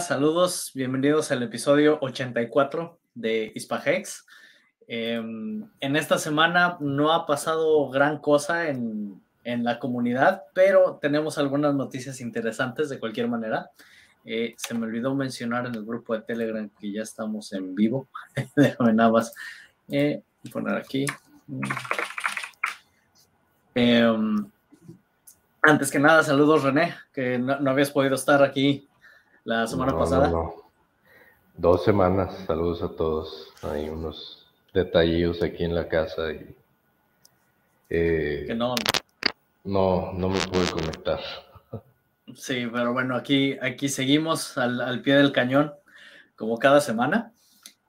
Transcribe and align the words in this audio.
Saludos, 0.00 0.70
bienvenidos 0.74 1.32
al 1.32 1.42
episodio 1.42 1.98
84 2.00 3.00
de 3.14 3.50
Hispahex. 3.54 4.26
Em, 4.86 5.68
en 5.80 5.96
esta 5.96 6.18
semana 6.18 6.76
no 6.78 7.12
ha 7.12 7.26
pasado 7.26 7.88
gran 7.90 8.18
cosa 8.18 8.68
en, 8.68 9.20
en, 9.42 9.64
la 9.64 9.80
comunidad, 9.80 10.44
pero 10.54 10.98
tenemos 11.02 11.36
algunas 11.36 11.74
noticias 11.74 12.20
interesantes 12.20 12.88
de 12.88 13.00
cualquier 13.00 13.28
manera. 13.28 13.70
Eh, 14.24 14.54
se 14.56 14.74
me 14.74 14.86
olvidó 14.86 15.14
mencionar 15.14 15.66
en 15.66 15.74
el 15.74 15.84
grupo 15.84 16.14
de 16.14 16.22
Telegram 16.22 16.70
que 16.78 16.92
ya 16.92 17.02
estamos 17.02 17.52
en 17.52 17.74
vivo. 17.74 18.08
Déjame 18.56 18.92
nada 18.92 19.10
más 19.10 19.34
eh, 19.90 20.22
poner 20.52 20.76
aquí. 20.76 21.06
Em, 23.74 24.46
antes 25.62 25.90
que 25.90 25.98
nada, 25.98 26.22
saludos 26.22 26.62
René, 26.62 26.94
que 27.12 27.38
no, 27.38 27.58
no 27.58 27.70
habías 27.70 27.90
podido 27.90 28.14
estar 28.14 28.44
aquí 28.44 28.87
la 29.48 29.66
semana 29.66 29.96
pasada. 29.96 30.28
No, 30.28 30.54
Dos 31.56 31.82
semanas, 31.82 32.44
saludos 32.46 32.82
a 32.82 32.94
todos. 32.94 33.50
Hay 33.62 33.88
unos 33.88 34.46
detallitos 34.74 35.42
aquí 35.42 35.64
en 35.64 35.74
la 35.74 35.88
casa 35.88 36.30
y 36.32 36.54
eh, 37.88 38.44
que 38.46 38.54
no. 38.54 38.74
No, 39.64 40.12
no 40.12 40.28
me 40.28 40.38
pude 40.38 40.70
conectar. 40.70 41.20
Sí, 42.34 42.68
pero 42.70 42.92
bueno, 42.92 43.16
aquí, 43.16 43.56
aquí 43.62 43.88
seguimos 43.88 44.58
al, 44.58 44.82
al 44.82 45.00
pie 45.00 45.14
del 45.14 45.32
cañón, 45.32 45.72
como 46.36 46.58
cada 46.58 46.82
semana. 46.82 47.32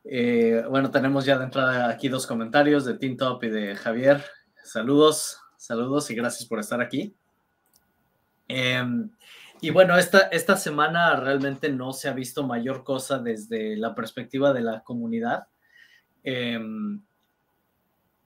Eh, 0.05 0.63
bueno, 0.69 0.91
tenemos 0.91 1.25
ya 1.25 1.37
de 1.37 1.43
entrada 1.43 1.89
aquí 1.89 2.07
dos 2.07 2.25
comentarios 2.25 2.85
de 2.85 2.97
Team 2.97 3.17
Top 3.17 3.43
y 3.43 3.49
de 3.49 3.75
Javier. 3.75 4.23
Saludos, 4.63 5.41
saludos 5.57 6.09
y 6.09 6.15
gracias 6.15 6.47
por 6.47 6.59
estar 6.59 6.79
aquí. 6.79 7.13
Eh, 8.47 8.81
y 9.61 9.69
bueno, 9.71 9.97
esta, 9.97 10.19
esta 10.27 10.57
semana 10.57 11.15
realmente 11.15 11.69
no 11.69 11.93
se 11.93 12.07
ha 12.09 12.13
visto 12.13 12.43
mayor 12.43 12.83
cosa 12.83 13.19
desde 13.19 13.75
la 13.75 13.95
perspectiva 13.95 14.53
de 14.53 14.61
la 14.61 14.81
comunidad. 14.81 15.47
Em, 16.23 17.01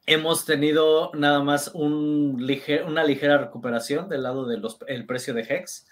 hemos 0.05 0.45
tenido 0.45 1.11
nada 1.13 1.41
más 1.41 1.71
un 1.73 2.45
una 2.85 3.03
ligera 3.03 3.37
recuperación 3.37 4.09
del 4.09 4.23
lado 4.23 4.45
del 4.45 5.05
precio 5.05 5.33
de 5.33 5.41
Hex. 5.41 5.87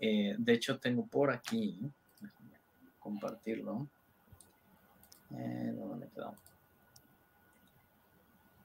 Eh, 0.00 0.36
de 0.38 0.52
hecho, 0.52 0.78
tengo 0.78 1.06
por 1.06 1.30
aquí, 1.30 1.78
compartirlo. 2.98 3.88
Eh, 5.36 5.74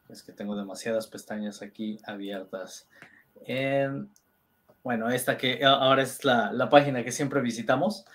es 0.10 0.22
que 0.22 0.32
tengo 0.32 0.56
demasiadas 0.56 1.08
pestañas 1.08 1.62
aquí 1.62 2.00
abiertas. 2.06 2.88
Eh, 3.48 3.90
bueno, 4.84 5.10
esta 5.10 5.38
que 5.38 5.64
ahora 5.64 6.04
es 6.04 6.26
la, 6.26 6.70
página 6.70 7.04
que 7.04 7.12
siempre 7.14 7.42
visitamos, 7.42 8.06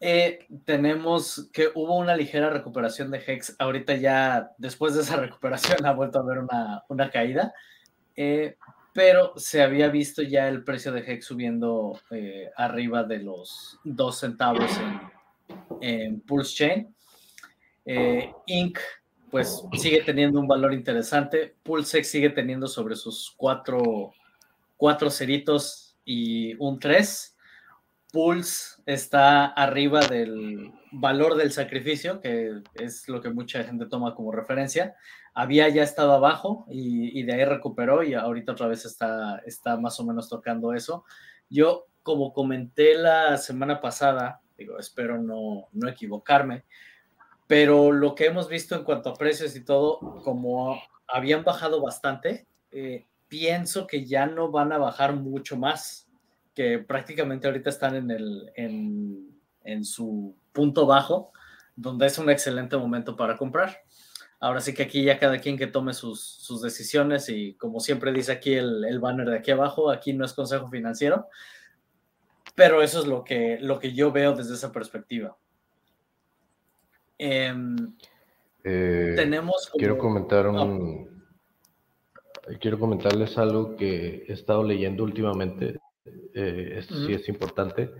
eh, 0.00 0.46
tenemos 0.64 1.50
que 1.52 1.70
hubo 1.74 1.96
una 1.96 2.16
ligera 2.16 2.50
recuperación 2.50 3.10
de 3.10 3.22
Hex. 3.26 3.56
Ahorita 3.58 3.96
ya, 3.96 4.52
después 4.58 4.94
de 4.94 5.02
esa 5.02 5.16
recuperación, 5.20 5.84
ha 5.84 5.92
vuelto 5.92 6.18
a 6.18 6.22
haber 6.22 6.38
una, 6.38 7.10
caída, 7.10 7.52
eh, 8.14 8.56
pero 8.92 9.32
se 9.36 9.60
había 9.60 9.88
visto 9.88 10.22
ya 10.22 10.48
el 10.48 10.62
precio 10.62 10.92
de 10.92 11.00
Hex 11.00 11.26
subiendo 11.26 12.00
eh, 12.10 12.50
arriba 12.56 13.02
de 13.02 13.18
los 13.18 13.80
dos 13.82 14.20
centavos 14.20 14.70
en, 14.78 15.00
en 15.80 16.20
Pulse 16.20 16.54
Chain. 16.54 16.94
Inc. 18.46 18.78
pues 19.30 19.64
sigue 19.72 20.02
teniendo 20.02 20.38
un 20.38 20.46
valor 20.46 20.74
interesante. 20.74 21.56
Pulse 21.64 22.04
sigue 22.04 22.30
teniendo 22.30 22.68
sobre 22.68 22.94
sus 22.94 23.34
cuatro, 23.36 24.12
cuatro 24.76 25.10
ceritos 25.10 25.87
y 26.08 26.54
un 26.58 26.80
3. 26.80 27.36
Pulse 28.10 28.80
está 28.86 29.44
arriba 29.44 30.00
del 30.00 30.72
valor 30.90 31.36
del 31.36 31.52
sacrificio, 31.52 32.20
que 32.22 32.62
es 32.76 33.06
lo 33.08 33.20
que 33.20 33.28
mucha 33.28 33.62
gente 33.62 33.84
toma 33.84 34.14
como 34.14 34.32
referencia. 34.32 34.96
Había 35.34 35.68
ya 35.68 35.82
estado 35.82 36.12
abajo 36.12 36.64
y, 36.70 37.22
de 37.24 37.34
ahí 37.34 37.44
recuperó 37.44 38.02
y 38.02 38.14
ahorita 38.14 38.52
otra 38.52 38.68
vez 38.68 38.86
está, 38.86 39.42
está 39.44 39.76
más 39.76 40.00
o 40.00 40.06
menos 40.06 40.30
tocando 40.30 40.72
eso. 40.72 41.04
Yo, 41.50 41.84
como 42.02 42.32
comenté 42.32 42.94
la 42.94 43.36
semana 43.36 43.82
pasada, 43.82 44.40
digo, 44.56 44.78
espero 44.78 45.22
no, 45.22 45.68
no 45.72 45.88
equivocarme, 45.90 46.64
pero 47.46 47.92
lo 47.92 48.14
que 48.14 48.24
hemos 48.24 48.48
visto 48.48 48.74
en 48.74 48.84
cuanto 48.84 49.10
a 49.10 49.14
precios 49.14 49.54
y 49.54 49.62
todo, 49.62 49.98
como 50.24 50.80
habían 51.06 51.44
bajado 51.44 51.82
bastante, 51.82 52.46
eh, 52.70 53.06
pienso 53.28 53.86
que 53.86 54.04
ya 54.04 54.26
no 54.26 54.50
van 54.50 54.72
a 54.72 54.78
bajar 54.78 55.14
mucho 55.14 55.56
más, 55.56 56.08
que 56.54 56.78
prácticamente 56.78 57.46
ahorita 57.46 57.70
están 57.70 57.94
en, 57.94 58.10
el, 58.10 58.52
en, 58.56 59.84
su 59.84 60.34
punto 60.52 60.86
bajo, 60.86 61.32
donde 61.76 62.06
es 62.06 62.18
un 62.18 62.30
excelente 62.30 62.76
momento 62.76 63.14
para 63.14 63.36
comprar. 63.36 63.82
Ahora 64.40 64.60
sí 64.60 64.74
que 64.74 64.84
aquí 64.84 65.04
ya 65.04 65.18
cada 65.18 65.38
quien 65.38 65.56
que 65.56 65.66
tome 65.66 65.94
sus, 65.94 66.60
decisiones 66.62 67.28
y 67.28 67.54
como 67.54 67.80
siempre 67.80 68.12
dice 68.12 68.32
aquí 68.32 68.54
el, 68.54 68.98
banner 68.98 69.28
de 69.28 69.38
aquí 69.38 69.50
abajo, 69.50 69.90
aquí 69.90 70.12
no 70.12 70.24
es 70.24 70.32
consejo 70.32 70.68
financiero, 70.68 71.28
pero 72.54 72.82
eso 72.82 73.00
es 73.00 73.06
lo 73.06 73.22
que, 73.22 73.58
lo 73.60 73.78
que 73.78 73.92
yo 73.92 74.10
veo 74.10 74.32
desde 74.32 74.54
esa 74.54 74.72
perspectiva. 74.72 75.36
Em, 77.18 77.94
eh, 78.64 79.12
tenemos... 79.16 79.70
Quiero 79.76 79.98
comentar 79.98 80.46
un, 80.46 81.17
quiero 82.60 82.78
comentarles 82.78 83.36
algo 83.38 83.76
que 83.76 84.24
he 84.28 84.32
estado 84.32 84.62
leyendo 84.62 85.04
últimamente. 85.04 85.78
Eh, 86.34 86.74
esto 86.78 86.94
sí 87.06 87.12
es 87.12 87.28
importante. 87.28 87.90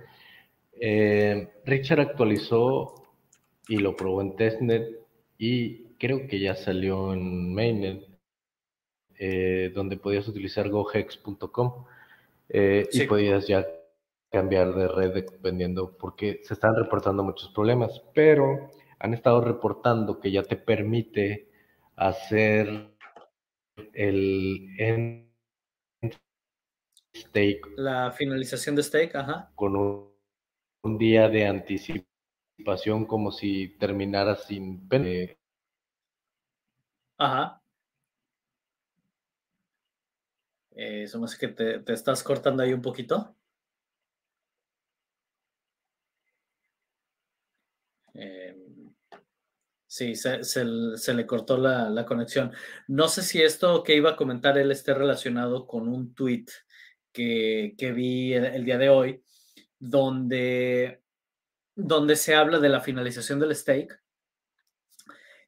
Eh, 0.80 1.48
Richard 1.64 2.00
actualizó 2.00 2.94
y 3.68 3.78
lo 3.78 3.96
probó 3.96 4.22
en 4.22 4.36
testnet 4.36 5.00
y 5.36 5.84
creo 5.98 6.26
que 6.26 6.40
ya 6.40 6.54
salió 6.54 7.12
en 7.12 7.52
mainnet, 7.54 8.06
eh, 9.18 9.70
donde 9.74 9.96
podías 9.96 10.26
utilizar 10.28 10.68
gohex.com 10.68 11.84
y 12.50 13.06
podías 13.06 13.46
ya 13.46 13.66
cambiar 14.30 14.74
de 14.74 14.88
red 14.88 15.12
dependiendo, 15.14 15.96
porque 15.98 16.40
se 16.42 16.54
están 16.54 16.76
reportando 16.76 17.22
muchos 17.22 17.50
problemas, 17.50 18.02
pero 18.14 18.70
han 18.98 19.14
estado 19.14 19.40
reportando 19.40 20.20
que 20.20 20.30
ya 20.30 20.42
te 20.42 20.56
permite 20.56 21.48
hacer 21.96 22.97
el 23.92 25.28
stake. 27.14 27.60
La 27.76 28.12
finalización 28.12 28.76
de 28.76 28.82
stake, 28.82 29.14
ajá. 29.16 29.50
Con 29.54 29.76
un, 29.76 30.98
día 30.98 31.28
de 31.28 31.46
anticipación 31.46 33.04
como 33.06 33.30
si 33.30 33.76
terminara 33.78 34.36
sin 34.36 34.88
pena. 34.88 35.32
Ajá. 37.18 37.62
Eh, 40.70 41.02
eso 41.02 41.18
más 41.18 41.36
que 41.36 41.48
te, 41.48 41.80
te 41.80 41.92
estás 41.92 42.22
cortando 42.22 42.62
ahí 42.62 42.72
un 42.72 42.82
poquito. 42.82 43.34
Sí, 49.98 50.14
se, 50.14 51.14
le 51.14 51.26
cortó 51.26 51.56
la, 51.58 52.06
conexión. 52.06 52.52
No 52.86 53.08
sé 53.08 53.20
si 53.20 53.42
esto 53.42 53.82
que 53.82 53.96
iba 53.96 54.10
a 54.10 54.16
comentar 54.16 54.56
él 54.56 54.70
esté 54.70 54.94
relacionado 54.94 55.66
con 55.66 55.88
un 55.88 56.14
tweet 56.14 56.44
que, 57.12 57.74
vi 57.96 58.32
el, 58.32 58.64
día 58.64 58.78
de 58.78 58.90
hoy, 58.90 59.24
donde, 59.76 61.02
donde 61.74 62.14
se 62.14 62.36
habla 62.36 62.60
de 62.60 62.68
la 62.68 62.80
finalización 62.80 63.40
del 63.40 63.56
stake, 63.56 63.98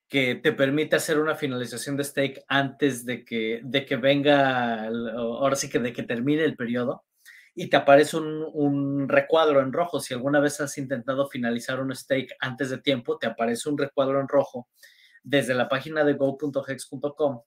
que 0.08 0.34
te 0.34 0.52
permite 0.52 0.96
hacer 0.96 1.20
una 1.20 1.36
finalización 1.36 1.96
de 1.96 2.02
stake 2.02 2.42
antes 2.48 3.04
de 3.06 3.24
que, 3.24 3.60
de 3.62 3.86
que 3.86 3.94
venga, 3.94 4.88
ahora 5.16 5.54
sí 5.54 5.70
que 5.70 5.78
de 5.78 5.92
que 5.92 6.02
termine 6.02 6.42
el 6.42 6.56
periodo 6.56 7.04
y 7.54 7.68
te 7.68 7.76
aparece 7.76 8.16
un, 8.16 9.08
recuadro 9.08 9.60
en 9.60 9.72
rojo. 9.72 10.00
Si 10.00 10.14
alguna 10.14 10.40
vez 10.40 10.60
has 10.60 10.78
intentado 10.78 11.28
finalizar 11.28 11.80
un 11.80 11.94
stake 11.94 12.36
antes 12.40 12.70
de 12.70 12.78
tiempo, 12.78 13.18
te 13.18 13.26
aparece 13.26 13.68
un 13.68 13.78
recuadro 13.78 14.20
en 14.20 14.28
rojo 14.28 14.68
desde 15.22 15.54
la 15.54 15.68
página 15.68 16.04
de 16.04 16.14
go.hex.com, 16.14 17.42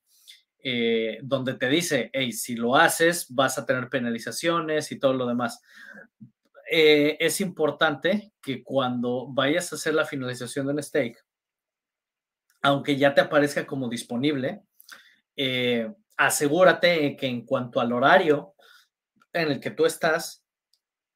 eh, 0.60 1.20
donde 1.24 1.56
te 1.56 1.70
dice, 1.70 2.10
hey, 2.14 2.32
si 2.32 2.56
lo 2.56 2.76
haces, 2.76 3.28
vas 3.30 3.58
a 3.58 3.66
tener 3.66 3.90
penalizaciones 3.90 4.92
y 4.92 5.00
todo 5.00 5.14
lo 5.14 5.26
demás. 5.26 5.62
Eh, 6.70 7.18
es 7.20 7.42
importante 7.42 8.34
que 8.42 8.64
cuando 8.64 9.28
vayas 9.30 9.72
a 9.72 9.76
hacer 9.76 9.94
la 9.94 10.06
finalización 10.06 10.68
de 10.68 10.74
un 10.74 10.84
stake, 10.84 11.18
aunque 12.62 12.98
ya 12.98 13.14
te 13.14 13.22
aparezca 13.22 13.66
como 13.66 13.90
disponible, 13.90 14.64
eh, 15.36 15.92
asegúrate 16.18 17.16
que 17.16 17.28
en 17.28 17.46
cuanto 17.46 17.80
al 17.80 17.92
horario 17.92 18.53
en 19.34 19.52
el 19.52 19.60
que 19.60 19.72
tú 19.72 19.86
estás 19.86 20.46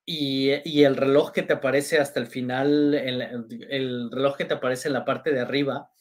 y, 0.06 0.52
el 0.84 0.96
reloj 0.96 1.31
que 1.31 1.44
te 1.44 1.54
aparece 1.54 2.00
hasta 2.00 2.19
el 2.19 2.28
final, 2.28 2.94
el, 2.94 4.10
reloj 4.12 4.38
que 4.38 4.46
te 4.46 4.54
aparece 4.54 4.88
en 4.88 4.94
la 4.94 5.06
parte 5.06 5.31
de 5.31 5.42
arriba, 5.42 5.92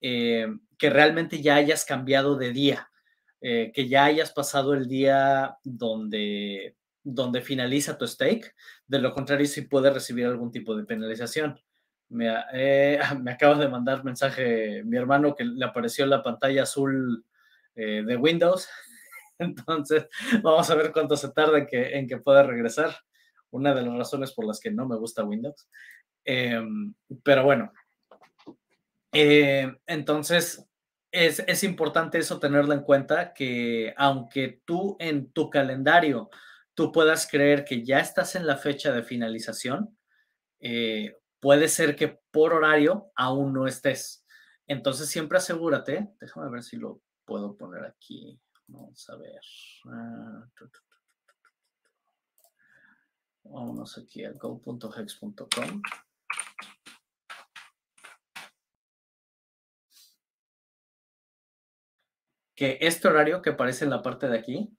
eh, 0.00 0.48
que 0.78 0.90
realmente 0.90 1.40
ya 1.40 1.56
hayas 1.56 1.84
cambiado 1.84 2.36
de 2.36 2.52
día, 2.52 2.90
eh, 3.40 3.70
que 3.74 3.88
ya 3.88 4.04
hayas 4.04 4.32
pasado 4.32 4.74
el 4.74 4.88
día 4.88 5.56
donde, 5.62 6.76
donde 7.02 7.40
finaliza 7.40 7.96
tu 7.96 8.06
stake. 8.06 8.54
De 8.86 8.98
lo 8.98 9.12
contrario, 9.14 9.46
sí 9.46 9.62
puede 9.62 9.90
recibir 9.90 10.26
algún 10.26 10.50
tipo 10.50 10.76
de 10.76 10.84
penalización. 10.84 11.58
Me, 12.08 12.34
eh, 12.52 12.98
me 13.22 13.32
acaba 13.32 13.56
de 13.58 13.68
mandar 13.68 14.04
mensaje 14.04 14.82
mi 14.84 14.96
hermano 14.96 15.34
que 15.34 15.44
le 15.44 15.64
apareció 15.64 16.04
la 16.06 16.22
pantalla 16.22 16.64
azul 16.64 17.24
eh, 17.76 18.02
de 18.04 18.16
Windows. 18.16 18.68
Entonces, 19.38 20.06
vamos 20.42 20.70
a 20.70 20.74
ver 20.74 20.92
cuánto 20.92 21.16
se 21.16 21.30
tarda 21.30 21.58
en 21.58 22.06
que, 22.06 22.16
pueda 22.18 22.42
regresar. 22.42 22.96
Una 23.50 23.74
de 23.74 23.82
las 23.82 23.96
razones 23.96 24.32
por 24.32 24.46
las 24.46 24.60
que 24.60 24.70
no 24.70 24.86
me 24.86 24.96
gusta 24.96 25.24
Windows. 25.24 25.68
Em, 26.24 26.92
pero 27.22 27.44
bueno, 27.44 27.72
eh, 29.12 29.72
entonces 29.86 30.66
es, 31.12 31.38
es, 31.46 31.62
importante 31.62 32.18
eso 32.18 32.40
tenerlo 32.40 32.74
en 32.74 32.82
cuenta, 32.82 33.32
que 33.32 33.94
aunque 33.96 34.60
tú 34.64 34.96
en 34.98 35.30
tu 35.30 35.48
calendario 35.48 36.28
tú 36.76 36.92
puedas 36.92 37.26
creer 37.28 37.64
que 37.64 37.84
ya 37.84 38.00
estás 38.00 38.36
en 38.36 38.46
la 38.46 38.58
fecha 38.58 38.92
de 38.92 39.02
finalización, 39.02 39.96
eh, 40.60 41.16
puede 41.40 41.68
ser 41.68 41.96
que 41.96 42.20
por 42.30 42.52
horario 42.52 43.10
aún 43.16 43.54
no 43.54 43.66
estés. 43.66 44.24
Entonces 44.66 45.08
siempre 45.08 45.38
asegúrate, 45.38 46.10
déjame 46.20 46.50
ver 46.50 46.62
si 46.62 46.76
lo 46.76 47.00
puedo 47.24 47.56
poner 47.56 47.84
aquí. 47.84 48.38
Vamos 48.68 49.08
a 49.10 49.16
ver. 49.16 49.40
Ah, 49.86 50.46
Vámonos 53.44 53.96
aquí 53.98 54.24
a 54.24 54.32
go.hex.com. 54.32 55.82
Que 62.54 62.78
este 62.80 63.08
horario 63.08 63.42
que 63.42 63.50
aparece 63.50 63.84
en 63.84 63.90
la 63.90 64.02
parte 64.02 64.28
de 64.28 64.38
aquí, 64.38 64.70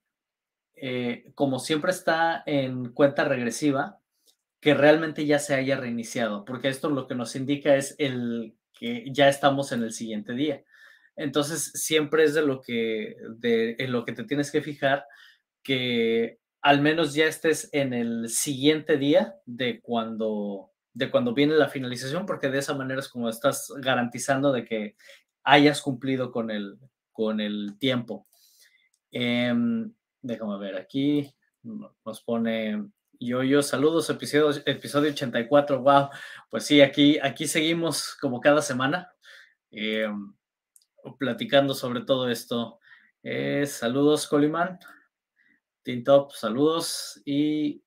eh, 0.76 1.32
como 1.36 1.60
siempre 1.60 1.92
está 1.92 2.44
en 2.46 2.92
cuenta 2.92 3.24
regresiva, 3.24 4.02
que 4.60 4.74
realmente 4.74 5.26
ya 5.26 5.40
se 5.40 5.54
haya 5.54 5.78
reiniciado, 5.78 6.44
porque 6.44 6.70
esto 6.70 6.90
lo 6.90 7.08
que 7.08 7.16
nos 7.16 7.36
indica 7.36 7.76
es 7.76 7.96
el 8.00 8.58
que 8.74 9.06
ya 9.12 9.30
estamos 9.30 9.72
en 9.72 9.84
el 9.84 9.94
siguiente 9.94 10.34
día. 10.34 10.64
Entonces, 11.18 11.72
siempre 11.74 12.24
es 12.24 12.34
de 12.34 12.44
lo 12.44 12.62
que, 12.62 13.18
de, 13.38 13.76
en 13.80 13.92
lo 13.92 14.06
que 14.06 14.14
te 14.14 14.24
tienes 14.24 14.52
que 14.52 14.62
fijar, 14.62 15.06
que 15.64 16.40
al 16.62 16.82
menos 16.82 17.14
ya 17.14 17.26
estés 17.26 17.70
en 17.74 17.94
el 17.94 18.30
siguiente 18.30 18.98
día 18.98 19.36
de 19.46 19.82
cuando, 19.82 20.72
de 20.94 21.12
cuando 21.12 21.34
viene 21.34 21.56
la 21.56 21.70
finalización, 21.70 22.26
porque 22.26 22.50
de 22.50 22.60
esa 22.60 22.76
manera 22.76 23.02
es 23.02 23.10
como 23.10 23.30
estás 23.30 23.74
garantizando 23.78 24.52
de 24.52 24.64
que 24.64 24.96
hayas 25.44 25.82
cumplido 25.82 26.32
con 26.32 26.52
el, 26.52 26.78
con 27.12 27.42
el 27.42 27.78
tiempo. 27.80 28.26
Em, 29.12 29.94
déjame 30.22 30.58
ver 30.60 30.78
aquí, 30.78 31.34
nos 31.64 32.22
pone 32.22 32.90
yo, 33.20 33.44
yo, 33.44 33.64
saludos, 33.64 34.10
episodio, 34.10 34.62
episodio 34.66 35.12
84, 35.12 35.82
wow, 35.82 36.10
pues 36.50 36.66
sí, 36.66 36.82
aquí, 36.82 37.18
aquí 37.20 37.48
seguimos 37.48 38.16
como 38.22 38.40
cada 38.40 38.62
semana, 38.62 39.12
em, 39.72 40.34
platicando 41.16 41.74
sobre 41.74 42.02
todo 42.02 42.30
esto. 42.30 42.80
Eh, 43.24 43.66
saludos, 43.66 44.28
Colimán. 44.28 44.80
Tintop, 45.84 46.32
saludos. 46.32 47.22
Y 47.26 47.84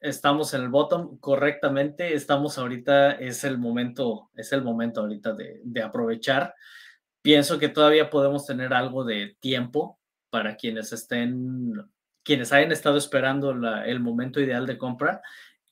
estamos 0.00 0.54
en 0.54 0.62
el 0.62 0.68
bottom 0.68 1.18
correctamente. 1.18 2.14
Estamos 2.14 2.58
ahorita, 2.58 3.12
es 3.12 3.44
el 3.44 3.58
momento, 3.58 4.30
es 4.34 4.52
el 4.52 4.62
momento 4.62 5.00
ahorita 5.00 5.34
de, 5.34 5.82
aprovechar. 5.82 6.54
Pienso 7.22 7.58
que 7.58 7.68
todavía 7.68 8.10
podemos 8.10 8.46
tener 8.46 8.74
algo 8.74 9.04
de 9.04 9.36
tiempo 9.40 9.98
para 10.30 10.56
quienes 10.56 10.92
estén, 10.92 11.72
quienes 12.22 12.52
hayan 12.52 12.72
estado 12.72 12.98
esperando 12.98 13.50
el 13.50 14.00
momento 14.00 14.40
ideal 14.40 14.66
de 14.66 14.78
compra. 14.78 15.22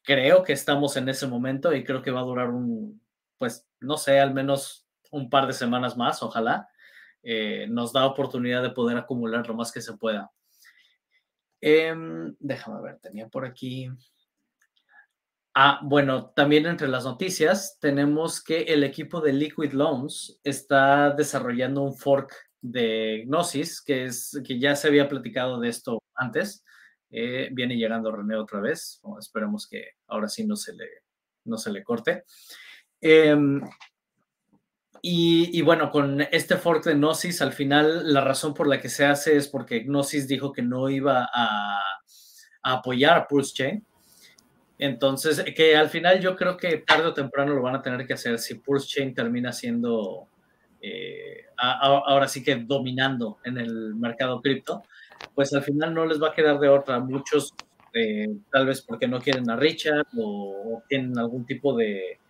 Creo 0.03 0.43
que 0.43 0.55
estamos 0.55 0.97
en 0.97 1.09
ese 1.09 1.27
momento 1.27 1.75
y 1.75 1.85
creo 1.85 2.03
que 2.03 2.11
va 2.11 2.21
a 2.21 2.25
durar 2.25 2.50
un, 2.50 3.03
pues, 3.38 3.67
no 3.81 3.97
sé, 3.97 4.19
al 4.19 4.33
menos 4.33 4.87
un 5.11 5.29
par 5.29 5.47
de 5.47 5.53
semanas 5.53 5.97
más, 5.97 6.23
ojalá. 6.23 6.69
Eh, 7.23 7.67
nos 7.69 7.93
da 7.93 8.07
oportunidad 8.07 8.63
de 8.63 8.71
poder 8.71 8.97
acumular 8.97 9.47
lo 9.47 9.55
más 9.55 9.71
que 9.71 9.81
se 9.81 9.97
pueda. 9.97 10.31
Em, 11.61 12.35
déjame 12.41 12.83
ver, 12.83 12.99
tenía 12.99 13.29
por 13.29 13.45
aquí. 13.45 13.89
Ah, 15.55 15.81
bueno, 15.83 16.31
también 16.31 16.67
entre 16.67 16.89
las 16.89 17.05
noticias 17.05 17.79
tenemos 17.79 18.43
que 18.43 18.63
el 18.63 18.85
equipo 18.85 19.21
de 19.21 19.33
Liquid 19.33 19.73
Loans 19.73 20.41
está 20.43 21.11
desarrollando 21.11 21.83
un 21.83 21.95
fork 21.95 22.35
de 22.63 23.25
Gnosis, 23.27 23.83
que, 23.83 24.07
es, 24.07 24.41
que 24.47 24.59
ya 24.59 24.75
se 24.75 24.88
había 24.88 25.09
platicado 25.09 25.61
de 25.61 25.69
esto 25.69 26.02
antes. 26.14 26.64
Eh, 27.11 27.50
viene 27.52 27.76
llegando 27.76 28.11
René 28.11 28.37
otra 28.37 28.61
vez. 28.61 29.00
esperemos 29.21 29.69
que 29.69 29.91
ahora 30.07 30.29
sí 30.29 30.47
no 30.47 30.57
se 30.57 30.75
le, 30.75 30.88
no 31.45 31.59
se 31.59 31.71
le 31.71 31.85
corte. 31.85 32.25
Em, 33.00 33.61
y, 35.04 35.61
bueno, 35.62 35.90
con 35.90 36.21
este 36.21 36.56
fork 36.56 36.85
de 36.85 36.94
Gnosis, 36.94 37.42
al 37.42 37.52
final 37.52 38.12
la 38.12 38.21
razón 38.21 38.54
por 38.54 38.68
la 38.68 38.80
que 38.80 38.88
se 38.88 39.04
hace 39.04 39.37
es 39.37 39.49
porque 39.49 39.80
Gnosis 39.80 40.28
dijo 40.28 40.52
que 40.52 40.62
no 40.62 40.88
iba 40.88 41.28
a, 41.35 41.82
apoyar 42.62 43.16
a 43.18 43.26
Pulse 43.26 43.52
Chain. 43.52 43.85
Entonces, 44.78 45.42
que 45.56 45.76
al 45.76 45.88
final 45.88 46.21
yo 46.21 46.37
creo 46.37 46.56
que 46.56 46.78
tarde 46.78 47.06
o 47.06 47.14
temprano 47.14 47.52
lo 47.52 47.62
van 47.62 47.75
a 47.75 47.82
tener 47.82 48.06
que 48.06 48.12
hacer 48.12 48.38
si 48.38 48.54
Pulse 48.54 48.87
Chain 48.87 49.12
termina 49.12 49.52
siendo, 49.52 50.28
eh, 50.80 51.47
ahora 51.56 52.28
sí 52.28 52.44
que 52.44 52.54
dominando 52.54 53.38
en 53.44 53.59
el 53.59 53.97
mercado 53.97 54.40
cripto, 54.40 54.85
pues 55.35 55.52
al 55.52 55.64
final 55.64 55.92
no 55.94 56.06
les 56.06 56.23
va 56.23 56.28
a 56.28 56.35
quedar 56.35 56.61
de 56.61 56.68
otra. 56.68 57.00
Muchos, 57.00 57.52
eh, 57.92 58.28
tal 58.52 58.66
vez 58.66 58.82
porque 58.82 59.09
no 59.09 59.21
quieren 59.21 59.50
a 59.50 59.56
Richard 59.56 60.06
o 60.16 60.80
tienen 60.88 61.18
algún 61.18 61.44
tipo 61.44 61.75
de, 61.75 62.21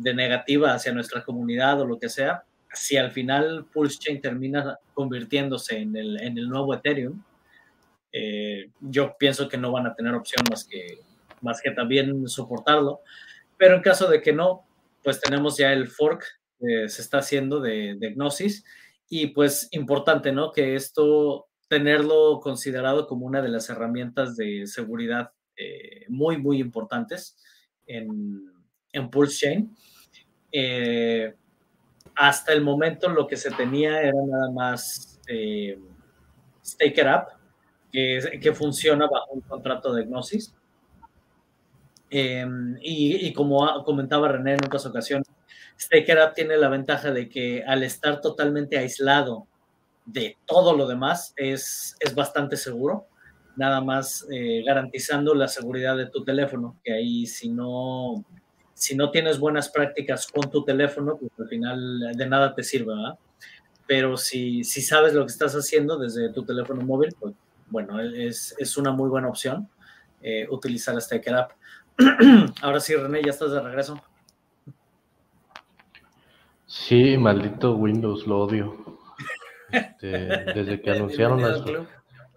de 0.00 0.14
negativa 0.14 0.72
hacia 0.72 0.92
nuestra 0.92 1.24
comunidad 1.24 1.80
o 1.80 1.86
lo 1.86 1.98
que 1.98 2.08
sea, 2.08 2.44
si 2.72 2.96
al 2.96 3.10
final 3.10 3.66
Pulse 3.72 3.98
Chain 3.98 4.20
termina 4.20 4.78
convirtiéndose 4.94 5.78
en 5.78 5.96
el, 5.96 6.20
en 6.20 6.38
el 6.38 6.48
nuevo 6.48 6.72
Ethereum, 6.74 7.22
eh, 8.12 8.70
yo 8.80 9.16
pienso 9.18 9.48
que 9.48 9.58
no 9.58 9.72
van 9.72 9.86
a 9.86 9.94
tener 9.94 10.14
opción 10.14 10.44
más 10.50 10.64
que, 10.64 11.00
más 11.40 11.60
que 11.60 11.70
también 11.72 12.28
soportarlo. 12.28 13.00
Pero 13.56 13.76
en 13.76 13.82
caso 13.82 14.08
de 14.08 14.22
que 14.22 14.32
no, 14.32 14.64
pues 15.02 15.20
tenemos 15.20 15.56
ya 15.56 15.72
el 15.72 15.88
fork 15.88 16.24
que 16.58 16.88
se 16.88 17.02
está 17.02 17.18
haciendo 17.18 17.60
de, 17.60 17.96
de 17.98 18.10
Gnosis. 18.14 18.64
Y 19.08 19.28
pues 19.28 19.68
importante, 19.72 20.30
¿no? 20.30 20.52
Que 20.52 20.76
esto, 20.76 21.48
tenerlo 21.70 22.40
considerado 22.40 23.06
como 23.06 23.26
una 23.26 23.40
de 23.40 23.48
las 23.48 23.70
herramientas 23.70 24.36
de 24.36 24.66
seguridad 24.66 25.30
eh, 25.56 26.04
muy, 26.08 26.36
muy 26.36 26.58
importantes 26.58 27.36
en, 27.86 28.50
en 28.92 29.10
Pulse 29.10 29.46
Chain. 29.46 29.76
Eh, 30.52 31.34
hasta 32.14 32.52
el 32.52 32.62
momento 32.62 33.08
lo 33.08 33.26
que 33.26 33.36
se 33.36 33.50
tenía 33.50 34.02
era 34.02 34.22
nada 34.26 34.50
más 34.50 35.20
eh, 35.26 35.78
Stake 36.64 37.00
It 37.00 37.06
Up, 37.06 37.28
que, 37.92 38.38
que, 38.42 38.52
funciona 38.52 39.06
bajo 39.06 39.32
un 39.32 39.40
contrato 39.40 39.92
de 39.92 40.04
Gnosis. 40.04 40.54
Em, 42.10 42.76
y, 42.82 43.32
como 43.32 43.84
comentaba 43.84 44.28
René 44.28 44.54
en 44.54 44.64
otras 44.64 44.84
ocasiones, 44.86 45.28
Stake 45.78 46.12
It 46.12 46.18
Up 46.18 46.34
tiene 46.34 46.56
la 46.56 46.68
ventaja 46.68 47.12
de 47.12 47.28
que 47.28 47.64
al 47.64 47.82
estar 47.84 48.20
totalmente 48.20 48.78
aislado 48.78 49.46
de 50.04 50.36
todo 50.44 50.76
lo 50.76 50.88
demás, 50.88 51.32
es, 51.36 51.96
es 52.00 52.14
bastante 52.14 52.56
seguro, 52.56 53.06
nada 53.56 53.80
más 53.80 54.26
eh, 54.30 54.62
garantizando 54.64 55.34
la 55.34 55.46
seguridad 55.46 55.96
de 55.96 56.06
tu 56.06 56.24
teléfono, 56.24 56.76
que 56.82 56.92
ahí 56.92 57.26
si 57.26 57.48
no 57.48 58.24
si 58.80 58.96
no 58.96 59.10
tienes 59.10 59.38
buenas 59.38 59.68
prácticas 59.68 60.26
con 60.26 60.50
tu 60.50 60.64
teléfono, 60.64 61.18
pues 61.18 61.30
al 61.38 61.48
final 61.48 62.14
de 62.16 62.26
nada 62.26 62.54
te 62.54 62.62
sirve, 62.62 62.94
¿verdad? 62.94 63.18
Pero 63.86 64.16
si, 64.16 64.64
si 64.64 64.80
sabes 64.80 65.12
lo 65.12 65.26
que 65.26 65.32
estás 65.32 65.52
haciendo 65.52 65.98
desde 65.98 66.32
tu 66.32 66.44
teléfono 66.44 66.80
móvil, 66.80 67.14
pues 67.20 67.34
bueno, 67.66 68.00
es, 68.00 68.54
es 68.58 68.78
una 68.78 68.90
muy 68.90 69.10
buena 69.10 69.28
opción 69.28 69.68
eh, 70.22 70.46
utilizar 70.48 70.96
este 70.96 71.22
App. 71.30 71.52
Ahora 72.62 72.80
sí, 72.80 72.96
René, 72.96 73.22
ya 73.22 73.32
estás 73.32 73.52
de 73.52 73.60
regreso. 73.60 74.00
Sí, 76.64 77.18
maldito 77.18 77.76
Windows, 77.76 78.26
lo 78.26 78.38
odio. 78.40 78.98
Este, 79.70 80.08
desde 80.08 80.80
que 80.80 80.90
anunciaron 80.92 81.42
las, 81.42 81.62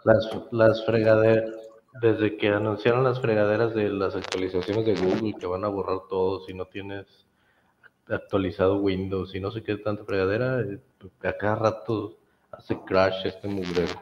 las, 0.03 0.29
las 0.51 0.85
fregaderas 0.85 1.62
desde 2.01 2.37
que 2.37 2.49
anunciaron 2.49 3.03
las 3.03 3.19
fregaderas 3.21 3.73
de 3.73 3.89
las 3.89 4.15
actualizaciones 4.15 4.85
de 4.85 4.95
Google 4.95 5.35
que 5.39 5.45
van 5.45 5.63
a 5.63 5.67
borrar 5.67 5.99
todo 6.09 6.45
si 6.45 6.53
no 6.53 6.65
tienes 6.65 7.05
actualizado 8.07 8.77
Windows 8.77 9.33
y 9.35 9.39
no 9.39 9.51
sé 9.51 9.63
qué 9.63 9.77
tanta 9.77 10.03
fregadera, 10.03 10.61
eh, 10.61 10.79
a 11.23 11.33
cada 11.33 11.55
rato 11.55 12.17
hace 12.51 12.77
crash 12.85 13.25
este 13.25 13.47
mugrero. 13.47 13.93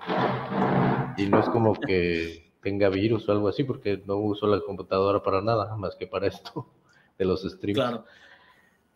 Y 1.18 1.28
no 1.28 1.40
es 1.40 1.50
como 1.50 1.74
que 1.74 2.52
tenga 2.62 2.90
virus 2.90 3.28
o 3.28 3.32
algo 3.32 3.48
así, 3.48 3.64
porque 3.64 4.02
no 4.06 4.18
uso 4.18 4.48
la 4.48 4.62
computadora 4.62 5.22
para 5.22 5.42
nada, 5.42 5.76
más 5.76 5.96
que 5.96 6.08
para 6.08 6.28
esto 6.28 6.68
de 7.18 7.26
los 7.26 7.44
streams. 7.44 7.78
Claro. 7.78 8.06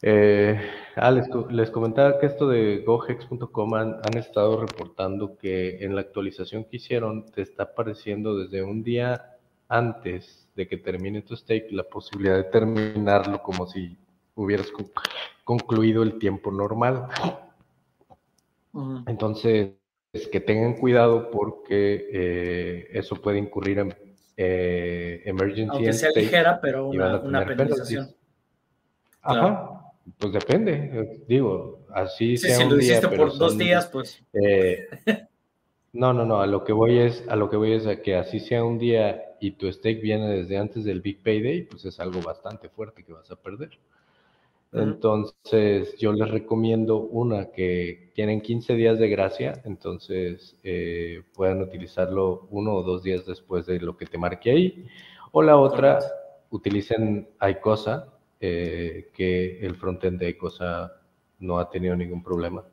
Eh, 0.02 0.60
ah, 0.98 1.12
les, 1.12 1.72
comentaba 1.72 2.20
que 2.20 2.26
esto 2.26 2.48
de 2.48 2.84
gohex.com 2.86 3.74
han, 3.76 4.18
estado 4.18 4.62
reportando 4.62 5.38
que 5.38 5.84
en 5.84 5.96
la 5.96 6.02
actualización 6.02 6.66
que 6.66 6.78
hicieron 6.78 7.26
te 7.32 7.42
está 7.42 7.64
apareciendo 7.64 8.38
desde 8.38 8.62
un 8.62 8.84
día 8.84 9.38
antes 9.68 10.48
de 10.56 10.68
que 10.68 10.78
termine 10.78 11.22
tu 11.22 11.36
stake 11.36 11.72
la 11.72 11.84
posibilidad 11.84 12.36
de 12.36 12.44
terminarlo 12.44 13.42
como 13.42 13.68
si 13.68 13.98
hubieras 14.36 14.68
concluido 15.44 16.04
el 16.04 16.20
tiempo 16.20 16.52
normal. 16.52 17.08
Entonces, 19.08 19.72
que 20.32 20.40
tengan 20.42 20.74
cuidado 20.74 21.32
porque 21.32 22.10
eh, 22.12 22.88
eso 22.92 23.16
puede 23.16 23.40
incurrir 23.40 23.80
en 23.80 23.96
eh, 24.38 25.22
emergency. 25.26 25.72
Aunque 25.72 25.94
sea 25.94 26.12
ligera, 26.14 26.60
pero 26.62 26.90
una, 26.90 27.20
una 27.20 27.46
penalización. 27.46 28.14
Ajá, 29.22 29.75
pues 30.18 30.34
depende. 30.34 31.24
Digo, 31.28 31.86
así 31.94 32.38
sí, 32.38 32.48
sea 32.48 32.58
si 32.58 32.70
lo 32.70 32.78
hiciste 32.78 33.08
por 33.10 33.38
dos 33.38 33.58
días, 33.58 33.88
pues. 33.88 34.22
Eh, 34.34 34.88
no, 35.94 36.14
no, 36.14 36.26
no. 36.26 36.42
A 36.42 36.48
lo 36.48 36.64
que 36.64 36.74
voy 36.74 37.00
es, 37.00 37.28
a 37.28 37.36
lo 37.36 37.50
que 37.50 37.58
voy 37.58 37.74
es 37.74 37.88
a 37.88 38.02
que 38.02 38.16
así 38.16 38.40
sea 38.40 38.64
un 38.64 38.78
día 38.78 39.24
y 39.40 39.52
tu 39.52 39.72
stake 39.72 40.02
viene 40.02 40.28
desde 40.30 40.58
antes 40.58 40.84
del 40.84 41.02
Big 41.02 41.22
Payday, 41.24 41.64
pues 41.64 41.86
es 41.86 42.00
algo 42.00 42.22
bastante 42.22 42.70
fuerte 42.70 43.04
que 43.04 43.14
vas 43.14 43.30
a 43.32 43.36
perder. 43.36 43.80
Entonces, 44.72 45.96
yo 45.98 46.12
les 46.12 46.30
recomiendo 46.30 46.98
una 46.98 47.52
que 47.52 48.12
tienen 48.14 48.42
15 48.42 48.74
días 48.74 49.00
de 49.00 49.08
gracia, 49.08 49.62
entonces 49.64 50.58
eh, 50.64 51.24
puedan 51.34 51.62
utilizarlo 51.62 52.48
uno 52.50 52.74
o 52.74 52.84
dos 52.84 53.02
días 53.02 53.26
después 53.26 53.66
de 53.66 53.80
lo 53.80 53.96
que 53.96 54.06
te 54.06 54.18
marque 54.18 54.52
ahí. 54.52 54.86
O 55.32 55.42
la 55.42 55.56
otra, 55.56 56.00
utilicen 56.50 57.30
iCosa, 57.50 58.15
eh, 58.40 59.10
que 59.14 59.60
el 59.66 59.76
frontend 59.76 60.20
de 60.20 60.30
iCosa 60.30 60.94
no 61.40 61.60
ha 61.60 61.70
tenido 61.70 61.96
ningún 61.96 62.24
problema. 62.24 62.64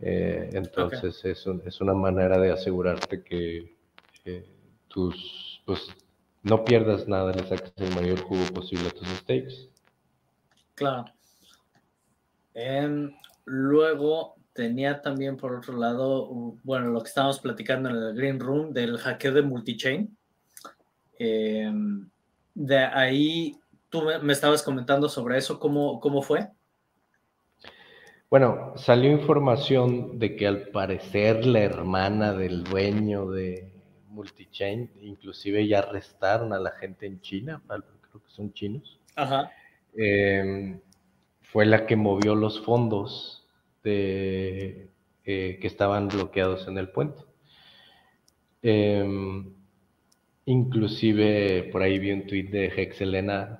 Eh, 0.00 0.50
entonces, 0.52 1.24
es, 1.24 1.46
es, 1.46 1.80
una 1.80 1.92
manera 1.92 2.38
de 2.38 2.52
asegurarte 2.52 3.22
que 3.22 3.76
tus, 4.88 5.62
pues, 5.64 5.88
no 6.42 6.64
pierdas 6.64 7.06
nada, 7.06 7.32
le 7.32 7.46
saques 7.46 7.72
el 7.76 7.94
mayor 7.94 8.20
jugo 8.20 8.44
posible 8.54 8.88
a 8.88 8.90
tus 8.90 9.08
stakes. 9.08 9.68
Claro. 10.74 11.04
Em, 12.54 13.12
luego 13.44 14.36
tenía 14.52 15.00
también 15.00 15.36
por 15.36 15.54
otro 15.54 15.76
lado, 15.76 16.56
bueno, 16.64 16.88
lo 16.88 17.00
que 17.02 17.08
estábamos 17.08 17.38
platicando 17.40 17.90
en 17.90 17.96
el 17.96 18.14
Green 18.14 18.40
Room 18.40 18.72
del 18.72 18.98
hackeo 18.98 19.32
de 19.32 19.42
multichain. 19.42 20.16
Em, 21.18 22.08
de 22.54 22.78
ahí, 22.78 23.56
tú 23.90 24.02
me, 24.22 24.32
estabas 24.32 24.62
comentando 24.62 25.08
sobre 25.08 25.36
eso, 25.36 25.58
¿cómo, 25.58 26.00
cómo 26.00 26.22
fue? 26.22 26.48
Bueno, 28.30 28.72
salió 28.76 29.10
información 29.10 30.20
de 30.20 30.36
que 30.36 30.46
al 30.46 30.68
parecer 30.68 31.44
la 31.44 31.60
hermana 31.60 32.32
del 32.32 32.62
dueño 32.62 33.28
de 33.28 33.72
Multichain, 34.08 34.88
inclusive 35.02 35.66
ya 35.66 35.80
arrestaron 35.80 36.52
a 36.52 36.60
la 36.60 36.70
gente 36.70 37.06
en 37.06 37.20
China, 37.20 37.60
creo 37.66 38.22
que 38.22 38.30
son 38.30 38.52
chinos. 38.52 39.00
Ajá. 39.16 39.50
Em, 39.96 40.80
fue 41.42 41.66
la 41.66 41.86
que 41.86 41.96
movió 41.96 42.36
los 42.36 42.60
fondos 42.60 43.48
de, 43.82 44.90
eh, 45.24 45.58
que 45.60 45.66
estaban 45.66 46.06
bloqueados 46.06 46.68
en 46.68 46.78
el 46.78 46.88
puente. 46.90 47.22
Em, 48.62 49.52
inclusive 50.44 51.68
por 51.72 51.82
ahí 51.82 51.98
vi 51.98 52.12
un 52.12 52.26
tweet 52.26 52.44
de 52.50 52.66
Hexelena 52.66 53.59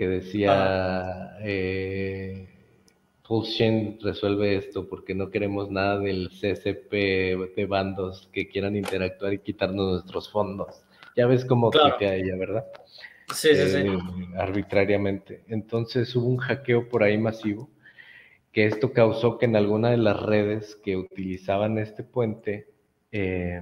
que 0.00 0.08
decía, 0.08 1.36
eh, 1.42 2.48
resuelve 4.00 4.56
esto 4.56 4.88
porque 4.88 5.14
no 5.14 5.28
queremos 5.28 5.70
nada 5.70 5.98
del 5.98 6.30
CCP 6.30 7.54
de 7.54 7.66
bandos 7.66 8.30
que 8.32 8.48
quieran 8.48 8.76
interactuar 8.76 9.34
y 9.34 9.40
quitarnos 9.40 9.92
nuestros 9.92 10.32
fondos. 10.32 10.82
Ya 11.18 11.26
ves 11.26 11.44
cómo 11.44 11.68
claro. 11.68 11.98
ella, 12.00 12.34
¿verdad? 12.34 12.64
sí, 13.34 13.54
sí, 13.54 13.68
sí. 13.68 13.76
Eh, 13.76 13.98
arbitrariamente. 14.38 15.44
Entonces 15.48 16.16
hubo 16.16 16.28
un 16.28 16.38
hackeo 16.38 16.88
por 16.88 17.02
ahí 17.02 17.18
masivo, 17.18 17.68
que 18.52 18.64
esto 18.64 18.94
causó 18.94 19.36
que 19.36 19.44
en 19.44 19.54
alguna 19.54 19.90
de 19.90 19.98
las 19.98 20.18
redes 20.18 20.76
que 20.82 20.96
utilizaban 20.96 21.76
este 21.76 22.04
puente, 22.04 22.70
eh, 23.12 23.60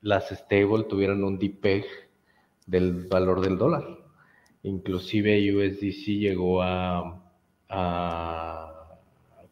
las 0.00 0.30
stable 0.30 0.86
tuvieran 0.88 1.22
un 1.22 1.38
DPEG 1.38 1.84
del 2.66 3.06
valor 3.06 3.42
del 3.42 3.56
dólar. 3.58 4.07
Inclusive 4.62 5.52
USDC 5.52 6.18
llegó 6.18 6.62
a, 6.62 7.22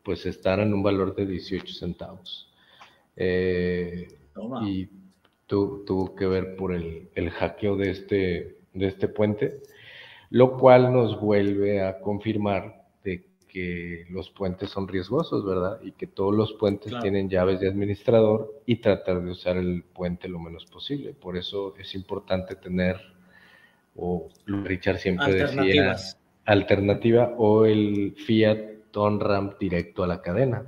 pues 0.02 0.26
estar 0.26 0.60
en 0.60 0.72
un 0.72 0.82
valor 0.82 1.14
de 1.14 1.26
18 1.26 1.75
centavos. 1.75 2.52
Eh, 3.16 4.08
y 4.62 4.88
tuvo 5.46 6.14
que 6.14 6.26
ver 6.26 6.56
por 6.56 6.75
el, 6.75 7.08
el 7.14 7.30
hackeo 7.30 7.76
de 7.76 7.90
este 7.90 8.56
de 8.76 8.86
este 8.86 9.08
puente, 9.08 9.62
lo 10.30 10.56
cual 10.56 10.92
nos 10.92 11.20
vuelve 11.20 11.82
a 11.82 12.00
confirmar 12.00 12.84
de 13.02 13.25
que 13.48 14.06
los 14.10 14.30
puentes 14.30 14.70
son 14.70 14.86
riesgosos, 14.86 15.44
¿verdad? 15.44 15.80
Y 15.82 15.92
que 15.92 16.06
todos 16.06 16.34
los 16.34 16.52
puentes 16.54 16.92
tienen 17.00 17.28
llaves 17.28 17.60
de 17.60 17.68
administrador 17.68 18.62
y 18.66 18.76
tratar 18.76 19.22
de 19.22 19.30
usar 19.30 19.56
el 19.56 19.82
puente 19.82 20.28
lo 20.28 20.38
menos 20.38 20.66
posible. 20.66 21.14
Por 21.14 21.36
eso 21.36 21.75
es 21.78 21.94
importante 21.94 22.54
tener, 22.56 22.96
o 23.96 24.28
Richard 24.46 24.98
siempre 24.98 25.34
decía, 25.34 25.96
alternativa 26.44 27.34
o 27.36 27.64
el 27.64 28.14
Fiat 28.26 28.76
on-ramp 28.94 29.58
directo 29.58 30.04
a 30.04 30.06
la 30.06 30.22
cadena. 30.22 30.64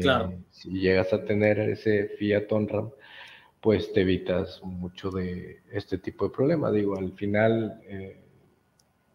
claro. 0.00 0.30
Eh, 0.30 0.38
si 0.50 0.70
llegas 0.70 1.12
a 1.12 1.24
tener 1.24 1.58
ese 1.60 2.08
Fiat 2.18 2.50
on-ramp, 2.50 2.92
pues 3.60 3.92
te 3.92 4.00
evitas 4.00 4.60
mucho 4.64 5.10
de 5.10 5.60
este 5.70 5.98
tipo 5.98 6.26
de 6.26 6.34
problema. 6.34 6.70
Digo, 6.70 6.98
al 6.98 7.12
final, 7.12 7.80
eh, 7.88 8.20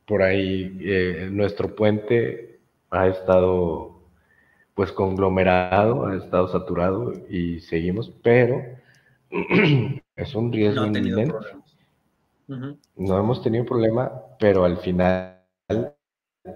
por 0.05 0.23
ahí 0.23 0.77
eh, 0.81 1.27
nuestro 1.31 1.75
puente 1.75 2.59
ha 2.89 3.07
estado 3.07 3.97
pues 4.73 4.91
conglomerado, 4.91 6.05
ha 6.05 6.15
estado 6.15 6.47
saturado 6.47 7.11
y 7.29 7.59
seguimos, 7.59 8.13
pero 8.21 8.61
es 10.15 10.35
un 10.35 10.53
riesgo 10.53 10.85
no 10.85 10.97
inminente. 10.97 11.33
No 12.95 13.19
hemos 13.19 13.41
tenido 13.43 13.65
problema, 13.65 14.11
pero 14.39 14.65
al 14.65 14.77
final 14.77 15.41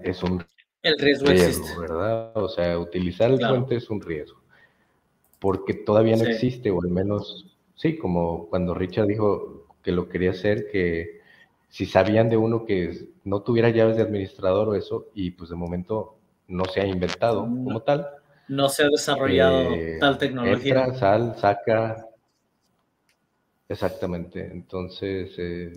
es 0.03 0.24
un 0.24 0.43
el 0.83 0.98
riesgo, 0.98 1.29
riesgo 1.29 1.79
¿verdad? 1.79 2.36
O 2.36 2.50
sea, 2.50 2.79
utilizar 2.79 3.31
el 3.31 3.39
puente 3.39 3.75
es 3.75 3.89
un 3.89 4.01
riesgo, 4.01 4.41
porque 5.39 5.74
todavía 5.74 6.15
no 6.15 6.24
existe, 6.24 6.71
o 6.71 6.81
al 6.81 6.89
menos 6.89 7.51
Sí, 7.81 7.98
como 7.98 8.45
cuando 8.48 8.75
Richard 8.75 9.07
dijo 9.07 9.65
que 9.81 9.91
lo 9.91 10.07
quería 10.07 10.29
hacer, 10.29 10.69
que 10.71 11.19
si 11.67 11.88
sabían 11.88 12.29
de 12.29 12.38
uno 12.38 12.63
que 12.63 13.07
no 13.24 13.41
tuviera 13.41 13.71
llaves 13.71 13.95
de 13.98 14.03
administrador 14.03 14.69
o 14.69 14.75
eso, 14.75 15.07
y 15.15 15.31
pues 15.31 15.50
de 15.50 15.55
momento 15.55 16.15
no 16.48 16.65
se 16.65 16.81
ha 16.81 16.86
inventado 16.86 17.41
como 17.41 17.81
tal. 17.81 18.07
No 18.48 18.69
se 18.69 18.83
ha 18.83 18.88
desarrollado 18.88 19.74
eh, 19.74 19.98
tal 20.00 20.19
tecnología. 20.19 20.83
Entra, 20.83 20.93
sal, 20.93 21.36
saca. 21.39 22.05
Exactamente. 23.71 24.49
Entonces, 24.51 25.33
eh, 25.37 25.71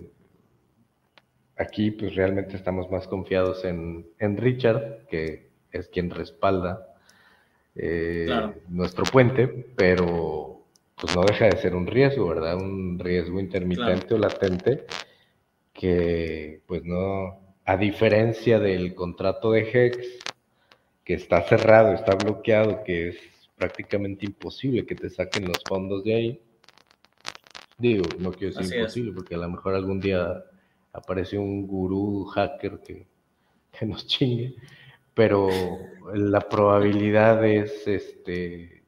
aquí 1.57 1.91
pues 1.91 2.13
realmente 2.15 2.57
estamos 2.57 2.91
más 2.91 3.07
confiados 3.07 3.63
en, 3.63 4.05
en 4.19 4.35
Richard, 4.37 5.07
que 5.07 5.49
es 5.71 5.87
quien 5.87 6.09
respalda 6.09 6.93
eh, 7.75 8.27
nuestro 8.67 9.03
puente, 9.05 9.47
pero 9.75 10.65
pues 10.99 11.15
no 11.15 11.23
deja 11.23 11.45
de 11.45 11.57
ser 11.57 11.75
un 11.75 11.87
riesgo, 11.87 12.27
¿verdad? 12.27 12.55
Un 12.57 12.99
riesgo 12.99 13.39
intermitente 13.39 14.13
o 14.13 14.17
latente 14.17 14.85
que, 15.73 16.61
pues 16.65 16.83
no, 16.83 17.39
a 17.65 17.77
diferencia 17.77 18.59
del 18.59 18.93
contrato 18.93 19.51
de 19.51 19.69
Hex, 19.71 20.19
que 21.03 21.13
está 21.13 21.41
cerrado, 21.43 21.93
está 21.93 22.15
bloqueado, 22.15 22.83
que 22.83 23.09
es 23.09 23.17
prácticamente 23.55 24.25
imposible 24.25 24.85
que 24.85 24.95
te 24.95 25.09
saquen 25.09 25.45
los 25.45 25.61
fondos 25.67 26.03
de 26.03 26.15
ahí. 26.15 26.41
Digo, 27.77 28.05
no 28.19 28.31
quiero 28.31 28.55
decir 28.55 28.77
imposible, 28.77 29.11
porque 29.11 29.35
a 29.35 29.39
lo 29.39 29.49
mejor 29.49 29.75
algún 29.75 29.99
día 29.99 30.43
aparece 30.93 31.37
un 31.37 31.67
gurú 31.67 32.25
hacker 32.25 32.79
que, 32.79 33.07
que 33.71 33.85
nos 33.85 34.07
chingue, 34.07 34.55
pero 35.13 35.49
la 36.13 36.39
probabilidad 36.41 37.45
es 37.45 37.87
este 37.87 38.83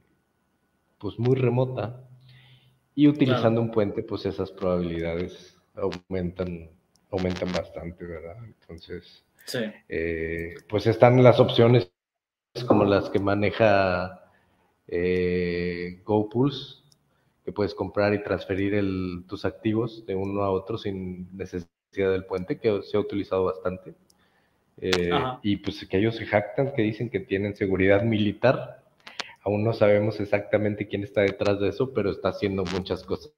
pues 0.98 1.20
muy 1.20 1.36
remota. 1.36 2.04
Y 2.96 3.08
utilizando 3.08 3.62
un 3.62 3.70
puente, 3.70 4.02
pues 4.02 4.26
esas 4.26 4.52
probabilidades 4.52 5.56
aumentan, 5.76 6.72
aumentan 7.12 7.52
bastante, 7.52 8.04
¿verdad? 8.06 8.38
Entonces, 8.44 9.24
eh, 9.88 10.56
pues 10.68 10.88
están 10.88 11.22
las 11.24 11.40
opciones 11.40 11.92
como 12.66 12.86
las 12.86 13.12
que 13.12 13.20
maneja 13.20 14.24
eh, 14.88 16.02
GoPools, 16.04 16.86
que 17.48 17.54
puedes 17.54 17.74
comprar 17.74 18.14
y 18.14 18.22
transferir 18.22 18.74
el, 18.74 19.24
tus 19.26 19.46
activos 19.46 20.06
de 20.06 20.16
uno 20.16 20.44
a 20.44 20.52
otro 20.52 20.78
sin 20.78 21.30
necesidad 21.34 21.70
del 21.94 22.26
puente, 22.26 22.60
que 22.60 22.82
se 22.82 22.98
ha 22.98 23.00
utilizado 23.00 23.46
bastante. 23.46 23.96
Eh, 24.82 25.10
y 25.44 25.56
pues 25.56 25.88
que 25.88 25.98
ellos 25.98 26.18
se 26.18 26.26
jactan, 26.26 26.74
que 26.74 26.82
dicen 26.82 27.10
que 27.10 27.22
tienen 27.22 27.56
seguridad 27.56 28.04
militar, 28.04 28.84
Aún 29.46 29.64
no 29.64 29.72
sabemos 29.72 30.20
exactamente 30.20 30.90
quién 30.90 31.04
está 31.04 31.22
detrás 31.22 31.58
de 31.62 31.70
eso, 31.70 31.94
pero 31.94 32.12
está 32.12 32.28
haciendo 32.28 32.66
muchas 32.66 33.02
cosas 33.06 33.32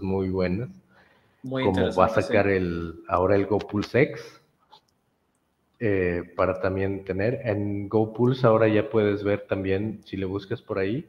muy 0.00 0.28
buenas. 0.28 0.68
como 1.42 1.92
va 1.96 2.06
a 2.06 2.10
sacar 2.10 2.46
el 2.46 3.00
ahora 3.08 3.34
el 3.34 3.46
GoPulse 3.46 4.02
X 4.02 4.40
eh, 5.80 6.22
para 6.36 6.60
también 6.60 7.04
tener. 7.04 7.40
En 7.42 7.88
GoPulse 7.88 8.46
ahora 8.46 8.68
ya 8.68 8.88
puedes 8.88 9.24
ver 9.24 9.48
también, 9.48 10.00
si 10.04 10.16
le 10.16 10.26
buscas 10.26 10.62
por 10.62 10.78
ahí 10.78 11.08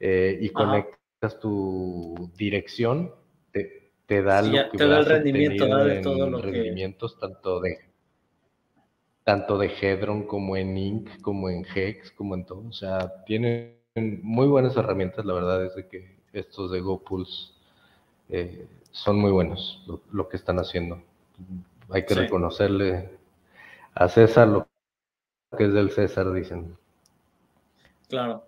eh, 0.00 0.36
y 0.38 0.50
conectas 0.50 1.00
tu 1.40 2.30
dirección, 2.36 3.12
te, 3.52 3.92
te 4.06 4.22
da 4.22 4.42
lo 4.42 4.70
que 4.70 4.78
te 4.78 4.86
da 4.86 5.00
el 5.00 5.06
rendimiento 5.06 5.66
de 5.84 6.00
todo 6.00 6.30
lo 6.30 6.38
rendimientos 6.38 7.18
tanto 7.18 7.60
de 7.60 7.78
tanto 9.24 9.58
de 9.58 9.66
Hedron 9.66 10.24
como 10.24 10.56
en 10.56 10.78
Inc, 10.78 11.20
como 11.20 11.50
en 11.50 11.66
Hex, 11.74 12.12
como 12.12 12.36
en 12.36 12.44
todo. 12.44 12.62
O 12.68 12.72
sea, 12.72 13.24
tienen 13.24 13.76
muy 14.22 14.46
buenas 14.46 14.76
herramientas, 14.76 15.24
la 15.24 15.32
verdad 15.34 15.64
es 15.64 15.74
de 15.74 15.88
que 15.88 16.16
estos 16.32 16.70
de 16.70 16.80
GoPulse 16.80 17.52
eh, 18.28 18.68
son 18.92 19.18
muy 19.18 19.32
buenos 19.32 19.82
lo, 20.12 20.28
que 20.28 20.36
están 20.36 20.60
haciendo. 20.60 21.02
Hay 21.88 22.06
que 22.06 22.14
reconocerle 22.14 23.18
a 23.94 24.08
César 24.08 24.46
lo 24.46 24.68
que 25.58 25.64
es 25.64 25.72
del 25.72 25.90
César, 25.90 26.32
dicen. 26.32 26.76
Claro. 28.08 28.44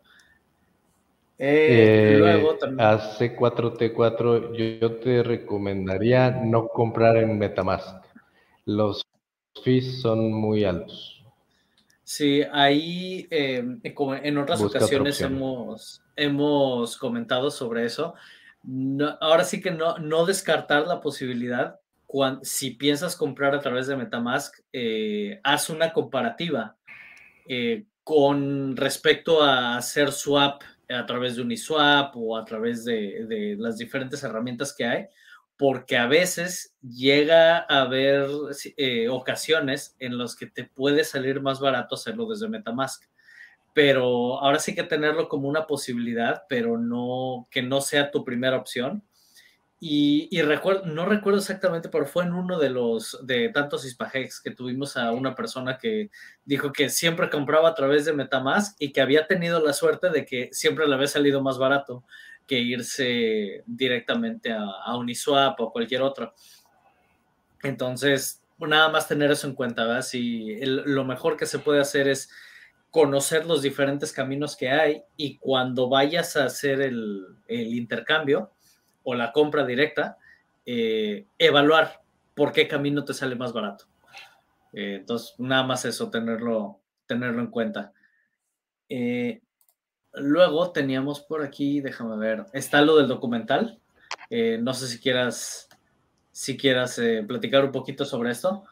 Eh, 1.38 2.16
luego 2.18 2.56
también... 2.56 2.86
A 2.86 2.98
C4T4 2.98 4.80
yo, 4.80 4.96
te 4.96 5.22
recomendaría 5.22 6.30
no 6.30 6.68
comprar 6.68 7.16
en 7.16 7.38
Metamask. 7.38 8.04
Los 8.64 9.06
fees 9.62 10.00
son 10.00 10.32
muy 10.32 10.64
altos. 10.64 11.24
Sí, 12.02 12.42
ahí 12.52 13.26
eh, 13.30 13.62
como 13.94 14.14
en 14.14 14.38
otras 14.38 14.60
ocasiones 14.62 15.20
hemos, 15.20 16.02
hemos 16.16 16.96
comentado 16.96 17.50
sobre 17.50 17.84
eso. 17.84 18.14
ahora 19.20 19.44
sí 19.44 19.60
que 19.60 19.70
no, 19.70 19.98
no 19.98 20.24
descartar 20.26 20.86
la 20.86 21.00
posibilidad 21.00 21.78
si 22.42 22.72
piensas 22.72 23.16
comprar 23.16 23.54
a 23.54 23.60
través 23.60 23.86
de 23.86 23.96
Metamask, 23.96 24.58
eh, 24.72 25.40
haz 25.44 25.68
una 25.68 25.92
comparativa 25.92 26.76
eh, 27.46 27.84
con 28.02 28.76
respecto 28.76 29.42
a 29.42 29.76
hacer 29.76 30.12
swap 30.12 30.62
a 30.88 31.06
través 31.06 31.36
de 31.36 31.42
Uniswap 31.42 32.16
o 32.16 32.36
a 32.36 32.44
través 32.44 32.84
de, 32.84 33.56
las 33.58 33.78
diferentes 33.78 34.22
herramientas 34.22 34.74
que 34.74 34.84
hay, 34.84 35.06
porque 35.56 35.96
a 35.96 36.06
veces 36.06 36.76
llega 36.82 37.58
a 37.58 37.82
haber 37.82 38.28
eh, 38.76 39.08
ocasiones 39.08 39.96
en 39.98 40.16
las 40.16 40.36
que 40.36 40.46
te 40.46 40.64
puede 40.64 41.04
salir 41.04 41.40
más 41.40 41.60
barato 41.60 41.94
hacerlo 41.94 42.26
desde 42.26 42.48
Metamask. 42.48 43.04
Pero 43.74 44.40
ahora 44.40 44.58
sí 44.58 44.74
que 44.74 44.82
tenerlo 44.82 45.28
como 45.28 45.48
una 45.48 45.66
posibilidad, 45.66 46.44
pero 46.48 46.78
no 46.78 47.48
que 47.50 47.62
no 47.62 47.80
sea 47.80 48.10
tu 48.10 48.24
primera 48.24 48.56
opción 48.56 49.04
y, 49.80 50.28
no 50.86 51.06
recuerdo 51.06 51.38
exactamente, 51.38 51.88
pero 51.88 52.04
fue 52.04 52.24
en 52.24 52.32
uno 52.32 52.58
de 52.58 52.68
los 52.68 53.24
de 53.24 53.48
tantos 53.50 53.84
Hispagex 53.84 54.40
que 54.40 54.50
tuvimos 54.50 54.96
a 54.96 55.12
una 55.12 55.36
persona 55.36 55.78
que 55.78 56.10
dijo 56.44 56.72
que 56.72 56.88
siempre 56.88 57.30
compraba 57.30 57.68
a 57.68 57.74
través 57.74 58.04
de 58.04 58.12
Metamask 58.12 58.74
y 58.80 58.92
que 58.92 59.00
había 59.00 59.28
tenido 59.28 59.64
la 59.64 59.72
suerte 59.72 60.10
de 60.10 60.24
que 60.24 60.48
siempre 60.50 60.88
le 60.88 60.94
había 60.96 61.06
salido 61.06 61.42
más 61.42 61.58
barato 61.58 62.02
que 62.48 62.58
irse 62.58 63.62
directamente 63.66 64.52
a, 64.52 64.96
Uniswap 64.96 65.60
o 65.60 65.70
cualquier 65.70 66.02
otro. 66.02 66.34
Entonces, 67.62 68.42
nada 68.58 68.88
más 68.88 69.06
tener 69.06 69.30
eso 69.30 69.46
en 69.46 69.54
cuenta, 69.54 69.84
¿verdad? 69.84 70.02
Si 70.02 70.58
lo 70.64 71.04
mejor 71.04 71.36
que 71.36 71.46
se 71.46 71.60
puede 71.60 71.80
hacer 71.80 72.08
es 72.08 72.30
conocer 72.90 73.46
los 73.46 73.62
diferentes 73.62 74.12
caminos 74.12 74.56
que 74.56 74.70
hay 74.70 75.02
y 75.16 75.36
cuando 75.36 75.88
vayas 75.88 76.36
a 76.36 76.46
hacer 76.46 76.80
el 76.80 77.36
intercambio, 77.48 78.50
o 79.10 79.14
la 79.14 79.32
compra 79.32 79.64
directa, 79.64 80.18
eh, 80.66 81.24
evaluar 81.38 82.02
por 82.34 82.52
qué 82.52 82.68
camino 82.68 83.06
te 83.06 83.14
sale 83.14 83.36
más 83.36 83.54
barato. 83.54 83.86
Eh, 84.74 84.96
entonces, 85.00 85.34
nada 85.38 85.62
más 85.62 85.86
eso, 85.86 86.10
tenerlo, 86.10 86.80
tenerlo 87.06 87.40
en 87.40 87.46
cuenta. 87.46 87.94
Eh, 88.90 89.40
luego 90.12 90.72
teníamos 90.72 91.20
por 91.20 91.42
aquí, 91.42 91.80
déjame 91.80 92.18
ver, 92.18 92.44
está 92.52 92.82
lo 92.82 92.98
del 92.98 93.08
documental. 93.08 93.80
no 94.30 94.74
sé 94.74 94.88
si 94.88 95.00
quieras, 95.00 95.70
si 96.30 96.58
quieras 96.58 97.00
platicar 97.26 97.64
un 97.64 97.72
poquito 97.72 98.04
sobre 98.04 98.32
esto. 98.32 98.62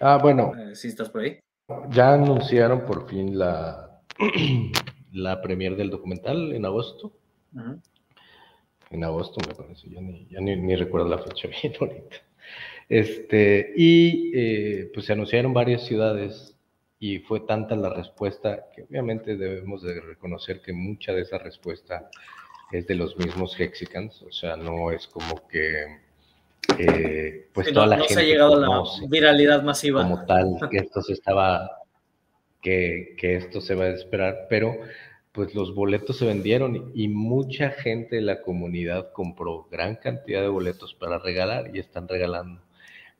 Ah, 0.00 0.16
bueno. 0.22 0.54
si 0.72 0.88
estás 0.88 1.10
por 1.10 1.20
ahí. 1.20 1.38
Ya 1.90 2.14
anunciaron 2.14 2.86
por 2.86 3.06
fin 3.10 3.38
la, 3.38 4.00
la 5.16 5.40
premier 5.40 5.76
del 5.76 5.90
documental 5.90 6.52
en 6.52 6.64
agosto. 6.64 7.12
En 8.90 9.02
agosto 9.02 9.40
me 9.48 9.54
parece, 9.54 9.88
ya 9.88 10.00
ni, 10.40 10.76
recuerdo 10.76 11.08
la 11.08 11.18
fecha 11.18 11.48
bien 11.62 11.74
ahorita. 11.80 12.16
Este, 12.88 13.72
y 13.76 14.30
eh, 14.34 14.90
pues 14.94 15.06
se 15.06 15.12
anunciaron 15.14 15.52
varias 15.52 15.84
ciudades 15.84 16.56
y 17.00 17.18
fue 17.18 17.40
tanta 17.40 17.74
la 17.74 17.90
respuesta 17.90 18.66
que 18.74 18.82
obviamente 18.82 19.36
debemos 19.36 19.82
de 19.82 20.00
reconocer 20.00 20.60
que 20.60 20.72
mucha 20.72 21.12
de 21.12 21.22
esa 21.22 21.38
respuesta 21.38 22.08
es 22.70 22.86
de 22.86 22.94
los 22.94 23.16
mismos 23.16 23.58
Hexicans, 23.58 24.22
o 24.22 24.30
sea, 24.30 24.56
no 24.56 24.90
es 24.90 25.06
como 25.08 25.46
que 25.48 25.98
eh, 26.78 27.48
pues 27.52 27.72
toda 27.72 27.86
la 27.86 27.96
gente 27.98 28.14
se 28.14 28.20
ha 28.20 28.24
llegado 28.24 28.56
a 28.56 28.60
la 28.60 29.08
viralidad 29.08 29.62
masiva 29.62 30.02
como 30.02 30.24
tal 30.26 30.56
que 30.70 30.78
esto 30.78 31.02
se 31.02 31.12
estaba 31.12 31.70
que, 32.66 33.36
esto 33.36 33.60
se 33.60 33.74
va 33.74 33.84
a 33.84 33.90
esperar, 33.90 34.46
pero 34.50 34.76
pues 35.32 35.54
los 35.54 35.74
boletos 35.74 36.18
se 36.18 36.26
vendieron 36.26 36.90
y 36.94 37.08
mucha 37.08 37.70
gente 37.70 38.16
de 38.16 38.22
la 38.22 38.42
comunidad 38.42 39.12
compró 39.12 39.68
gran 39.70 39.96
cantidad 39.96 40.42
de 40.42 40.48
boletos 40.48 40.94
para 40.94 41.18
regalar 41.18 41.70
y 41.74 41.78
están 41.78 42.08
regalando. 42.08 42.62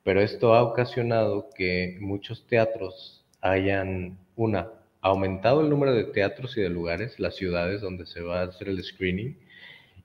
Pero 0.02 0.20
esto 0.20 0.54
ha 0.54 0.62
ocasionado 0.62 1.50
que 1.54 1.98
muchos 2.00 2.46
teatros 2.46 3.24
hayan, 3.40 4.18
una, 4.34 4.70
aumentado 5.00 5.60
el 5.60 5.70
número 5.70 5.94
de 5.94 6.04
teatros 6.04 6.56
y 6.56 6.62
de 6.62 6.70
lugares, 6.70 7.20
las 7.20 7.36
ciudades 7.36 7.80
donde 7.80 8.06
se 8.06 8.22
va 8.22 8.40
a 8.40 8.44
hacer 8.44 8.68
el 8.68 8.82
screening, 8.82 9.36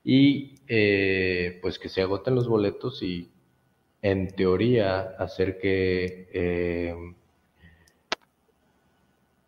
y 0.03 0.55
eh, 0.67 1.59
pues 1.61 1.79
que 1.79 1.89
se 1.89 2.01
agoten 2.01 2.35
los 2.35 2.47
boletos 2.47 3.01
y 3.01 3.29
en 4.01 4.27
teoría 4.35 5.15
hacer 5.17 5.59
que 5.59 6.29
eh, 6.33 6.95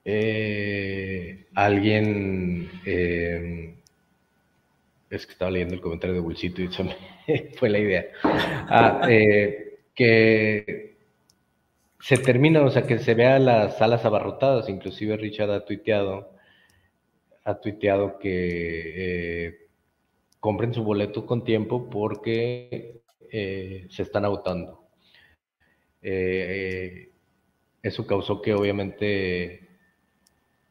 eh, 0.05 1.45
alguien, 1.55 2.69
eh, 2.85 3.73
es 5.09 5.25
que 5.25 5.31
estaba 5.31 5.51
leyendo 5.51 5.75
el 5.75 5.81
comentario 5.81 6.15
de 6.15 6.21
Bolsito 6.21 6.61
y 6.61 6.65
eso 6.65 6.83
fue 7.57 7.69
la 7.69 7.79
idea, 7.79 8.05
ah, 8.23 9.01
eh, 9.09 9.79
que 9.95 10.95
se 11.99 12.17
termina, 12.17 12.61
o 12.63 12.69
sea, 12.69 12.85
que 12.85 12.99
se 12.99 13.13
vea 13.13 13.39
las 13.39 13.77
salas 13.77 14.03
abarrotadas, 14.03 14.67
inclusive 14.67 15.15
Richard 15.15 15.51
ha 15.51 15.63
tuiteado, 15.63 16.31
ha 17.45 17.55
tuiteado 17.55 18.19
que 18.19 19.67
compren 20.41 20.73
su 20.73 20.83
boleto 20.83 21.25
con 21.25 21.45
tiempo 21.45 21.89
porque 21.89 22.99
se 23.31 24.03
están 24.03 24.25
agotando. 24.25 24.83
eso 26.01 28.05
causó 28.05 28.41
que 28.41 28.53
obviamente 28.53 29.62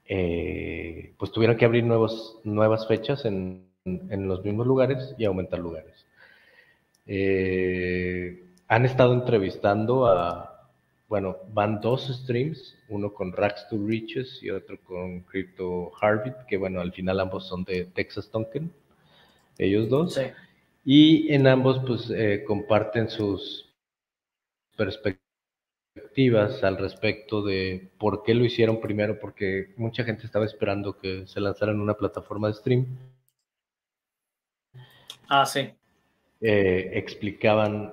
eh, 0.07 1.15
pues 1.19 1.33
tuvieron 1.33 1.57
que 1.57 1.65
abrir 1.65 1.85
nuevos, 1.85 2.41
nuevas 2.45 2.87
fechas 2.87 3.25
en, 3.25 3.71
los 3.85 4.45
mismos 4.45 4.67
lugares 4.67 5.15
y 5.19 5.25
aumentar 5.25 5.59
lugares. 5.59 6.07
Eh, 7.07 8.45
han 8.69 8.85
estado 8.85 9.12
entrevistando 9.12 10.07
a, 10.07 10.71
bueno, 11.09 11.37
van 11.53 11.81
dos 11.81 12.07
streams, 12.23 12.77
uno 12.88 13.12
con 13.12 13.33
Racks 13.33 13.67
to 13.69 13.77
Riches 13.85 14.38
y 14.43 14.51
otro 14.51 14.79
con 14.85 15.21
Crypto 15.21 15.91
Harvit, 16.01 16.37
que 16.49 16.57
bueno, 16.57 16.81
al 16.81 16.93
final 16.93 17.21
ambos 17.21 17.49
son 17.49 17.65
de 17.65 17.87
Texas 17.87 18.31
Token, 18.31 18.73
ellos 19.59 19.88
dos. 19.88 20.21
Y 20.85 21.33
en 21.33 21.47
ambos 21.47 21.83
pues 21.87 22.11
eh, 22.11 22.45
comparten 22.47 23.09
sus 23.09 23.73
perspectivas 24.77 25.32
al 26.63 26.77
respecto 26.79 27.43
de 27.43 27.91
por 27.99 28.23
qué 28.23 28.35
lo 28.35 28.45
hicieron 28.45 28.81
primero, 28.81 29.19
porque 29.19 29.73
mucha 29.77 30.05
gente 30.05 30.27
estaba 30.27 30.45
esperando 30.45 30.99
que 30.99 31.27
se 31.27 31.41
lanzaran 31.41 31.81
una 31.81 31.95
plataforma 31.95 32.49
de 32.49 32.55
stream. 32.55 32.87
Ah, 35.29 35.47
sí. 35.47 35.71
Eh, 36.41 36.91
explicaban 36.95 37.93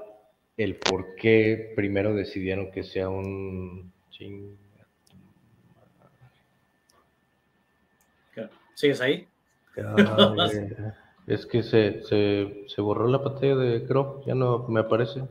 el 0.57 0.75
por 0.75 1.15
qué 1.15 1.73
primero 1.75 2.13
decidieron 2.13 2.71
que 2.71 2.83
sea 2.83 3.09
un... 3.09 3.91
¿Sigues 8.73 9.01
ahí? 9.01 9.27
es 11.27 11.45
que 11.45 11.63
se, 11.63 12.03
se, 12.03 12.81
borró 12.81 13.07
la 13.07 13.21
pantalla 13.21 13.55
de 13.55 13.85
Chrome, 13.85 14.25
ya 14.25 14.35
no 14.35 14.67
me 14.67 14.81
aparece, 14.81 15.21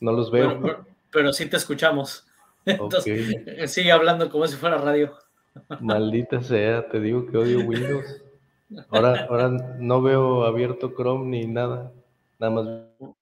no 0.00 0.12
los 0.12 0.30
veo 0.30 0.86
pero 1.10 1.32
sí 1.32 1.46
te 1.46 1.56
escuchamos. 1.56 2.26
Entonces, 2.64 3.72
sigue 3.72 3.92
hablando 3.92 4.30
como 4.30 4.46
si 4.46 4.56
fuera 4.56 4.78
radio. 4.78 5.16
Maldita 5.80 6.42
sea, 6.42 6.88
te 6.88 7.00
digo 7.00 7.26
que 7.26 7.36
odio 7.36 7.60
Windows. 7.60 8.22
Ahora, 8.90 9.26
ahora 9.30 9.48
no 9.78 10.02
veo 10.02 10.44
abierto 10.44 10.92
Chrome 10.94 11.26
ni 11.26 11.46
nada, 11.46 11.92
nada 12.38 12.52
más. 12.52 13.14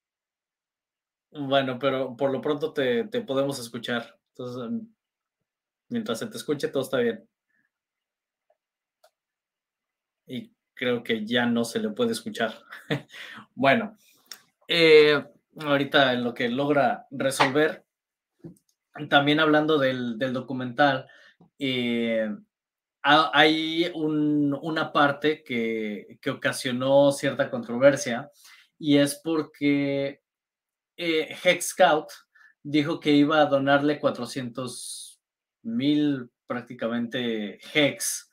Bueno, 1.30 1.78
pero 1.78 2.16
por 2.16 2.30
lo 2.32 2.40
pronto 2.40 2.72
te, 2.72 3.04
te 3.04 3.20
podemos 3.20 3.58
escuchar. 3.58 4.18
Entonces, 4.30 4.88
mientras 5.88 6.18
se 6.18 6.26
te 6.26 6.36
escuche, 6.36 6.68
todo 6.68 6.82
está 6.82 6.98
bien. 6.98 7.28
Y 10.26 10.52
creo 10.74 11.02
que 11.02 11.24
ya 11.24 11.46
no 11.46 11.64
se 11.64 11.78
le 11.78 11.90
puede 11.90 12.12
escuchar. 12.12 12.54
bueno, 13.54 13.96
eh, 14.68 15.24
ahorita 15.60 16.12
en 16.12 16.24
lo 16.24 16.34
que 16.34 16.48
logra 16.48 17.06
resolver, 17.10 17.84
también 19.08 19.40
hablando 19.40 19.78
del, 19.78 20.18
documental, 20.32 21.06
eh, 21.58 22.28
hay 23.02 23.90
una 23.94 24.92
parte 24.92 25.42
que, 25.44 26.18
ocasionó 26.30 27.12
cierta 27.12 27.50
controversia 27.50 28.30
y 28.78 28.98
es 28.98 29.20
porque 29.22 30.22
eh, 30.96 31.36
Hex 31.44 31.68
Scout 31.68 32.08
dijo 32.62 32.98
que 32.98 33.12
iba 33.12 33.40
a 33.40 33.46
donarle 33.46 34.00
400 34.00 35.20
mil 35.62 36.30
prácticamente 36.46 37.58
Hex 37.72 38.30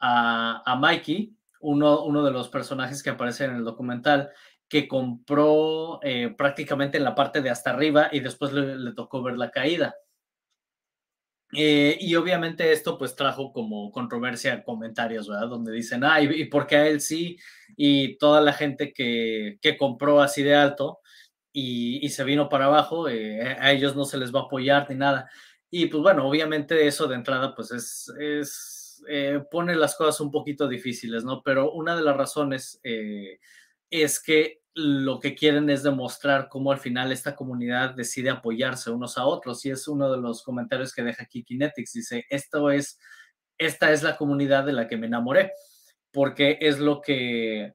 a, 0.00 0.62
a 0.66 0.76
Mikey, 0.76 1.34
uno, 1.60 2.04
uno, 2.04 2.24
de 2.24 2.30
los 2.30 2.48
personajes 2.48 3.02
que 3.02 3.10
aparece 3.10 3.44
en 3.44 3.56
el 3.56 3.64
documental, 3.64 4.30
que 4.70 4.86
compró 4.86 5.98
eh, 6.02 6.32
prácticamente 6.38 6.96
en 6.96 7.04
la 7.04 7.16
parte 7.16 7.42
de 7.42 7.50
hasta 7.50 7.70
arriba 7.70 8.08
y 8.12 8.20
después 8.20 8.52
le, 8.52 8.92
tocó 8.94 9.20
ver 9.20 9.36
la 9.36 9.50
caída. 9.50 9.96
Eh, 11.52 11.98
y 12.00 12.14
obviamente 12.14 12.70
esto 12.70 12.96
pues 12.96 13.16
trajo 13.16 13.52
como 13.52 13.90
controversia 13.90 14.62
comentarios, 14.62 15.28
¿verdad? 15.28 15.48
Donde 15.48 15.72
dicen, 15.72 16.04
ah, 16.04 16.22
¿y, 16.22 16.44
por 16.44 16.68
qué 16.68 16.76
a 16.76 16.86
él 16.86 17.00
sí? 17.00 17.36
Y 17.76 18.16
toda 18.18 18.40
la 18.40 18.52
gente 18.52 18.92
que, 18.92 19.58
que 19.60 19.76
compró 19.76 20.22
así 20.22 20.44
de 20.44 20.54
alto 20.54 21.00
y, 21.52 22.06
y 22.06 22.10
se 22.10 22.22
vino 22.22 22.48
para 22.48 22.66
abajo, 22.66 23.08
eh, 23.08 23.42
a 23.58 23.72
ellos 23.72 23.96
no 23.96 24.04
se 24.04 24.18
les 24.18 24.32
va 24.32 24.40
a 24.40 24.44
apoyar 24.44 24.88
ni 24.88 24.94
nada. 24.94 25.28
Y 25.68 25.86
pues 25.86 26.00
bueno, 26.00 26.28
obviamente 26.28 26.86
eso 26.86 27.08
de 27.08 27.16
entrada 27.16 27.56
pues 27.56 27.72
es, 27.72 28.08
es 28.20 29.02
pone 29.50 29.74
las 29.74 29.96
cosas 29.96 30.20
un 30.20 30.30
poquito 30.30 30.68
difíciles, 30.68 31.24
¿no? 31.24 31.42
Pero 31.42 31.72
una 31.72 31.96
de 31.96 32.02
las 32.02 32.16
razones 32.16 32.80
es 33.90 34.22
que 34.22 34.59
lo 34.80 35.20
que 35.20 35.34
quieren 35.34 35.68
es 35.70 35.82
demostrar 35.82 36.48
cómo 36.48 36.72
al 36.72 36.78
final 36.78 37.12
esta 37.12 37.36
comunidad 37.36 37.94
decide 37.94 38.30
apoyarse 38.30 38.90
unos 38.90 39.18
a 39.18 39.24
otros. 39.26 39.64
Y 39.66 39.70
es 39.70 39.86
uno 39.88 40.10
de 40.10 40.18
los 40.18 40.42
comentarios 40.42 40.94
que 40.94 41.02
deja 41.02 41.24
aquí 41.24 41.44
Kinetics. 41.44 41.92
Dice, 41.92 42.24
esto 42.30 42.70
es, 42.70 42.98
esta 43.58 43.92
es 43.92 44.02
la 44.02 44.16
comunidad 44.16 44.64
de 44.64 44.72
la 44.72 44.88
que 44.88 44.96
me 44.96 45.06
enamoré, 45.06 45.52
porque 46.10 46.58
es 46.60 46.78
lo 46.78 47.00
que... 47.00 47.74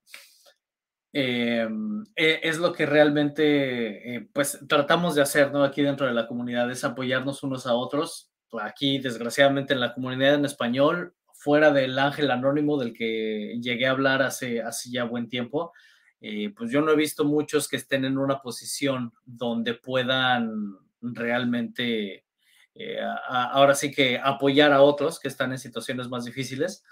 Em, 1.13 2.03
e, 2.15 2.41
es 2.43 2.57
lo 2.57 2.73
que 2.73 2.85
realmente 2.85 4.15
eh, 4.15 4.27
pues 4.33 4.59
tratamos 4.67 5.15
de 5.15 5.21
hacer 5.21 5.49
¿no? 5.53 5.63
aquí 5.63 5.81
dentro 5.81 6.05
de 6.05 6.13
la 6.13 6.27
comunidad, 6.27 6.69
es 6.69 6.83
apoyarnos 6.83 7.41
unos 7.43 7.65
a 7.67 7.73
otros. 7.73 8.31
Aquí, 8.61 8.99
desgraciadamente, 8.99 9.73
en 9.73 9.79
la 9.79 9.93
comunidad 9.93 10.35
en 10.35 10.45
español, 10.45 11.13
fuera 11.33 11.71
del 11.71 11.97
ángel 11.99 12.31
anónimo 12.31 12.77
del 12.77 12.93
que 12.93 13.57
llegué 13.61 13.85
a 13.85 13.91
hablar 13.91 14.21
hace, 14.23 14.61
hace 14.61 14.89
ya 14.89 15.03
buen 15.03 15.29
tiempo, 15.29 15.71
eh, 16.21 16.53
pues 16.55 16.71
yo 16.71 16.81
no 16.81 16.91
he 16.91 16.95
visto 16.95 17.25
muchos 17.25 17.67
que 17.67 17.75
estén 17.75 18.05
en 18.05 18.17
una 18.17 18.41
posición 18.41 19.13
donde 19.25 19.73
puedan 19.73 20.77
realmente, 21.01 22.25
eh, 22.73 22.99
ahora 23.27 23.75
sí 23.75 23.91
que 23.91 24.17
apoyar 24.17 24.71
a 24.71 24.81
otros 24.81 25.19
que 25.19 25.27
están 25.27 25.51
en 25.51 25.59
situaciones 25.59 26.07
más 26.07 26.25
difíciles. 26.25 26.83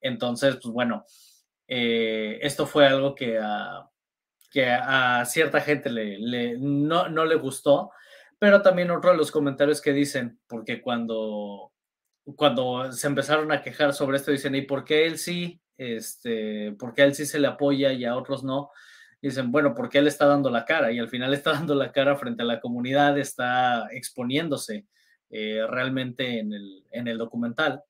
Entonces, 0.00 0.56
pues 0.62 0.72
bueno, 0.72 1.04
eh, 1.66 2.38
esto 2.42 2.66
fue 2.66 2.86
algo 2.86 3.14
que 3.14 3.38
a, 3.38 3.88
que 4.50 4.70
a 4.70 5.24
cierta 5.24 5.60
gente 5.60 5.90
le, 5.90 6.56
no, 6.58 7.08
no 7.08 7.24
le 7.24 7.36
gustó, 7.36 7.90
pero 8.38 8.62
también 8.62 8.90
otro 8.90 9.10
de 9.10 9.16
los 9.16 9.30
comentarios 9.30 9.80
que 9.80 9.92
dicen, 9.92 10.40
porque 10.46 10.80
cuando, 10.80 11.72
cuando 12.36 12.90
se 12.92 13.06
empezaron 13.06 13.52
a 13.52 13.62
quejar 13.62 13.92
sobre 13.92 14.16
esto, 14.16 14.30
dicen, 14.30 14.54
¿y 14.54 14.62
por 14.62 14.84
qué 14.84 15.06
él 15.06 15.18
sí 15.18 15.59
este, 15.80 16.72
porque 16.78 17.00
a 17.00 17.04
él 17.06 17.14
sí 17.14 17.24
se 17.24 17.38
le 17.38 17.46
apoya 17.46 17.92
y 17.92 18.04
a 18.04 18.14
otros 18.14 18.44
no. 18.44 18.70
dicen, 19.22 19.50
bueno, 19.50 19.74
porque 19.74 19.98
él 19.98 20.06
está 20.06 20.26
dando 20.26 20.50
la 20.50 20.66
cara 20.66 20.92
y 20.92 20.98
al 20.98 21.08
final 21.08 21.32
está 21.32 21.52
dando 21.54 21.74
la 21.74 21.90
cara 21.90 22.16
frente 22.16 22.42
a 22.42 22.46
la 22.46 22.60
comunidad, 22.60 23.18
está 23.18 23.88
exponiéndose 23.90 24.86
eh, 25.30 25.64
realmente 25.68 26.38
en 26.38 26.52
el, 26.52 26.84
en 26.90 27.08
el 27.08 27.16
documental. 27.16 27.82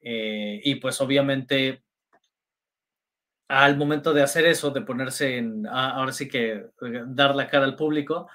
Eh, 0.00 0.60
y 0.64 0.76
pues 0.76 1.00
obviamente 1.00 1.84
al 3.46 3.76
momento 3.76 4.14
de 4.14 4.22
hacer 4.22 4.46
eso, 4.46 4.70
de 4.70 4.80
ponerse 4.80 5.36
en, 5.36 5.66
ahora 5.66 6.12
sí 6.12 6.28
que 6.28 6.52
eh, 6.52 7.02
dar 7.08 7.34
la 7.36 7.48
cara 7.48 7.66
al 7.66 7.76
público, 7.76 8.26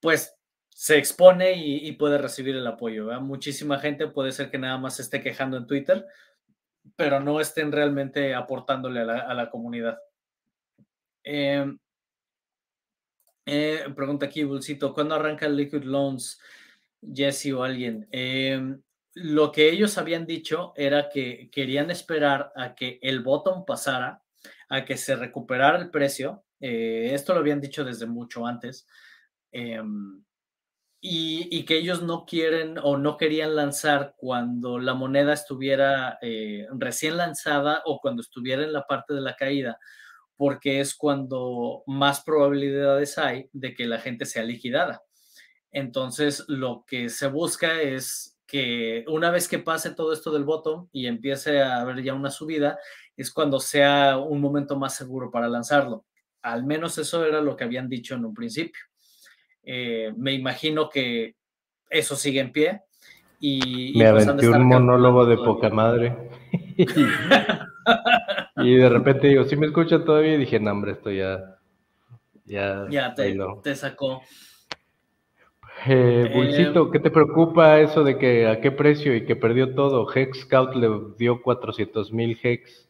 pues 0.00 0.34
se 0.70 0.96
expone 0.96 1.52
y, 1.52 1.92
puede 1.92 2.16
recibir 2.16 2.56
el 2.56 2.66
apoyo. 2.66 3.10
Muchísima 3.20 3.78
gente 3.78 4.06
puede 4.06 4.32
ser 4.32 4.50
que 4.50 4.56
nada 4.56 4.78
más 4.78 4.98
esté 4.98 5.20
quejando 5.20 5.58
en 5.58 5.66
Twitter, 5.66 6.06
pero 6.96 7.20
no 7.20 7.40
estén 7.40 7.72
realmente 7.72 8.34
aportándole 8.34 9.00
a 9.00 9.34
la, 9.34 9.50
comunidad. 9.50 9.98
Em, 11.22 11.78
eh, 13.46 13.84
pregunta 13.94 14.26
aquí, 14.26 14.44
Bulcito, 14.44 14.94
¿cuándo 14.94 15.14
arranca 15.14 15.46
el 15.46 15.56
Liquid 15.56 15.84
Loans, 15.84 16.40
Jesse 17.02 17.52
o 17.52 17.62
alguien? 17.62 18.08
Em, 18.10 18.80
lo 19.14 19.50
que 19.50 19.70
ellos 19.70 19.98
habían 19.98 20.26
dicho 20.26 20.72
era 20.76 21.08
que 21.08 21.50
querían 21.50 21.90
esperar 21.90 22.52
a 22.54 22.74
que 22.74 22.98
el 23.02 23.20
bottom 23.20 23.64
pasara, 23.64 24.22
a 24.68 24.84
que 24.84 24.96
se 24.96 25.16
recuperara 25.16 25.78
el 25.78 25.90
precio. 25.90 26.44
Eh, 26.60 27.10
esto 27.12 27.34
lo 27.34 27.40
habían 27.40 27.60
dicho 27.60 27.84
desde 27.84 28.06
mucho 28.06 28.46
antes. 28.46 28.86
Y, 31.02 31.64
que 31.64 31.78
ellos 31.78 32.02
no 32.02 32.26
quieren 32.26 32.76
o 32.82 32.98
no 32.98 33.16
querían 33.16 33.56
lanzar 33.56 34.14
cuando 34.18 34.78
la 34.78 34.92
moneda 34.92 35.32
estuviera 35.32 36.18
eh, 36.20 36.66
recién 36.72 37.16
lanzada 37.16 37.82
o 37.86 38.00
cuando 38.00 38.20
estuviera 38.20 38.64
en 38.64 38.72
la 38.72 38.86
parte 38.86 39.14
de 39.14 39.22
la 39.22 39.34
caída, 39.34 39.78
porque 40.36 40.80
es 40.80 40.94
cuando 40.94 41.82
más 41.86 42.22
probabilidades 42.22 43.16
hay 43.16 43.48
de 43.52 43.74
que 43.74 43.86
la 43.86 43.98
gente 43.98 44.26
sea 44.26 44.42
liquidada. 44.42 45.02
Entonces, 45.70 46.44
lo 46.48 46.84
que 46.86 47.08
se 47.08 47.28
busca 47.28 47.80
es 47.80 48.38
que 48.46 49.04
una 49.06 49.30
vez 49.30 49.46
que 49.46 49.60
pase 49.60 49.94
todo 49.94 50.12
esto 50.12 50.32
del 50.32 50.44
bottom 50.44 50.88
y 50.92 51.06
empiece 51.06 51.62
a 51.62 51.80
haber 51.80 52.02
ya 52.02 52.14
una 52.14 52.30
subida, 52.30 52.78
es 53.16 53.30
cuando 53.32 53.60
sea 53.60 54.18
un 54.18 54.40
momento 54.40 54.76
más 54.76 54.96
seguro 54.96 55.30
para 55.30 55.48
lanzarlo. 55.48 56.04
Al 56.42 56.64
menos 56.64 56.98
eso 56.98 57.24
era 57.24 57.40
lo 57.40 57.56
que 57.56 57.64
habían 57.64 57.88
dicho 57.88 58.14
en 58.16 58.24
un 58.24 58.34
principio. 58.34 58.89
Eh, 59.64 60.12
me 60.16 60.32
imagino 60.32 60.88
que 60.88 61.34
eso 61.88 62.16
sigue 62.16 62.40
en 62.40 62.52
pie. 62.52 62.80
Y, 63.40 63.94
me 63.96 64.10
pues, 64.10 64.28
aventé 64.28 64.48
un 64.48 64.66
monólogo 64.66 65.24
de 65.24 65.36
poca 65.36 65.70
madre. 65.70 66.14
y 68.56 68.74
de 68.74 68.88
repente 68.88 69.28
digo, 69.28 69.44
si 69.44 69.56
me 69.56 69.66
escuchan 69.66 70.04
todavía, 70.04 70.34
y 70.34 70.38
dije, 70.38 70.60
no, 70.60 70.72
hombre, 70.72 70.92
esto 70.92 71.10
ya. 71.10 71.56
Ya, 72.44 72.86
ya 72.90 73.14
te, 73.14 73.38
te 73.62 73.76
sacó. 73.76 74.22
Eh, 75.86 76.30
eh 76.34 76.72
¿qué 76.92 76.98
te 76.98 77.10
preocupa 77.10 77.80
eso 77.80 78.04
de 78.04 78.18
que 78.18 78.46
a 78.46 78.60
qué 78.60 78.70
precio 78.70 79.14
y 79.14 79.24
que 79.24 79.36
perdió 79.36 79.74
todo? 79.74 80.06
Hex 80.12 80.40
Scout 80.40 80.74
le 80.74 80.88
dio 81.16 81.40
400 81.40 82.12
mil 82.12 82.38
Hex 82.42 82.89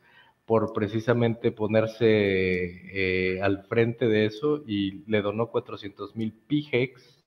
por 0.51 0.73
precisamente 0.73 1.53
ponerse 1.53 2.07
eh, 2.09 3.41
al 3.41 3.63
frente 3.67 4.09
de 4.09 4.27
eso 4.27 4.65
y 4.67 5.09
le 5.09 5.23
donó 5.23 5.47
400 5.47 6.17
mil 6.17 6.33
PIGEX 6.33 7.25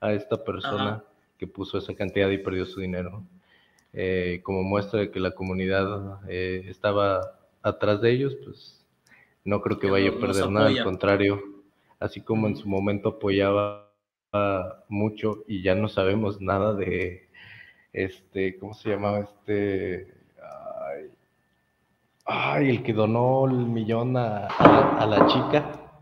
a 0.00 0.14
esta 0.14 0.42
persona 0.42 1.04
que 1.36 1.46
puso 1.46 1.76
esa 1.76 1.94
cantidad 1.94 2.30
y 2.30 2.38
perdió 2.38 2.64
su 2.64 2.80
dinero. 2.80 3.22
Eh, 3.92 4.40
como 4.44 4.62
muestra 4.62 5.00
de 5.00 5.10
que 5.10 5.20
la 5.20 5.32
comunidad 5.32 6.20
eh, 6.26 6.64
estaba 6.68 7.38
atrás 7.60 8.00
de 8.00 8.12
ellos, 8.12 8.34
pues 8.42 8.82
no 9.44 9.60
creo 9.60 9.78
que 9.78 9.90
vaya 9.90 10.08
a 10.08 10.18
perder 10.18 10.48
nada, 10.48 10.68
al 10.68 10.84
contrario, 10.84 11.42
así 12.00 12.22
como 12.22 12.46
en 12.46 12.56
su 12.56 12.66
momento 12.66 13.10
apoyaba 13.10 13.92
mucho 14.88 15.44
y 15.46 15.62
ya 15.62 15.74
no 15.74 15.86
sabemos 15.86 16.40
nada 16.40 16.72
de 16.72 17.28
este, 17.92 18.56
¿cómo 18.56 18.72
se 18.72 18.88
llamaba 18.88 19.20
este? 19.20 20.21
Ay, 22.24 22.70
el 22.70 22.82
que 22.82 22.92
donó 22.92 23.46
el 23.46 23.54
millón 23.54 24.16
a, 24.16 24.48
la, 25.06 25.26
chica, 25.26 25.92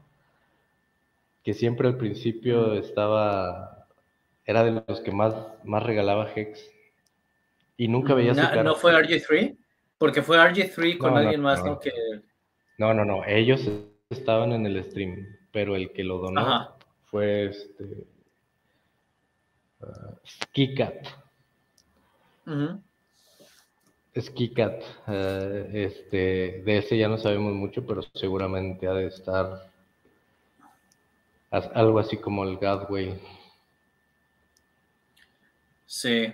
que 1.43 1.55
siempre 1.55 1.89
al 1.89 1.97
principio 1.97 2.75
estaba, 2.75 3.87
era 4.45 4.65
de 4.65 4.83
los 4.87 5.01
que 5.01 5.13
más, 5.13 5.35
más 5.65 5.83
regalaba 5.83 6.31
Hex. 6.35 6.71
Y 7.77 7.89
nunca 7.89 8.13
veía 8.15 8.35
su 8.35 8.41
cara. 8.41 8.63
¿No 8.63 8.75
fue 8.75 8.93
RG3? 8.93 9.57
Porque 9.97 10.23
fue 10.23 10.39
RG3 10.39 10.99
con 10.99 11.17
alguien 11.17 11.41
más, 11.41 11.65
¿no? 11.65 11.79
Que... 11.79 11.93
No, 12.77 12.93
no, 12.93 13.05
no, 13.05 13.25
ellos 13.27 13.69
estaban 14.11 14.53
en 14.53 14.67
el 14.67 14.83
stream, 14.85 15.27
pero 15.53 15.77
el 15.77 15.93
que 15.93 16.05
lo 16.05 16.19
donó 16.19 16.75
fue 17.05 17.47
este... 17.47 18.07
Uh, 22.47 22.81
KiCat. 24.13 24.83
Eh, 25.09 25.71
este, 25.73 26.63
de 26.65 26.79
ese 26.79 26.99
ya 26.99 27.09
no 27.09 27.19
sabemos 27.19 27.53
mucho, 27.55 27.87
pero 27.87 28.03
seguramente 28.15 28.87
ha 28.87 28.93
de 28.93 29.07
estar 29.07 29.71
algo 31.51 31.99
así 31.99 32.17
como 32.17 32.45
el 32.45 32.59
Gadway. 32.59 33.21
Sí. 35.87 36.33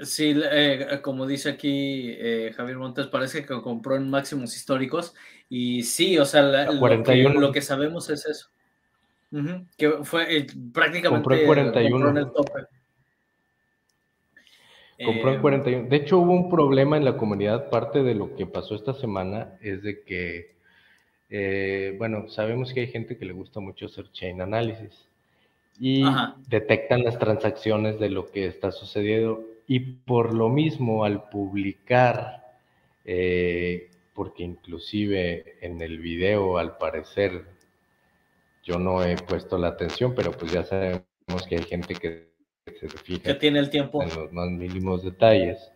Sí, 0.00 0.40
eh, 0.50 1.00
como 1.02 1.26
dice 1.26 1.50
aquí 1.50 2.14
eh, 2.18 2.52
Javier 2.56 2.78
Montes, 2.78 3.08
parece 3.08 3.44
que 3.44 3.60
compró 3.60 3.96
en 3.96 4.08
máximos 4.08 4.54
históricos. 4.54 5.14
Y 5.48 5.82
sí, 5.82 6.18
o 6.18 6.24
sea, 6.24 6.42
lo, 6.42 7.52
que, 7.52 7.62
sabemos 7.62 8.08
es 8.10 8.26
eso. 8.26 8.50
que 9.76 9.90
fue 10.04 10.46
prácticamente 10.72 11.08
compró 11.10 11.34
en 11.34 11.46
41. 11.46 12.08
en 12.10 12.16
el 12.18 12.32
tope. 12.32 12.77
Compró 15.04 15.32
en 15.32 15.40
41. 15.40 15.84
Eh, 15.84 15.88
de 15.88 15.96
hecho, 15.96 16.18
hubo 16.18 16.32
un 16.32 16.50
problema 16.50 16.96
en 16.96 17.04
la 17.04 17.16
comunidad. 17.16 17.70
Parte 17.70 18.02
de 18.02 18.14
lo 18.14 18.34
que 18.34 18.46
pasó 18.46 18.74
esta 18.74 18.94
semana 18.94 19.56
es 19.60 19.82
de 19.82 20.02
que, 20.02 20.56
eh, 21.30 21.94
bueno, 21.98 22.28
sabemos 22.28 22.72
que 22.72 22.80
hay 22.80 22.88
gente 22.88 23.16
que 23.16 23.24
le 23.24 23.32
gusta 23.32 23.60
mucho 23.60 23.86
hacer 23.86 24.10
chain 24.12 24.40
análisis 24.40 25.08
y 25.80 26.02
detectan 26.48 27.04
las 27.04 27.18
transacciones 27.18 28.00
de 28.00 28.10
lo 28.10 28.26
que 28.26 28.46
está 28.46 28.72
sucediendo. 28.72 29.44
Y 29.68 29.80
por 29.80 30.34
lo 30.34 30.48
mismo, 30.48 31.04
al 31.04 31.28
publicar, 31.28 32.42
eh, 33.04 33.90
porque 34.14 34.42
inclusive 34.42 35.58
en 35.60 35.80
el 35.80 35.98
video, 35.98 36.58
al 36.58 36.76
parecer, 36.78 37.44
yo 38.64 38.78
no 38.78 39.04
he 39.04 39.16
puesto 39.16 39.58
la 39.58 39.68
atención, 39.68 40.14
pero 40.16 40.32
pues 40.32 40.52
ya 40.52 40.64
sabemos 40.64 41.04
que 41.48 41.56
hay 41.56 41.62
gente 41.62 41.94
que 41.94 42.28
que 42.80 43.34
tiene 43.34 43.58
el 43.58 43.70
tiempo. 43.70 44.02
En 44.02 44.14
los 44.14 44.32
más 44.32 44.48
mínimos 44.50 45.02
detalles. 45.02 45.70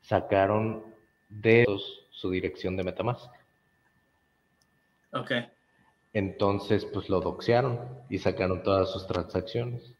Sacaron 0.00 0.84
de 1.28 1.66
su 2.10 2.30
dirección 2.30 2.76
de 2.76 2.84
Metamask. 2.84 3.30
Ok. 5.12 5.32
Entonces, 6.12 6.84
pues 6.86 7.08
lo 7.08 7.20
doxearon 7.20 7.80
y 8.08 8.18
sacaron 8.18 8.62
todas 8.62 8.90
sus 8.90 9.06
transacciones. 9.06 9.92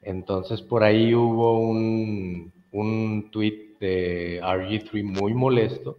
Entonces, 0.00 0.62
por 0.62 0.84
ahí 0.84 1.14
hubo 1.14 1.60
un, 1.60 2.52
un 2.72 3.30
tweet 3.30 3.76
de 3.80 4.40
RG3 4.42 5.02
muy 5.04 5.34
molesto, 5.34 5.98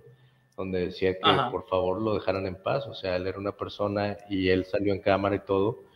donde 0.57 0.87
decía 0.87 1.13
que 1.13 1.51
por 1.51 1.67
favor 1.67 2.01
lo 2.01 2.15
dejaran 2.15 2.47
en 2.47 2.61
paz. 2.61 2.87
O 2.87 2.93
sea, 2.93 3.17
él 3.17 3.27
era 3.27 3.37
una 3.37 3.51
persona 3.51 4.17
y 4.29 4.49
él 4.49 4.65
salió 4.65 4.93
en 4.93 5.01
cámara 5.01 5.35
y 5.35 5.39
todo 5.39 5.88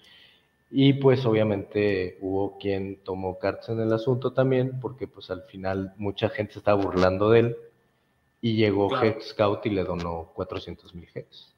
y 0.75 0.93
pues 0.93 1.23
obviamente 1.23 2.17
hubo 2.19 2.57
quien 2.57 3.03
tomó 3.03 3.38
cartas 3.38 3.69
en 3.69 3.79
el 3.79 3.93
asunto 3.93 4.33
también, 4.33 4.79
porque 4.79 5.07
pues 5.07 5.29
al 5.29 5.43
final 5.43 5.93
mucha 5.97 6.29
gente 6.29 6.53
se 6.53 6.59
estaba 6.59 6.83
burlando 6.83 7.29
de 7.29 7.39
él 7.41 7.57
y 8.41 8.55
llegó 8.55 8.89
Hex 8.99 9.29
Scout 9.29 9.63
y 9.67 9.69
le 9.69 9.83
donó 9.83 10.31
400 10.33 10.95
mil 10.95 11.07
Hex. 11.13 11.55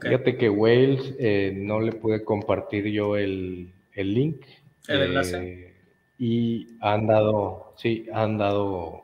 Fíjate 0.00 0.36
que 0.36 0.48
Wales 0.48 1.12
eh, 1.18 1.52
no 1.56 1.80
le 1.80 1.90
pude 1.90 2.24
compartir 2.24 2.86
yo 2.86 3.16
el, 3.16 3.72
link. 3.96 4.46
El 4.86 5.02
enlace. 5.02 5.36
Eh, 5.42 5.74
y 6.20 6.68
han 6.80 7.08
dado, 7.08 7.74
sí, 7.76 8.06
han 8.12 8.38
dado 8.38 9.02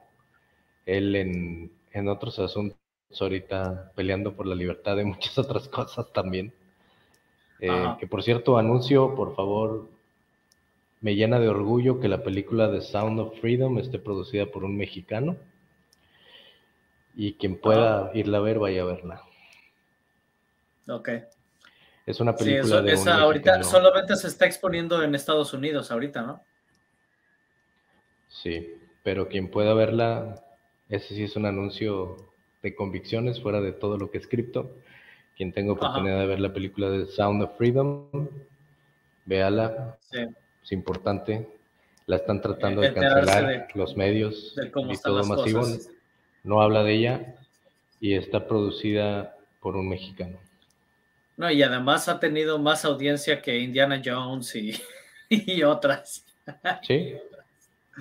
él 0.87 1.17
en, 1.17 1.73
en 1.91 2.09
otros 2.09 2.39
asuntos 2.39 2.79
ahorita 3.21 3.91
peleando 3.97 4.37
por 4.37 4.47
la 4.47 4.55
libertad 4.55 4.97
de 4.97 5.05
muchas 5.05 5.37
otras 5.37 5.67
cosas 5.69 6.13
también. 6.13 6.55
Eh, 7.61 7.97
que 7.99 8.07
por 8.07 8.23
cierto, 8.23 8.59
anuncio, 8.59 9.15
por 9.15 9.35
favor, 9.35 9.89
me 11.01 11.15
llena 11.15 11.39
de 11.39 11.49
orgullo 11.49 12.01
que 12.01 12.09
la 12.09 12.23
película 12.23 12.71
The 12.71 12.81
Sound 12.81 13.21
of 13.21 13.41
Freedom 13.41 13.79
esté 13.79 13.99
producida 13.99 14.47
por 14.47 14.65
un 14.65 14.77
mexicano. 14.77 15.37
Y 17.15 17.35
quien 17.35 17.59
pueda 17.59 18.11
irla 18.15 18.39
a 18.39 18.43
ver, 18.43 18.59
vaya 18.59 18.83
a 18.83 18.87
verla. 18.87 19.23
Ok. 20.89 21.09
Es 22.07 22.21
una 22.21 22.37
película 22.37 22.83
de 22.83 22.93
esa 22.93 23.17
ahorita 23.17 23.63
solamente 23.65 24.15
se 24.17 24.29
está 24.29 24.47
exponiendo 24.47 25.03
en 25.03 25.15
Estados 25.15 25.53
Unidos 25.53 25.91
ahorita, 25.91 26.23
¿no? 26.23 26.43
Sí, 28.29 28.75
pero 29.03 29.29
quien 29.29 29.51
pueda 29.51 29.75
verla, 29.75 30.45
ese 30.89 31.15
sí 31.15 31.25
es 31.25 31.35
un 31.37 31.47
anuncio 31.47 32.17
de 32.63 32.75
convicciones 32.77 33.41
fuera 33.41 33.61
de 33.61 33.73
todo 33.73 33.99
lo 33.99 34.11
que 34.11 34.19
es 34.19 34.29
cripto. 34.29 34.77
Quien 35.37 35.53
tenga 35.53 35.73
oportunidad 35.73 36.21
de 36.21 36.27
ver 36.27 36.41
la 36.41 36.53
película 36.53 36.89
de 36.89 37.07
Sound 37.07 37.43
of 37.43 37.57
Freedom, 37.59 38.09
véala. 39.27 39.99
Es 40.63 40.73
importante. 40.73 41.47
La 42.07 42.17
están 42.17 42.41
tratando 42.41 42.81
de 42.81 42.95
cancelar 42.95 43.69
los 43.75 43.97
medios 43.97 44.55
y 44.57 44.97
todo 45.03 45.25
masivo. 45.25 45.67
No 46.43 46.63
habla 46.63 46.83
de 46.85 46.93
ella 46.95 47.35
y 48.01 48.15
está 48.15 48.47
producida 48.47 49.37
por 49.61 49.77
un 49.77 49.89
mexicano. 49.89 50.39
No, 51.37 51.51
y 51.51 51.63
además 51.63 52.09
ha 52.09 52.19
tenido 52.19 52.59
más 52.59 52.85
audiencia 52.85 53.43
que 53.43 53.59
Indiana 53.59 54.01
Jones 54.03 54.55
y, 54.57 54.73
y 55.29 55.63
otras. 55.65 56.25
Sí. 56.83 57.15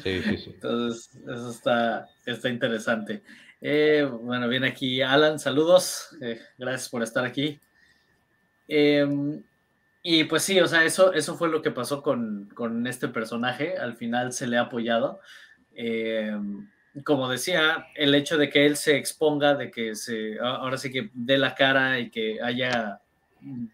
Sí, 0.04 0.22
sí, 0.22 0.38
sí. 0.38 0.52
Entonces, 0.54 1.10
eso 1.16 1.52
está, 1.52 2.10
está 2.26 2.50
interesante. 2.50 3.24
Eh, 3.68 4.08
bueno, 4.22 4.48
viene 4.48 4.68
aquí 4.68 5.02
Alan, 5.02 5.40
saludos, 5.40 6.16
eh, 6.22 6.40
gracias 6.56 6.88
por 6.88 7.02
estar 7.02 7.26
aquí. 7.26 7.60
Em, 8.68 9.42
y 10.04 10.26
pues 10.26 10.44
sí, 10.44 10.60
o 10.60 10.68
sea, 10.68 10.84
eso, 10.84 11.12
eso 11.14 11.36
fue 11.36 11.50
lo 11.50 11.64
que 11.64 11.72
pasó 11.72 12.04
con, 12.04 12.86
este 12.86 13.08
personaje, 13.08 13.76
al 13.76 13.96
final 13.96 14.34
se 14.34 14.46
le 14.46 14.60
ha 14.60 14.62
apoyado. 14.62 15.20
Em, 15.74 16.70
como 17.04 17.28
decía, 17.28 17.88
el 17.96 18.14
hecho 18.14 18.38
de 18.38 18.52
que 18.52 18.68
él 18.68 18.78
se 18.78 18.98
exponga, 18.98 19.56
de 19.56 19.72
que 19.72 19.96
se, 19.96 20.38
ahora 20.40 20.78
sí 20.78 20.92
que 20.92 21.10
dé 21.16 21.40
la 21.40 21.56
cara 21.56 21.98
y 21.98 22.12
que 22.12 22.40
haya 22.44 23.02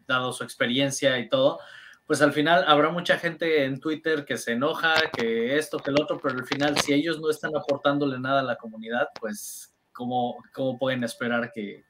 dado 0.07 0.31
su 0.31 0.45
experiencia 0.45 1.19
y 1.19 1.27
todo, 1.27 1.59
pues 2.07 2.21
al 2.21 2.31
final 2.31 2.63
habrá 2.65 2.91
mucha 2.91 3.17
gente 3.17 3.65
en 3.65 3.81
Twitter 3.81 4.23
que 4.23 4.37
se 4.37 4.53
enoja, 4.53 4.95
que 5.17 5.57
esto, 5.57 5.79
que 5.79 5.91
el 5.91 5.99
otro, 6.01 6.17
pero 6.17 6.39
al 6.39 6.45
final 6.45 6.77
si 6.79 6.93
ellos 6.93 7.19
no 7.19 7.29
están 7.29 7.57
aportándole 7.57 8.19
nada 8.19 8.39
a 8.39 8.43
la 8.43 8.55
comunidad, 8.55 9.09
pues 9.19 9.70
cómo, 9.93 10.37
pueden 10.79 11.03
esperar 11.03 11.51
que, 11.53 11.83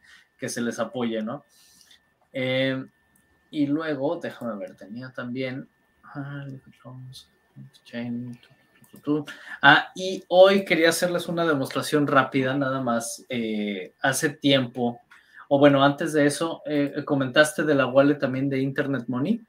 se 0.48 0.62
les 0.62 0.80
apoye, 0.80 1.22
¿no? 1.22 1.44
Eh, 2.34 2.84
y 3.52 3.68
luego, 3.68 4.18
déjame 4.18 4.56
ver, 4.58 4.76
tenía 4.76 5.12
también... 5.14 5.68
Ah, 9.62 9.92
y 9.96 10.24
hoy 10.28 10.66
quería 10.66 10.90
hacerles 10.90 11.28
una 11.28 11.46
demostración 11.46 12.08
rápida, 12.08 12.56
nada 12.56 12.82
más. 12.82 13.24
Eh, 13.30 13.94
hace 14.02 14.32
tiempo, 14.32 15.00
o 15.48 15.60
bueno, 15.60 15.84
antes 15.84 16.12
de 16.14 16.26
eso, 16.26 16.62
eh, 16.66 17.04
comentaste 17.06 17.64
de 17.64 17.76
la 17.76 17.86
wallet 17.86 18.16
también 18.16 18.50
de 18.50 18.60
Internet 18.60 19.06
Money. 19.08 19.42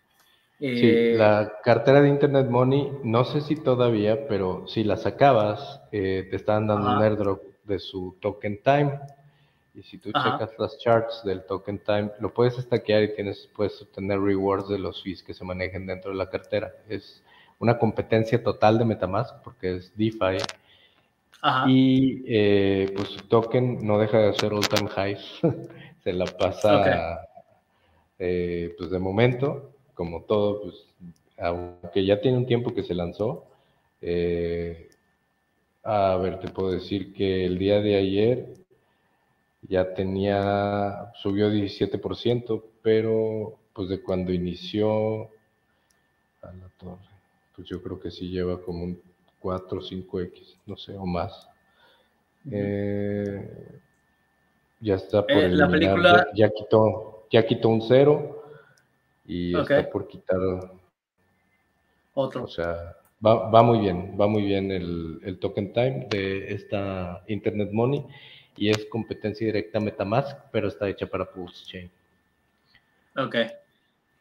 sí, 0.61 1.15
la 1.15 1.53
cartera 1.65 2.03
de 2.03 2.09
Internet 2.11 2.49
Money, 2.49 2.93
no 3.03 3.25
sé 3.25 3.41
si 3.41 3.57
todavía, 3.57 4.29
pero 4.29 4.69
si 4.69 4.85
la 4.85 4.97
sacabas, 4.97 5.81
te 5.91 6.37
estaban 6.37 6.67
dando 6.67 6.97
un 6.97 7.03
airdrop 7.03 7.52
de 7.65 7.79
su 7.79 8.17
token 8.21 8.63
time. 8.63 8.99
Y 9.75 9.83
si 9.83 9.99
tú 9.99 10.11
checas 10.13 10.51
las 10.59 10.79
charts 10.79 11.23
del 11.25 11.45
token 11.45 11.79
time, 11.79 12.11
lo 12.21 12.33
puedes 12.33 12.57
stackear 12.57 13.03
y 13.05 13.15
tienes, 13.15 13.49
puedes 13.57 13.81
obtener 13.81 14.21
rewards 14.21 14.69
de 14.69 14.79
los 14.79 15.03
fees 15.03 15.23
que 15.23 15.33
se 15.33 15.45
manejen 15.45 15.87
dentro 15.87 16.11
de 16.11 16.19
la 16.19 16.29
cartera. 16.29 16.73
Es 16.89 17.23
una 17.59 17.79
competencia 17.79 18.43
total 18.43 18.79
de 18.79 18.85
Metamask 18.85 19.37
porque 19.43 19.77
es 19.77 19.97
DeFi. 19.97 20.39
Y 21.67 22.23
eh, 22.27 22.93
pues 22.95 23.09
su 23.09 23.21
token 23.27 23.85
no 23.85 23.99
deja 23.99 24.19
de 24.19 24.35
ser 24.35 24.53
all 24.53 24.69
time 24.69 24.91
highs. 24.95 25.41
se 26.05 26.13
la 26.13 26.27
pasa 26.27 27.29
eh, 28.19 28.75
pues 28.79 28.91
de 28.91 29.01
momento, 29.01 29.73
como 29.95 30.23
todo, 30.23 30.63
pues 30.63 30.87
aunque 31.39 32.05
ya 32.05 32.21
tiene 32.21 32.39
un 32.39 32.47
tiempo 32.47 32.73
que 32.73 32.85
se 32.85 32.95
lanzó, 32.95 33.47
eh, 34.01 34.91
a 35.83 36.17
ver, 36.17 36.39
te 36.39 36.49
puedo 36.49 36.71
decir 36.71 37.13
que 37.13 37.45
el 37.45 37.59
día 37.59 37.81
de 37.81 37.97
ayer 37.97 38.55
ya 39.63 39.95
tenía, 39.95 41.13
subió 41.15 41.51
17%, 41.51 42.63
pero 42.83 43.59
pues 43.73 43.89
de 43.89 44.03
cuando 44.03 44.33
inició 44.33 45.25
a 46.43 46.53
la 46.53 46.69
torre, 46.79 47.09
pues 47.57 47.69
yo 47.69 47.83
creo 47.83 48.01
que 48.01 48.11
sí 48.11 48.29
lleva 48.29 48.61
como 48.61 48.85
un 48.85 49.01
4 49.41 49.79
o 49.79 49.83
5X, 49.83 50.57
no 50.67 50.77
sé, 50.77 50.97
o 50.97 51.07
más. 51.07 51.49
Eh, 52.51 53.81
ya 54.81 54.97
está 54.97 55.23
por 55.23 55.37
eh, 55.37 55.49
la 55.49 55.69
película... 55.69 56.27
ya, 56.35 56.51
quitó, 56.51 57.27
ya 57.31 57.47
quitó 57.47 57.69
un 57.69 57.83
cero 57.83 58.45
y 59.25 59.57
está 59.57 59.89
por 59.91 60.09
quitar 60.09 60.39
otro. 62.15 62.45
O 62.45 62.49
sea, 62.49 62.97
Va, 63.25 63.63
muy 63.63 63.79
bien, 63.79 64.17
va 64.21 64.27
muy 64.27 64.43
bien 64.43 64.73
el, 64.73 65.39
token 65.41 65.73
time 65.73 66.09
de 66.11 66.53
esta 66.53 67.23
Internet 67.29 67.71
Money 67.73 68.05
y 68.57 68.69
es 68.69 68.85
competencia 68.87 69.47
directa 69.47 69.79
Metamask, 69.79 70.37
pero 70.51 70.67
está 70.67 70.89
hecha 70.89 71.07
para 71.07 71.31
Pulse 71.31 71.65
Chain. 71.65 71.91
Ok. 73.17 73.37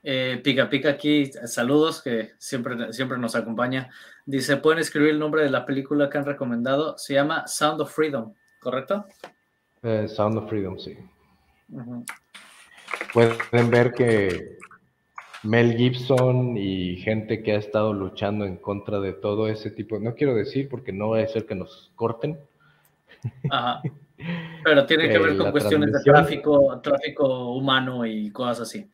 Eh, 0.04 0.40
pica 0.44 0.70
Pica 0.70 0.90
aquí, 0.90 1.32
saludos, 1.46 2.04
que 2.04 2.34
siempre, 2.38 2.94
siempre 2.94 3.18
nos 3.18 3.36
acompaña. 3.36 3.90
Dice, 4.26 4.58
¿pueden 4.58 4.80
escribir 4.80 5.10
el 5.10 5.20
nombre 5.20 5.42
de 5.42 5.50
la 5.50 5.66
película 5.66 6.08
que 6.08 6.20
han 6.20 6.26
recomendado? 6.26 6.96
Se 7.00 7.16
llama 7.16 7.48
Sound 7.48 7.82
of 7.82 7.94
Freedom, 7.94 8.34
¿correcto? 8.60 9.08
Eh, 9.82 10.08
Sound 10.08 10.38
of 10.38 10.50
Freedom, 10.50 10.78
sí. 10.78 10.96
Pueden 13.14 13.72
ver 13.72 13.94
que 13.94 14.60
Mel 15.44 15.76
Gibson 15.76 16.56
y 16.58 16.98
gente 16.98 17.42
que 17.42 17.54
ha 17.54 17.58
estado 17.58 17.94
luchando 17.94 18.46
en 18.46 18.58
contra 18.58 19.00
de 19.00 19.14
todo 19.14 19.48
ese 19.48 19.72
tipo, 19.72 20.00
no 20.00 20.14
quiero 20.14 20.36
decir 20.36 20.70
porque 20.70 20.94
no 20.94 21.10
va 21.10 21.20
a 21.20 21.28
ser 21.28 21.46
que 21.46 21.56
nos 21.56 21.92
corten. 21.96 22.40
Ajá. 23.50 23.82
Pero 24.64 24.86
tiene 24.86 25.10
que 25.10 25.18
ver 25.18 25.38
con 25.38 25.52
cuestiones 25.52 25.92
de 25.92 26.00
tráfico, 26.04 26.80
tráfico 26.82 27.56
humano 27.56 28.06
y 28.06 28.30
cosas 28.32 28.62
así. 28.62 28.88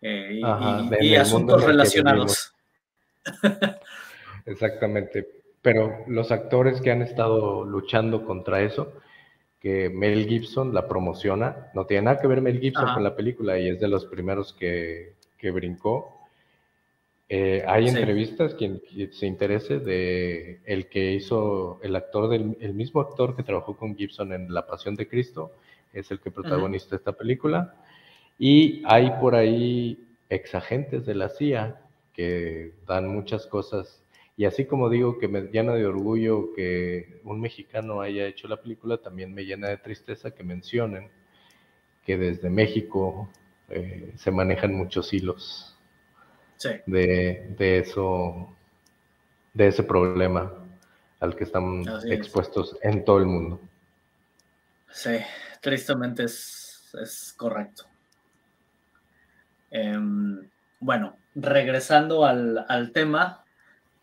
Eh, 0.00 0.40
y, 1.00 1.14
asuntos 1.16 1.64
relacionados. 1.64 2.52
Exactamente. 4.46 5.26
Pero 5.62 6.04
los 6.06 6.30
actores 6.30 6.80
que 6.80 6.90
han 6.90 7.02
estado 7.02 7.64
luchando 7.64 8.24
contra 8.24 8.60
eso, 8.60 8.92
que 9.58 9.90
Mel 9.90 10.28
Gibson 10.28 10.72
la 10.72 10.86
promociona, 10.86 11.70
no 11.74 11.86
tiene 11.86 12.04
nada 12.04 12.20
que 12.20 12.28
ver 12.28 12.40
Mel 12.40 12.60
Gibson 12.60 12.94
con 12.94 13.02
la 13.02 13.16
película 13.16 13.58
y 13.58 13.68
es 13.68 13.80
de 13.80 13.88
los 13.88 14.04
primeros 14.06 14.52
que, 14.52 15.14
brincó. 15.50 16.18
Eh, 17.28 17.62
hay 17.66 17.88
entrevistas, 17.88 18.54
quien, 18.54 18.80
se 19.12 19.26
interese, 19.26 19.78
de 19.78 20.60
el 20.64 20.88
que 20.88 21.12
hizo 21.12 21.78
el 21.82 21.94
actor, 21.94 22.28
del, 22.28 22.56
el 22.60 22.74
mismo 22.74 23.00
actor 23.00 23.36
que 23.36 23.42
trabajó 23.42 23.76
con 23.76 23.96
Gibson 23.96 24.32
en 24.32 24.52
La 24.52 24.66
Pasión 24.66 24.94
de 24.94 25.06
Cristo, 25.06 25.52
es 25.92 26.10
el 26.10 26.20
que 26.20 26.30
protagoniza 26.30 26.96
esta 26.96 27.12
película. 27.12 27.74
Y 28.38 28.82
hay 28.86 29.10
por 29.20 29.34
ahí 29.34 30.08
exagentes 30.28 31.04
de 31.04 31.14
la 31.14 31.28
CIA 31.28 31.80
que 32.12 32.72
dan 32.86 33.08
muchas 33.08 33.46
cosas. 33.46 34.02
Y 34.36 34.44
así 34.44 34.64
como 34.64 34.88
digo 34.88 35.18
que 35.18 35.28
me 35.28 35.42
llena 35.42 35.74
de 35.74 35.84
orgullo 35.84 36.52
que 36.54 37.20
un 37.24 37.40
mexicano 37.40 38.00
haya 38.00 38.26
hecho 38.26 38.48
la 38.48 38.62
película, 38.62 38.98
también 38.98 39.34
me 39.34 39.44
llena 39.44 39.68
de 39.68 39.78
tristeza 39.78 40.30
que 40.30 40.44
mencionen 40.44 41.10
que 42.06 42.16
desde 42.16 42.48
México 42.48 43.28
eh, 43.70 44.12
se 44.16 44.30
manejan 44.30 44.74
muchos 44.74 45.12
hilos 45.12 45.76
de, 46.86 47.54
de, 47.56 47.78
eso, 47.78 48.54
de 49.54 49.68
ese 49.68 49.82
problema 49.82 50.52
al 51.20 51.36
que 51.36 51.44
están 51.44 51.84
expuestos 52.06 52.76
en 52.82 53.04
todo 53.04 53.18
el 53.18 53.26
mundo. 53.26 53.60
Sí, 54.90 55.18
tristemente 55.60 56.24
es, 56.24 56.90
es 57.00 57.34
correcto. 57.36 57.84
Em, 59.70 60.48
bueno, 60.80 61.16
regresando 61.34 62.24
al, 62.24 62.90
tema, 62.92 63.44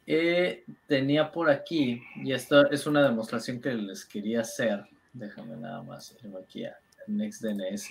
eh, 0.06 0.64
tenía 0.88 1.32
por 1.32 1.50
aquí, 1.50 2.02
y 2.18 2.34
esto 2.34 2.70
es 2.70 2.86
una 2.86 3.04
demostración 3.04 3.60
que 3.60 3.74
les 3.74 4.06
quería 4.06 4.42
hacer. 4.42 4.86
Déjame 5.14 5.56
nada 5.58 5.82
más 5.82 6.16
ir 6.24 6.32
aquí 6.38 6.66
a 6.66 6.78
NextDNS. 7.08 7.90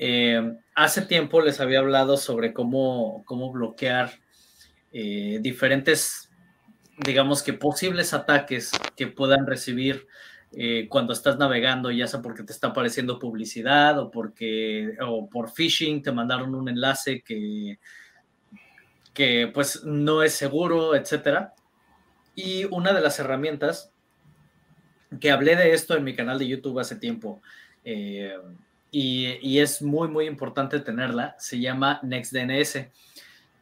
Eh, 0.00 0.56
hace 0.76 1.02
tiempo 1.02 1.40
les 1.40 1.60
había 1.60 1.80
hablado 1.80 2.16
sobre 2.16 2.52
cómo, 2.52 3.24
cómo 3.26 3.50
bloquear 3.50 4.12
eh, 4.92 5.40
diferentes, 5.42 6.30
digamos 7.04 7.42
que 7.42 7.52
posibles 7.52 8.14
ataques 8.14 8.70
que 8.96 9.08
puedan 9.08 9.44
recibir 9.44 10.06
eh, 10.52 10.86
cuando 10.88 11.12
estás 11.12 11.36
navegando, 11.36 11.90
ya 11.90 12.06
sea 12.06 12.22
porque 12.22 12.44
te 12.44 12.52
está 12.52 12.68
apareciendo 12.68 13.18
publicidad 13.18 13.98
o 13.98 14.10
porque 14.12 14.96
o 15.04 15.28
por 15.28 15.50
phishing 15.50 16.00
te 16.00 16.12
mandaron 16.12 16.54
un 16.54 16.68
enlace 16.68 17.20
que, 17.22 17.80
que 19.12 19.50
pues 19.52 19.82
no 19.84 20.22
es 20.22 20.32
seguro, 20.32 20.94
etcétera. 20.94 21.54
Y 22.36 22.66
una 22.66 22.92
de 22.92 23.00
las 23.00 23.18
herramientas 23.18 23.92
que 25.20 25.32
hablé 25.32 25.56
de 25.56 25.72
esto 25.72 25.96
en 25.96 26.04
mi 26.04 26.14
canal 26.14 26.38
de 26.38 26.46
YouTube 26.46 26.78
hace 26.78 26.94
tiempo 26.94 27.42
y, 28.90 29.58
es 29.58 29.82
muy 29.82 30.08
muy 30.08 30.26
importante 30.26 30.80
tenerla, 30.80 31.36
se 31.38 31.60
llama 31.60 32.00
NextDNS. 32.02 32.86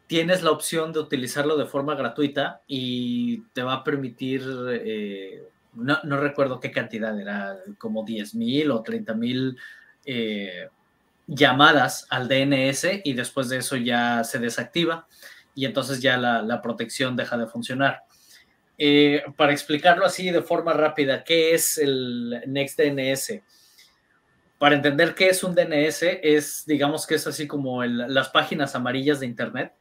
Tienes 0.07 0.43
la 0.43 0.53
opción 0.53 0.93
de 0.93 1.01
utilizarlo 1.01 1.57
de 1.57 1.67
forma 1.67 1.97
gratuita 1.97 2.63
y 2.67 3.43
te 3.53 3.63
va 3.63 3.75
a 3.75 3.85
permitir 3.85 4.43
eh, 4.71 5.43
no, 5.77 6.17
recuerdo 6.19 6.59
qué 6.59 6.71
cantidad 6.71 7.19
era, 7.21 7.59
como 7.79 8.05
10 8.05 8.35
mil 8.35 8.71
o 8.71 8.83
30 8.83 9.15
mil 9.15 9.57
eh, 10.05 10.69
llamadas 11.27 12.07
al 12.09 12.29
DNS 12.29 13.03
y 13.05 13.13
después 13.13 13.49
de 13.49 13.59
eso 13.59 13.77
ya 13.77 14.25
se 14.25 14.39
desactiva 14.39 15.07
y 15.55 15.65
entonces 15.65 16.01
ya 16.01 16.17
la, 16.17 16.63
protección 16.63 17.17
deja 17.17 17.37
de 17.37 17.47
funcionar. 17.47 18.03
Eh, 18.79 19.23
para 19.37 19.53
explicarlo 19.53 20.05
así 20.05 20.31
de 20.31 20.43
forma 20.43 20.73
rápida, 20.73 21.25
¿qué 21.25 21.55
es 21.55 21.79
el 21.79 22.43
NextDNS? 22.47 23.41
Para 24.59 24.75
entender 24.75 25.15
qué 25.15 25.29
es 25.29 25.45
un 25.45 25.55
DNS, 25.55 26.03
es, 26.23 26.65
digamos 26.67 27.07
que 27.07 27.17
es 27.17 27.27
así 27.27 27.47
como 27.47 27.85
las 27.85 28.31
páginas 28.31 28.75
amarillas 28.75 29.21
de 29.21 29.27
Internet, 29.27 29.75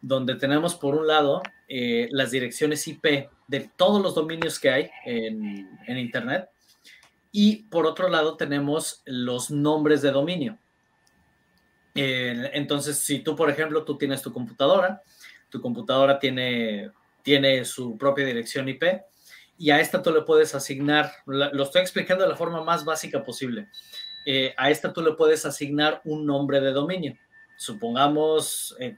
donde 0.00 0.36
tenemos 0.36 0.74
por 0.74 0.94
un 0.94 1.06
lado 1.06 1.42
eh, 1.68 2.08
las 2.10 2.30
direcciones 2.30 2.86
IP 2.88 3.28
de 3.46 3.70
todos 3.76 4.02
los 4.02 4.14
dominios 4.14 4.58
que 4.58 4.70
hay 4.70 4.90
en, 5.04 5.98
Internet 5.98 6.48
y 7.30 7.64
por 7.64 7.86
otro 7.86 8.08
lado 8.08 8.36
tenemos 8.36 9.02
los 9.04 9.50
nombres 9.50 10.02
de 10.02 10.10
dominio. 10.10 10.58
entonces, 11.94 12.98
si 12.98 13.20
tú, 13.20 13.36
por 13.36 13.50
ejemplo, 13.50 13.84
tú 13.84 13.98
tienes 13.98 14.22
tu 14.22 14.32
computadora, 14.32 15.02
tu 15.50 15.60
computadora 15.60 16.18
tiene, 16.18 16.90
tiene 17.22 17.64
su 17.66 17.98
propia 17.98 18.24
dirección 18.24 18.68
IP 18.68 18.84
y 19.58 19.70
a 19.70 19.78
esta 19.78 20.02
tú 20.02 20.10
le 20.10 20.22
puedes 20.22 20.54
asignar, 20.54 21.12
lo 21.26 21.62
estoy 21.62 21.82
explicando 21.82 22.24
de 22.24 22.30
la 22.30 22.36
forma 22.36 22.64
más 22.64 22.84
básica 22.84 23.22
posible, 23.22 23.68
eh, 24.26 24.54
a 24.56 24.70
esta 24.70 24.92
tú 24.92 25.02
le 25.02 25.12
puedes 25.12 25.44
asignar 25.44 26.00
un 26.04 26.26
nombre 26.26 26.60
de 26.60 26.72
dominio 26.72 27.16
supongamos 27.62 28.74
eh, 28.80 28.96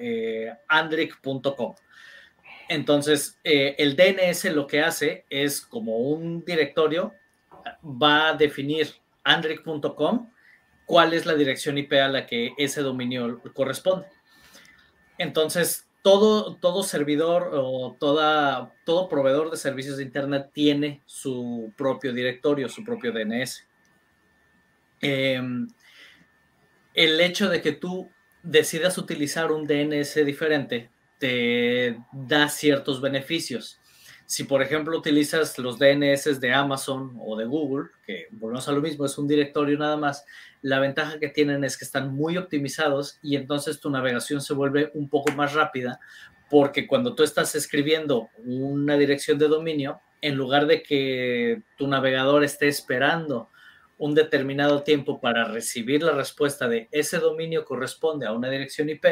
eh, 0.00 0.52
andric.com. 0.66 1.74
Entonces, 2.70 3.38
el 3.44 3.96
DNS 3.96 4.44
lo 4.46 4.66
que 4.66 4.80
hace 4.80 5.26
es 5.28 5.60
como 5.60 5.98
un 5.98 6.44
directorio, 6.44 7.12
va 7.84 8.28
a 8.28 8.34
definir 8.34 8.88
andric.com 9.24 10.30
cuál 10.86 11.12
es 11.12 11.26
la 11.26 11.34
dirección 11.34 11.76
IP 11.76 11.92
a 11.94 12.08
la 12.08 12.26
que 12.26 12.52
ese 12.56 12.80
dominio 12.80 13.42
corresponde. 13.54 14.06
Entonces, 15.18 15.86
todo, 16.02 16.56
todo 16.56 16.82
servidor 16.82 17.50
o 17.52 17.96
toda, 17.98 18.74
todo 18.84 19.08
proveedor 19.08 19.50
de 19.50 19.58
servicios 19.58 19.98
de 19.98 20.04
Internet 20.04 20.50
tiene 20.54 21.02
su 21.04 21.72
propio 21.76 22.12
directorio, 22.12 22.68
su 22.68 22.84
propio 22.84 23.12
DNS. 23.12 23.67
Em, 25.00 25.68
el 26.94 27.20
hecho 27.20 27.48
de 27.48 27.62
que 27.62 27.72
tú 27.72 28.10
decidas 28.42 28.98
utilizar 28.98 29.52
un 29.52 29.66
DNS 29.66 30.24
diferente 30.24 30.90
te 31.18 31.98
da 32.12 32.48
ciertos 32.48 33.00
beneficios. 33.00 33.80
Si, 34.26 34.44
por 34.44 34.62
ejemplo, 34.62 34.96
utilizas 34.96 35.58
los 35.58 35.78
DNS 35.78 36.38
de 36.38 36.52
Amazon 36.52 37.16
o 37.18 37.36
de 37.36 37.46
Google, 37.46 37.88
que 38.06 38.26
volvemos 38.30 38.68
a 38.68 38.72
lo 38.72 38.82
mismo, 38.82 39.06
es 39.06 39.16
un 39.16 39.26
directorio 39.26 39.78
nada 39.78 39.96
más, 39.96 40.24
la 40.60 40.80
ventaja 40.80 41.18
que 41.18 41.28
tienen 41.28 41.64
es 41.64 41.78
que 41.78 41.84
están 41.84 42.14
muy 42.14 42.36
optimizados 42.36 43.18
y 43.22 43.36
entonces 43.36 43.80
tu 43.80 43.90
navegación 43.90 44.40
se 44.40 44.54
vuelve 44.54 44.90
un 44.94 45.08
poco 45.08 45.32
más 45.32 45.54
rápida 45.54 45.98
porque 46.50 46.86
cuando 46.86 47.14
tú 47.14 47.22
estás 47.22 47.54
escribiendo 47.54 48.28
una 48.44 48.96
dirección 48.96 49.38
de 49.38 49.48
dominio, 49.48 50.00
en 50.20 50.34
lugar 50.34 50.66
de 50.66 50.82
que 50.82 51.62
tu 51.76 51.86
navegador 51.86 52.44
esté 52.44 52.68
esperando 52.68 53.50
un 53.98 54.14
determinado 54.14 54.82
tiempo 54.82 55.20
para 55.20 55.44
recibir 55.44 56.02
la 56.02 56.12
respuesta 56.12 56.68
de 56.68 56.88
ese 56.92 57.18
dominio 57.18 57.64
corresponde 57.64 58.26
a 58.26 58.32
una 58.32 58.48
dirección 58.48 58.88
IP, 58.88 59.04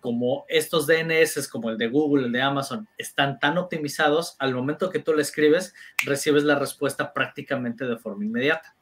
como 0.00 0.44
estos 0.48 0.86
DNS, 0.86 1.46
como 1.48 1.70
el 1.70 1.78
de 1.78 1.88
Google, 1.88 2.26
el 2.26 2.32
de 2.32 2.42
Amazon, 2.42 2.88
están 2.98 3.38
tan 3.38 3.58
optimizados, 3.58 4.36
al 4.38 4.54
momento 4.54 4.90
que 4.90 4.98
tú 4.98 5.14
le 5.14 5.22
escribes, 5.22 5.74
recibes 6.04 6.42
la 6.42 6.58
respuesta 6.58 7.12
prácticamente 7.12 7.84
de 7.84 7.96
forma 7.96 8.24
inmediata. 8.24 8.74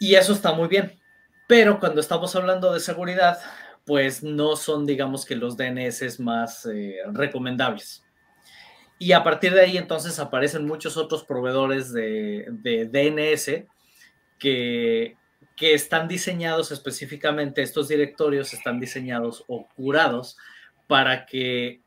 Y 0.00 0.14
eso 0.14 0.32
está 0.32 0.52
muy 0.52 0.68
bien. 0.68 0.98
Pero 1.46 1.78
cuando 1.78 2.00
estamos 2.00 2.34
hablando 2.34 2.72
de 2.72 2.80
seguridad, 2.80 3.38
pues 3.84 4.22
no 4.22 4.56
son, 4.56 4.84
digamos 4.84 5.24
que 5.24 5.36
los 5.36 5.56
DNS 5.56 6.20
más 6.20 6.66
eh, 6.66 6.96
recomendables. 7.12 8.04
Y 8.98 9.12
a 9.12 9.22
partir 9.22 9.54
de 9.54 9.60
ahí 9.60 9.76
entonces 9.78 10.18
aparecen 10.18 10.66
muchos 10.66 10.96
otros 10.96 11.24
proveedores 11.24 11.92
de, 11.92 12.46
de 12.50 12.84
DNS 12.86 13.64
que, 14.38 15.16
están 15.60 16.06
diseñados 16.06 16.70
específicamente, 16.70 17.62
estos 17.62 17.88
directorios 17.88 18.54
están 18.54 18.78
diseñados 18.78 19.44
o 19.48 19.66
curados 19.74 20.36
para 20.86 21.26
que 21.26 21.80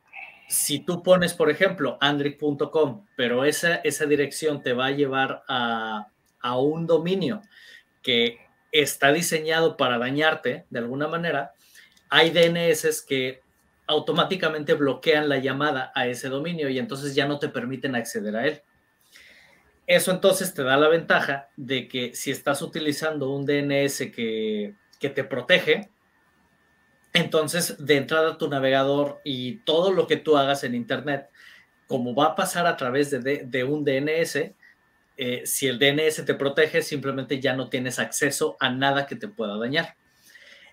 si 0.49 0.79
tú 0.79 1.01
pones, 1.01 1.33
por 1.33 1.49
ejemplo, 1.49 1.97
andric.com, 2.01 3.05
pero 3.15 3.45
esa, 3.45 3.75
esa 3.75 4.05
dirección 4.05 4.61
te 4.61 4.73
va 4.73 4.87
a 4.87 4.91
llevar 4.91 5.43
a, 5.47 6.07
un 6.57 6.85
dominio 6.85 7.41
que 8.01 8.39
está 8.71 9.13
diseñado 9.13 9.77
para 9.77 9.97
dañarte 9.97 10.65
de 10.69 10.79
alguna 10.79 11.07
manera, 11.07 11.53
hay 12.09 12.31
DNS 12.31 13.05
que 13.07 13.41
automáticamente 13.87 14.73
bloquean 14.73 15.29
la 15.29 15.37
llamada 15.37 15.91
a 15.95 16.07
ese 16.07 16.27
dominio 16.27 16.67
y 16.69 16.79
entonces 16.79 17.15
ya 17.15 17.27
no 17.27 17.39
te 17.39 17.47
permiten 17.47 17.95
acceder 17.95 18.35
a 18.35 18.47
él. 18.47 18.61
Eso 19.91 20.11
entonces 20.11 20.53
te 20.53 20.63
da 20.63 20.77
la 20.77 20.87
ventaja 20.87 21.49
de 21.57 21.89
que 21.89 22.15
si 22.15 22.31
estás 22.31 22.61
utilizando 22.61 23.29
un 23.29 23.45
DNS 23.45 23.97
que, 24.15 24.73
te 24.97 25.23
protege, 25.25 25.89
entonces 27.11 27.75
de 27.77 27.97
entrada 27.97 28.37
tu 28.37 28.47
navegador 28.47 29.19
y 29.25 29.57
todo 29.65 29.91
lo 29.91 30.07
que 30.07 30.15
tú 30.15 30.37
hagas 30.37 30.63
en 30.63 30.75
Internet, 30.75 31.27
como 31.87 32.15
va 32.15 32.27
a 32.27 32.35
pasar 32.35 32.67
a 32.67 32.77
través 32.77 33.11
de, 33.11 33.63
un 33.65 33.83
DNS, 33.83 34.53
eh, 35.17 35.41
si 35.43 35.67
el 35.67 35.77
DNS 35.77 36.23
te 36.23 36.35
protege, 36.35 36.81
simplemente 36.83 37.41
ya 37.41 37.53
no 37.53 37.67
tienes 37.67 37.99
acceso 37.99 38.55
a 38.61 38.69
nada 38.69 39.05
que 39.05 39.17
te 39.17 39.27
pueda 39.27 39.57
dañar. 39.57 39.97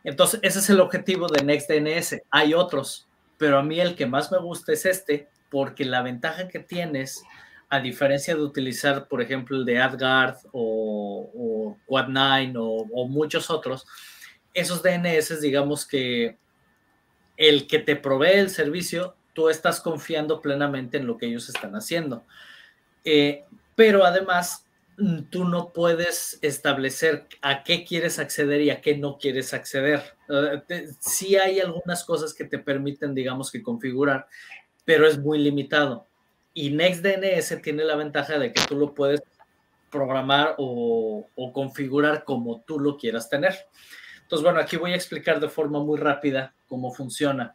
Entonces, 0.05 0.39
ese 0.45 0.61
es 0.61 0.71
el 0.71 0.79
objetivo 0.79 1.27
de 1.27 1.43
NextDNS. 1.43 2.23
Hay 2.31 2.55
otros, 2.55 3.09
pero 3.37 3.59
a 3.59 3.64
mí 3.64 3.81
el 3.81 3.97
que 3.97 4.07
más 4.07 4.31
me 4.31 4.39
gusta 4.39 4.73
es 4.73 4.87
este, 4.87 5.29
porque 5.51 5.85
la 5.85 6.03
ventaja 6.03 6.47
que 6.47 6.61
tienes 6.61 7.25
a 7.71 7.81
diferencia 7.81 8.35
de 8.35 8.43
utilizar, 8.43 9.09
por 9.09 9.21
ejemplo, 9.21 9.57
el 9.57 9.64
de 9.64 9.79
AdGuard 9.79 10.37
o, 10.53 11.77
Quad9 11.87 12.55
o, 12.57 13.09
muchos 13.09 13.51
otros, 13.51 13.87
esos 14.55 14.83
DNS, 14.83 15.41
digamos 15.41 15.87
que 15.87 16.37
el 17.37 17.66
que 17.66 17.79
te 17.79 17.95
provee 17.95 18.39
el 18.39 18.51
servicio, 18.51 19.14
tú 19.35 19.49
estás 19.49 19.81
confiando 19.81 20.41
plenamente 20.41 20.97
en 20.97 21.07
lo 21.07 21.19
que 21.19 21.27
ellos 21.27 21.49
están 21.49 21.77
haciendo. 21.77 22.25
Eh, 23.05 23.45
pero 23.77 24.05
además, 24.05 24.66
mm, 24.97 25.25
tú 25.31 25.45
no 25.45 25.73
puedes 25.73 26.39
establecer 26.43 27.29
a 27.43 27.62
qué 27.62 27.85
quieres 27.85 28.19
acceder 28.19 28.62
y 28.62 28.71
a 28.71 28.81
qué 28.81 28.97
no 28.97 29.19
quieres 29.19 29.55
acceder. 29.55 30.03
Eh, 30.29 30.89
sí 30.99 31.37
hay 31.37 31.61
algunas 31.61 32.03
cosas 32.05 32.35
que 32.35 32.45
te 32.45 32.59
permiten, 32.59 33.14
digamos 33.14 33.53
que 33.53 33.62
configurar, 33.62 34.27
pero 34.85 35.07
es 35.07 35.19
muy 35.19 35.39
limitado. 35.39 36.08
Y 36.59 36.71
NextDNS 36.71 37.63
tiene 37.63 37.85
la 37.85 37.95
ventaja 37.95 38.37
de 38.37 38.53
que 38.53 38.61
tú 38.67 38.75
lo 38.75 38.93
puedes 38.93 39.23
programar 39.93 40.57
o, 40.59 41.25
configurar 41.53 42.25
como 42.25 42.63
tú 42.63 42.81
lo 42.81 42.97
quieras 42.97 43.31
tener. 43.31 43.55
Entonces, 44.23 44.43
bueno, 44.43 44.59
aquí 44.59 44.77
voy 44.77 44.91
a 44.91 44.97
explicar 44.97 45.39
de 45.39 45.49
forma 45.49 45.79
muy 45.79 46.01
rápida 46.01 46.53
cómo 46.67 46.93
funciona. 46.93 47.55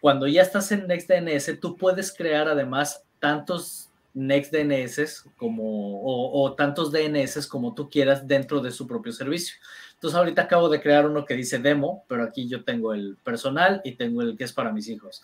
Cuando 0.00 0.26
ya 0.26 0.40
estás 0.40 0.72
en 0.72 0.86
NextDNS, 0.86 1.60
tú 1.60 1.76
puedes 1.76 2.16
crear 2.16 2.48
además 2.48 3.04
tantos 3.18 3.90
NextDNS 4.14 5.26
como, 5.36 6.00
o, 6.00 6.42
o, 6.42 6.54
tantos 6.54 6.90
DNS 6.90 7.46
como 7.46 7.74
tú 7.74 7.90
quieras 7.90 8.26
dentro 8.26 8.60
de 8.60 8.70
su 8.70 8.86
propio 8.86 9.12
servicio. 9.12 9.56
Entonces, 9.92 10.16
ahorita 10.16 10.40
acabo 10.40 10.70
de 10.70 10.80
crear 10.80 11.04
uno 11.04 11.26
que 11.26 11.34
dice 11.34 11.58
demo, 11.58 12.06
pero 12.08 12.22
aquí 12.22 12.48
yo 12.48 12.64
tengo 12.64 12.94
el 12.94 13.18
personal 13.22 13.82
y 13.84 13.96
tengo 13.96 14.22
el 14.22 14.38
que 14.38 14.44
es 14.44 14.52
para 14.54 14.72
mis 14.72 14.88
hijos. 14.88 15.22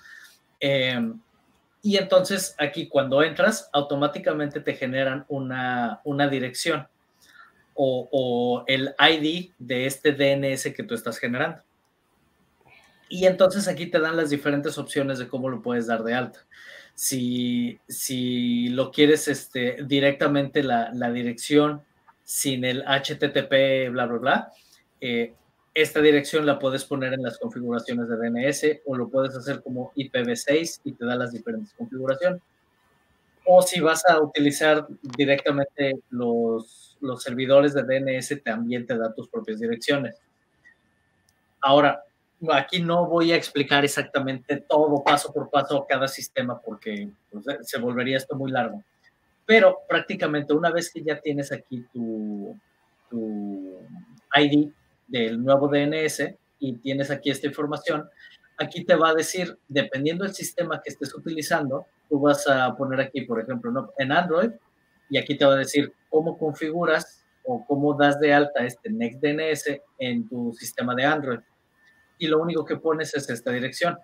Eh, 0.60 1.00
y 1.86 1.98
entonces 1.98 2.56
aquí 2.58 2.88
cuando 2.88 3.22
entras, 3.22 3.70
automáticamente 3.72 4.58
te 4.58 4.74
generan 4.74 5.24
una, 5.28 6.00
dirección 6.28 6.88
o, 7.74 8.64
el 8.66 8.92
ID 8.98 9.52
de 9.56 9.86
este 9.86 10.10
DNS 10.10 10.74
que 10.74 10.82
tú 10.82 10.96
estás 10.96 11.16
generando. 11.18 11.62
Y 13.08 13.26
entonces 13.26 13.68
aquí 13.68 13.86
te 13.86 14.00
dan 14.00 14.16
las 14.16 14.30
diferentes 14.30 14.78
opciones 14.78 15.20
de 15.20 15.28
cómo 15.28 15.48
lo 15.48 15.62
puedes 15.62 15.86
dar 15.86 16.02
de 16.02 16.14
alta. 16.14 16.40
Si, 16.96 17.78
si 17.86 18.66
lo 18.70 18.90
quieres 18.90 19.28
este, 19.28 19.76
directamente 19.84 20.64
la, 20.64 20.90
dirección 21.12 21.82
sin 22.24 22.64
el 22.64 22.82
HTTP, 22.82 23.92
bla, 23.92 24.06
bla, 24.06 24.18
bla, 24.18 24.52
eh, 25.00 25.34
esta 25.76 26.00
dirección 26.00 26.46
la 26.46 26.58
puedes 26.58 26.86
poner 26.86 27.12
en 27.12 27.22
las 27.22 27.38
configuraciones 27.38 28.08
de 28.08 28.16
DNS 28.16 28.80
o 28.86 28.96
lo 28.96 29.10
puedes 29.10 29.36
hacer 29.36 29.62
como 29.62 29.92
IPv6 29.94 30.80
y 30.84 30.92
te 30.92 31.04
da 31.04 31.16
las 31.16 31.32
diferentes 31.32 31.74
configuraciones. 31.74 32.40
O 33.44 33.60
si 33.60 33.80
vas 33.80 34.02
a 34.08 34.18
utilizar 34.18 34.86
directamente 35.18 35.98
los, 36.08 36.96
los 37.02 37.22
servidores 37.22 37.74
de 37.74 37.82
DNS, 37.82 38.42
también 38.42 38.86
te 38.86 38.96
da 38.96 39.12
tus 39.12 39.28
propias 39.28 39.60
direcciones. 39.60 40.16
Ahora, 41.60 42.02
aquí 42.52 42.80
no 42.80 43.06
voy 43.06 43.32
a 43.32 43.36
explicar 43.36 43.84
exactamente 43.84 44.64
todo 44.66 45.04
paso 45.04 45.30
por 45.30 45.50
paso 45.50 45.84
cada 45.86 46.08
sistema 46.08 46.58
porque 46.58 47.10
pues, 47.30 47.44
se 47.60 47.78
volvería 47.78 48.16
esto 48.16 48.34
muy 48.34 48.50
largo. 48.50 48.82
Pero 49.44 49.80
prácticamente 49.86 50.54
una 50.54 50.70
vez 50.70 50.90
que 50.90 51.02
ya 51.02 51.20
tienes 51.20 51.52
aquí 51.52 51.84
tu, 51.92 52.58
tu 53.10 53.78
ID, 54.34 54.70
del 55.06 55.42
nuevo 55.42 55.68
DNS 55.68 56.34
y 56.58 56.78
tienes 56.78 57.10
aquí 57.10 57.30
esta 57.30 57.46
información, 57.46 58.08
aquí 58.58 58.84
te 58.84 58.94
va 58.94 59.10
a 59.10 59.14
decir, 59.14 59.58
dependiendo 59.68 60.24
del 60.24 60.34
sistema 60.34 60.80
que 60.82 60.90
estés 60.90 61.14
utilizando, 61.14 61.86
tú 62.08 62.20
vas 62.20 62.46
a 62.48 62.74
poner 62.76 63.00
aquí, 63.00 63.22
por 63.22 63.40
ejemplo, 63.40 63.92
en 63.98 64.12
Android, 64.12 64.50
y 65.08 65.18
aquí 65.18 65.36
te 65.36 65.44
va 65.44 65.54
a 65.54 65.58
decir 65.58 65.92
cómo 66.08 66.36
configuras 66.38 67.24
o 67.44 67.64
cómo 67.66 67.94
das 67.94 68.18
de 68.18 68.32
alta 68.32 68.64
este 68.64 68.90
NextDNS 68.90 69.80
en 69.98 70.28
tu 70.28 70.52
sistema 70.52 70.94
de 70.94 71.04
Android. 71.04 71.40
Y 72.18 72.26
lo 72.26 72.40
único 72.40 72.64
que 72.64 72.76
pones 72.76 73.14
es 73.14 73.28
esta 73.30 73.52
dirección. 73.52 73.96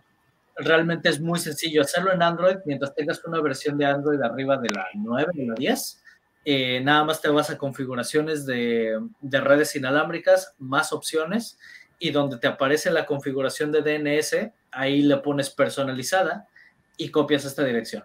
Realmente 0.57 1.09
es 1.09 1.21
muy 1.21 1.39
sencillo 1.39 1.81
hacerlo 1.81 2.13
en 2.13 2.23
Android 2.23 2.59
mientras 2.67 2.95
tengas 2.95 3.25
una 3.25 3.41
versión 3.41 3.79
de 3.79 3.87
Android 3.87 4.21
arriba 4.21 4.59
de 4.59 4.69
la 4.69 4.87
9, 4.95 5.33
de 5.35 5.47
la 5.47 5.55
10 5.55 6.02
eh, 6.45 6.81
nada 6.81 7.05
más 7.05 7.21
te 7.21 7.29
vas 7.29 7.51
a 7.51 7.59
configuraciones 7.59 8.47
de, 8.47 9.01
redes 9.23 9.77
inalámbricas, 9.77 10.55
más 10.59 10.93
opciones, 10.93 11.59
y 11.99 12.11
donde 12.11 12.39
te 12.39 12.49
aparece 12.49 12.91
la 12.91 13.07
configuración 13.07 13.71
de 13.71 13.83
DNS, 13.83 14.51
ahí 14.73 15.03
le 15.03 15.19
pones 15.19 15.51
personalizada 15.51 16.49
y 16.97 17.11
copias 17.11 17.45
esta 17.45 17.65
dirección. 17.65 18.05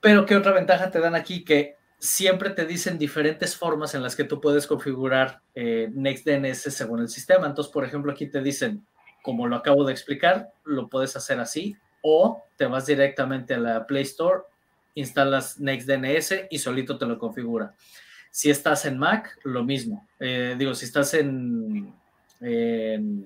Pero 0.00 0.26
¿qué 0.26 0.34
otra 0.34 0.52
ventaja 0.52 0.90
te 0.90 0.98
dan 0.98 1.14
aquí? 1.14 1.44
Que 1.44 1.76
siempre 1.98 2.50
te 2.50 2.66
dicen 2.66 2.98
diferentes 2.98 3.54
formas 3.54 3.94
en 3.94 4.02
las 4.02 4.16
que 4.16 4.24
tú 4.24 4.40
puedes 4.40 4.66
configurar 4.66 5.42
eh, 5.54 5.90
NextDNS 5.92 6.74
según 6.74 7.00
el 7.00 7.08
sistema. 7.08 7.46
Entonces, 7.46 7.72
por 7.72 7.84
ejemplo, 7.84 8.10
aquí 8.10 8.26
te 8.26 8.40
dicen, 8.40 8.84
como 9.22 9.46
lo 9.46 9.56
acabo 9.56 9.84
de 9.84 9.92
explicar, 9.92 10.50
lo 10.64 10.88
puedes 10.88 11.14
hacer 11.14 11.38
así, 11.38 11.76
o 12.02 12.42
te 12.56 12.66
vas 12.66 12.86
directamente 12.86 13.54
a 13.54 13.58
la 13.58 13.86
Play 13.86 14.02
Store 14.02 14.42
instalas 14.94 15.58
NextDNS 15.60 16.46
y 16.50 16.58
solito 16.58 16.98
te 16.98 17.06
lo 17.06 17.18
configura. 17.18 17.74
Si 18.30 18.50
estás 18.50 18.84
en 18.86 18.98
Mac, 18.98 19.38
lo 19.44 19.64
mismo. 19.64 20.06
Eh, 20.20 20.54
digo, 20.58 20.74
si 20.74 20.84
estás 20.84 21.14
en, 21.14 21.92
en, 22.40 23.24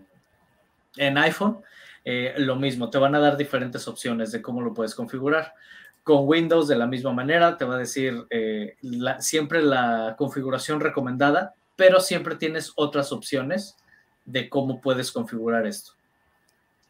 iPhone, 0.96 1.58
eh, 2.04 2.34
lo 2.38 2.56
mismo. 2.56 2.90
Te 2.90 2.98
van 2.98 3.14
a 3.14 3.20
dar 3.20 3.36
diferentes 3.36 3.86
opciones 3.86 4.32
de 4.32 4.40
cómo 4.40 4.62
lo 4.62 4.72
puedes 4.72 4.94
configurar. 4.94 5.54
Con 6.02 6.26
Windows, 6.26 6.68
de 6.68 6.76
la 6.76 6.86
misma 6.86 7.12
manera, 7.12 7.56
te 7.56 7.64
va 7.64 7.76
a 7.76 7.78
decir 7.78 8.26
eh, 8.30 8.76
siempre 9.20 9.62
la 9.62 10.14
configuración 10.18 10.80
recomendada, 10.80 11.54
pero 11.76 12.00
siempre 12.00 12.36
tienes 12.36 12.72
otras 12.76 13.12
opciones 13.12 13.76
de 14.24 14.48
cómo 14.48 14.80
puedes 14.80 15.12
configurar 15.12 15.66
esto. 15.66 15.92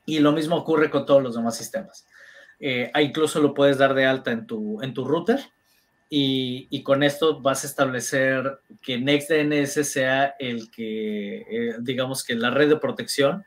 Y 0.07 0.18
lo 0.20 0.33
mismo 0.33 0.57
ocurre 0.57 0.91
con 0.91 1.07
todos 1.07 1.22
los 1.22 1.35
demás 1.35 1.57
sistemas. 1.57 2.07
Eh, 2.61 2.91
incluso 3.01 3.41
lo 3.41 3.55
puedes 3.55 3.79
dar 3.79 3.95
de 3.95 4.07
alta 4.07 4.31
en 4.33 4.47
tu, 4.47 4.81
en 4.83 4.95
tu 4.95 5.05
router 5.05 5.41
y, 6.09 6.83
con 6.83 7.03
esto 7.03 7.41
vas 7.41 7.65
a 7.65 7.67
establecer 7.67 8.61
que 8.81 8.99
NextDNS 8.99 9.85
sea 9.85 10.37
el 10.39 10.71
que, 10.71 11.39
eh, 11.39 11.77
digamos 11.81 12.23
que 12.23 12.37
la 12.37 12.51
red 12.51 12.69
de 12.69 12.77
protección 12.77 13.45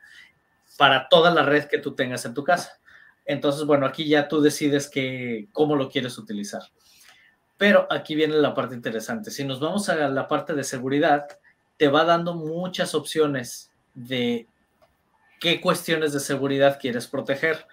para 0.76 1.08
toda 1.08 1.32
la 1.32 1.44
red 1.44 1.64
que 1.64 1.78
tú 1.78 1.94
tengas 1.94 2.24
en 2.26 2.34
tu 2.34 2.44
casa. 2.44 2.78
Entonces, 3.24 3.64
bueno, 3.64 3.86
aquí 3.86 4.06
ya 4.06 4.28
tú 4.28 4.40
decides 4.40 4.88
que, 4.88 5.48
cómo 5.52 5.76
lo 5.76 5.88
quieres 5.88 6.18
utilizar. 6.18 6.62
Pero 7.56 7.86
aquí 7.90 8.14
viene 8.14 8.36
la 8.36 8.54
parte 8.54 8.74
interesante. 8.74 9.30
Si 9.30 9.44
nos 9.44 9.60
vamos 9.60 9.88
a 9.88 10.08
la 10.08 10.28
parte 10.28 10.54
de 10.54 10.62
seguridad, 10.62 11.26
te 11.76 11.88
va 11.88 12.04
dando 12.04 12.34
muchas 12.34 12.94
opciones 12.94 13.70
de 13.94 14.46
qué 15.40 15.60
cuestiones 15.60 16.12
de 16.12 16.20
seguridad 16.20 16.78
quieres 16.80 17.06
proteger. 17.06 17.66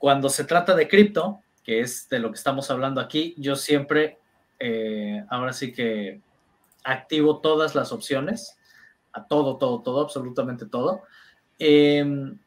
Cuando 0.00 0.30
se 0.30 0.44
trata 0.44 0.74
de 0.74 0.88
cripto, 0.88 1.42
que 1.62 1.80
es 1.80 2.08
de 2.08 2.20
lo 2.20 2.30
que 2.30 2.38
estamos 2.38 2.70
hablando 2.70 3.02
aquí, 3.02 3.34
yo 3.36 3.54
siempre, 3.54 4.18
eh, 4.58 5.22
ahora 5.28 5.52
sí 5.52 5.72
que 5.72 6.22
activo 6.84 7.40
todas 7.40 7.74
las 7.74 7.92
opciones, 7.92 8.56
a 9.12 9.26
todo, 9.26 9.58
todo, 9.58 9.82
todo, 9.82 10.00
absolutamente 10.00 10.64
todo. 10.64 11.02
Em, 11.58 12.38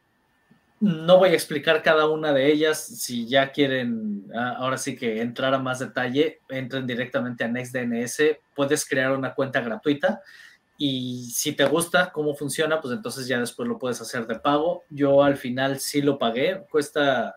no 0.79 1.19
voy 1.19 1.29
a 1.29 1.33
explicar 1.33 1.83
cada 1.83 2.09
una 2.09 2.33
de 2.33 2.51
ellas. 2.51 2.79
Si 2.79 3.27
ya 3.27 3.51
quieren, 3.51 4.25
ah, 4.35 4.55
ahora 4.57 4.79
sí 4.79 4.95
que 4.95 5.21
entrar 5.21 5.53
a 5.53 5.59
más 5.59 5.77
detalle, 5.77 6.39
entren 6.49 6.87
directamente 6.87 7.43
a 7.43 7.49
NextDNS. 7.49 8.39
Puedes 8.55 8.83
crear 8.83 9.11
una 9.11 9.35
cuenta 9.35 9.61
gratuita 9.61 10.23
y 10.75 11.29
si 11.31 11.51
te 11.51 11.65
gusta 11.65 12.11
cómo 12.11 12.33
funciona, 12.33 12.81
pues 12.81 12.95
entonces 12.95 13.27
ya 13.27 13.39
después 13.39 13.69
lo 13.69 13.77
puedes 13.77 14.01
hacer 14.01 14.25
de 14.25 14.39
pago. 14.39 14.85
Yo 14.89 15.21
al 15.23 15.37
final 15.37 15.79
sí 15.79 16.01
lo 16.01 16.17
pagué. 16.17 16.65
Cuesta 16.71 17.35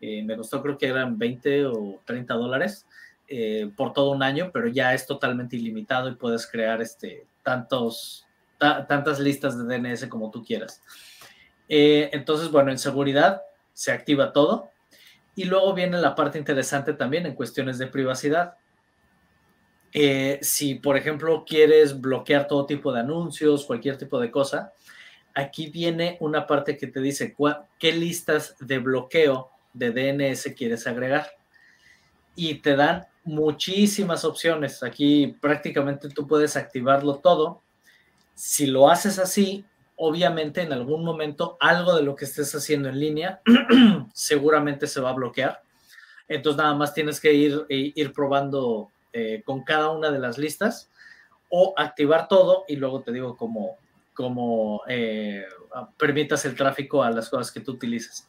eh, 0.00 0.22
me 0.22 0.36
costó 0.36 0.62
creo 0.62 0.78
que 0.78 0.86
eran 0.86 1.18
20 1.18 1.66
o 1.66 2.00
30 2.04 2.34
dólares 2.34 2.86
eh, 3.26 3.70
por 3.76 3.92
todo 3.92 4.12
un 4.12 4.22
año, 4.22 4.50
pero 4.52 4.68
ya 4.68 4.94
es 4.94 5.06
totalmente 5.06 5.56
ilimitado 5.56 6.08
y 6.08 6.14
puedes 6.14 6.46
crear 6.46 6.80
este, 6.80 7.26
tantos, 7.42 8.26
tantas 8.58 9.20
listas 9.20 9.58
de 9.58 9.64
DNS 9.64 10.06
como 10.06 10.30
tú 10.30 10.42
quieras. 10.42 10.82
Eh, 11.68 12.08
entonces, 12.12 12.50
bueno, 12.50 12.70
en 12.70 12.78
seguridad 12.78 13.42
se 13.74 13.92
activa 13.92 14.32
todo. 14.32 14.70
Y 15.34 15.44
luego 15.44 15.72
viene 15.74 16.00
la 16.00 16.14
parte 16.14 16.38
interesante 16.38 16.94
también 16.94 17.26
en 17.26 17.34
cuestiones 17.34 17.78
de 17.78 17.86
privacidad. 17.86 18.54
Eh, 19.92 20.38
si, 20.42 20.74
por 20.74 20.96
ejemplo, 20.96 21.44
quieres 21.46 22.00
bloquear 22.00 22.48
todo 22.48 22.66
tipo 22.66 22.92
de 22.92 23.00
anuncios, 23.00 23.64
cualquier 23.64 23.96
tipo 23.96 24.18
de 24.18 24.30
cosa, 24.30 24.72
aquí 25.34 25.70
viene 25.70 26.16
una 26.20 26.46
parte 26.46 26.76
que 26.76 26.88
te 26.88 27.00
dice 27.00 27.36
qué 27.78 27.92
listas 27.92 28.56
de 28.58 28.78
bloqueo 28.78 29.50
de 29.72 29.90
DNS 29.90 30.54
quieres 30.56 30.86
agregar. 30.86 31.30
Y 32.34 32.56
te 32.56 32.76
dan 32.76 33.06
muchísimas 33.24 34.24
opciones. 34.24 34.82
Aquí 34.82 35.36
prácticamente 35.40 36.08
tú 36.08 36.26
puedes 36.26 36.56
activarlo 36.56 37.16
todo. 37.16 37.62
Si 38.34 38.66
lo 38.66 38.90
haces 38.90 39.18
así, 39.18 39.64
obviamente 39.96 40.62
en 40.62 40.72
algún 40.72 41.04
momento 41.04 41.56
algo 41.60 41.94
de 41.94 42.02
lo 42.02 42.14
que 42.14 42.24
estés 42.24 42.54
haciendo 42.54 42.88
en 42.88 43.00
línea 43.00 43.40
seguramente 44.14 44.86
se 44.86 45.00
va 45.00 45.10
a 45.10 45.14
bloquear. 45.14 45.62
Entonces 46.28 46.58
nada 46.58 46.74
más 46.74 46.94
tienes 46.94 47.20
que 47.20 47.32
ir, 47.32 47.66
ir 47.68 48.12
probando 48.12 48.90
eh, 49.12 49.42
con 49.44 49.64
cada 49.64 49.90
una 49.90 50.10
de 50.10 50.18
las 50.18 50.38
listas 50.38 50.90
o 51.48 51.74
activar 51.76 52.28
todo 52.28 52.64
y 52.68 52.76
luego 52.76 53.00
te 53.00 53.12
digo 53.12 53.36
cómo, 53.36 53.76
cómo 54.14 54.82
eh, 54.86 55.44
permitas 55.96 56.44
el 56.44 56.54
tráfico 56.54 57.02
a 57.02 57.10
las 57.10 57.28
cosas 57.28 57.50
que 57.50 57.60
tú 57.60 57.72
utilizas. 57.72 58.26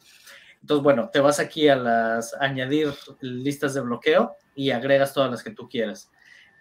Entonces, 0.60 0.82
bueno, 0.82 1.10
te 1.12 1.20
vas 1.20 1.40
aquí 1.40 1.68
a 1.68 1.76
las 1.76 2.34
añadir 2.34 2.92
listas 3.20 3.74
de 3.74 3.80
bloqueo 3.80 4.36
y 4.54 4.70
agregas 4.70 5.14
todas 5.14 5.30
las 5.30 5.42
que 5.42 5.50
tú 5.50 5.68
quieras. 5.68 6.10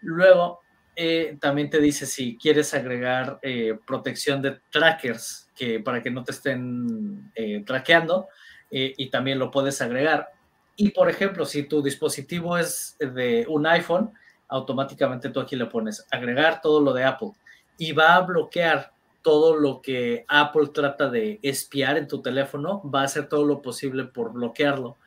Luego, 0.02 0.62
eh, 0.96 1.38
también 1.40 1.70
te 1.70 1.80
dice 1.80 2.06
si 2.06 2.38
quieres 2.38 2.74
agregar 2.74 3.40
protección 3.86 4.42
de 4.42 4.60
trackers 4.70 5.50
que 5.56 5.80
para 5.80 6.02
que 6.02 6.12
no 6.12 6.24
te 6.24 6.32
estén 6.32 7.32
traqueando 7.66 8.28
y 8.70 9.10
también 9.10 9.40
lo 9.40 9.52
puedes 9.52 9.82
agregar. 9.82 10.30
Y 10.76 10.92
por 10.92 11.10
ejemplo, 11.10 11.46
si 11.46 11.64
tu 11.64 11.82
dispositivo 11.82 12.58
es 12.58 12.96
de 13.00 13.46
un 13.50 13.68
iPhone, 13.68 14.14
automáticamente 14.48 15.30
tú 15.30 15.40
aquí 15.40 15.56
le 15.56 15.66
pones 15.66 16.06
agregar 16.12 16.62
todo 16.62 16.82
lo 16.82 16.94
de 16.94 17.04
Apple 17.04 17.32
y 17.78 17.92
va 17.92 18.16
a 18.16 18.22
bloquear 18.22 18.92
todo 19.22 19.56
lo 19.56 19.82
que 19.82 20.26
Apple 20.28 20.70
trata 20.74 21.10
de 21.10 21.40
espiar 21.42 21.98
en 21.98 22.08
tu 22.08 22.22
teléfono, 22.22 22.82
va 22.90 23.02
a 23.02 23.06
hacer 23.06 23.28
todo 23.28 23.46
lo 23.46 23.62
posible 23.62 24.06
por 24.06 24.34
bloquearlo. 24.34 24.98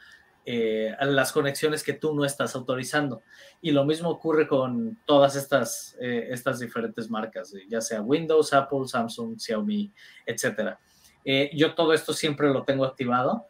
Eh, 0.44 0.92
las 1.02 1.30
conexiones 1.30 1.84
que 1.84 1.92
tú 1.92 2.12
no 2.14 2.24
estás 2.24 2.56
autorizando. 2.56 3.22
Y 3.60 3.70
lo 3.70 3.84
mismo 3.84 4.10
ocurre 4.10 4.48
con 4.48 4.98
todas 5.06 5.36
estas, 5.36 5.96
eh, 6.00 6.28
estas 6.30 6.58
diferentes 6.58 7.08
marcas, 7.08 7.54
ya 7.68 7.80
sea 7.80 8.02
Windows, 8.02 8.52
Apple, 8.52 8.86
Samsung, 8.86 9.38
Xiaomi, 9.38 9.92
etc. 10.26 10.76
Eh, 11.24 11.50
yo 11.54 11.74
todo 11.74 11.92
esto 11.92 12.12
siempre 12.12 12.52
lo 12.52 12.64
tengo 12.64 12.84
activado 12.84 13.46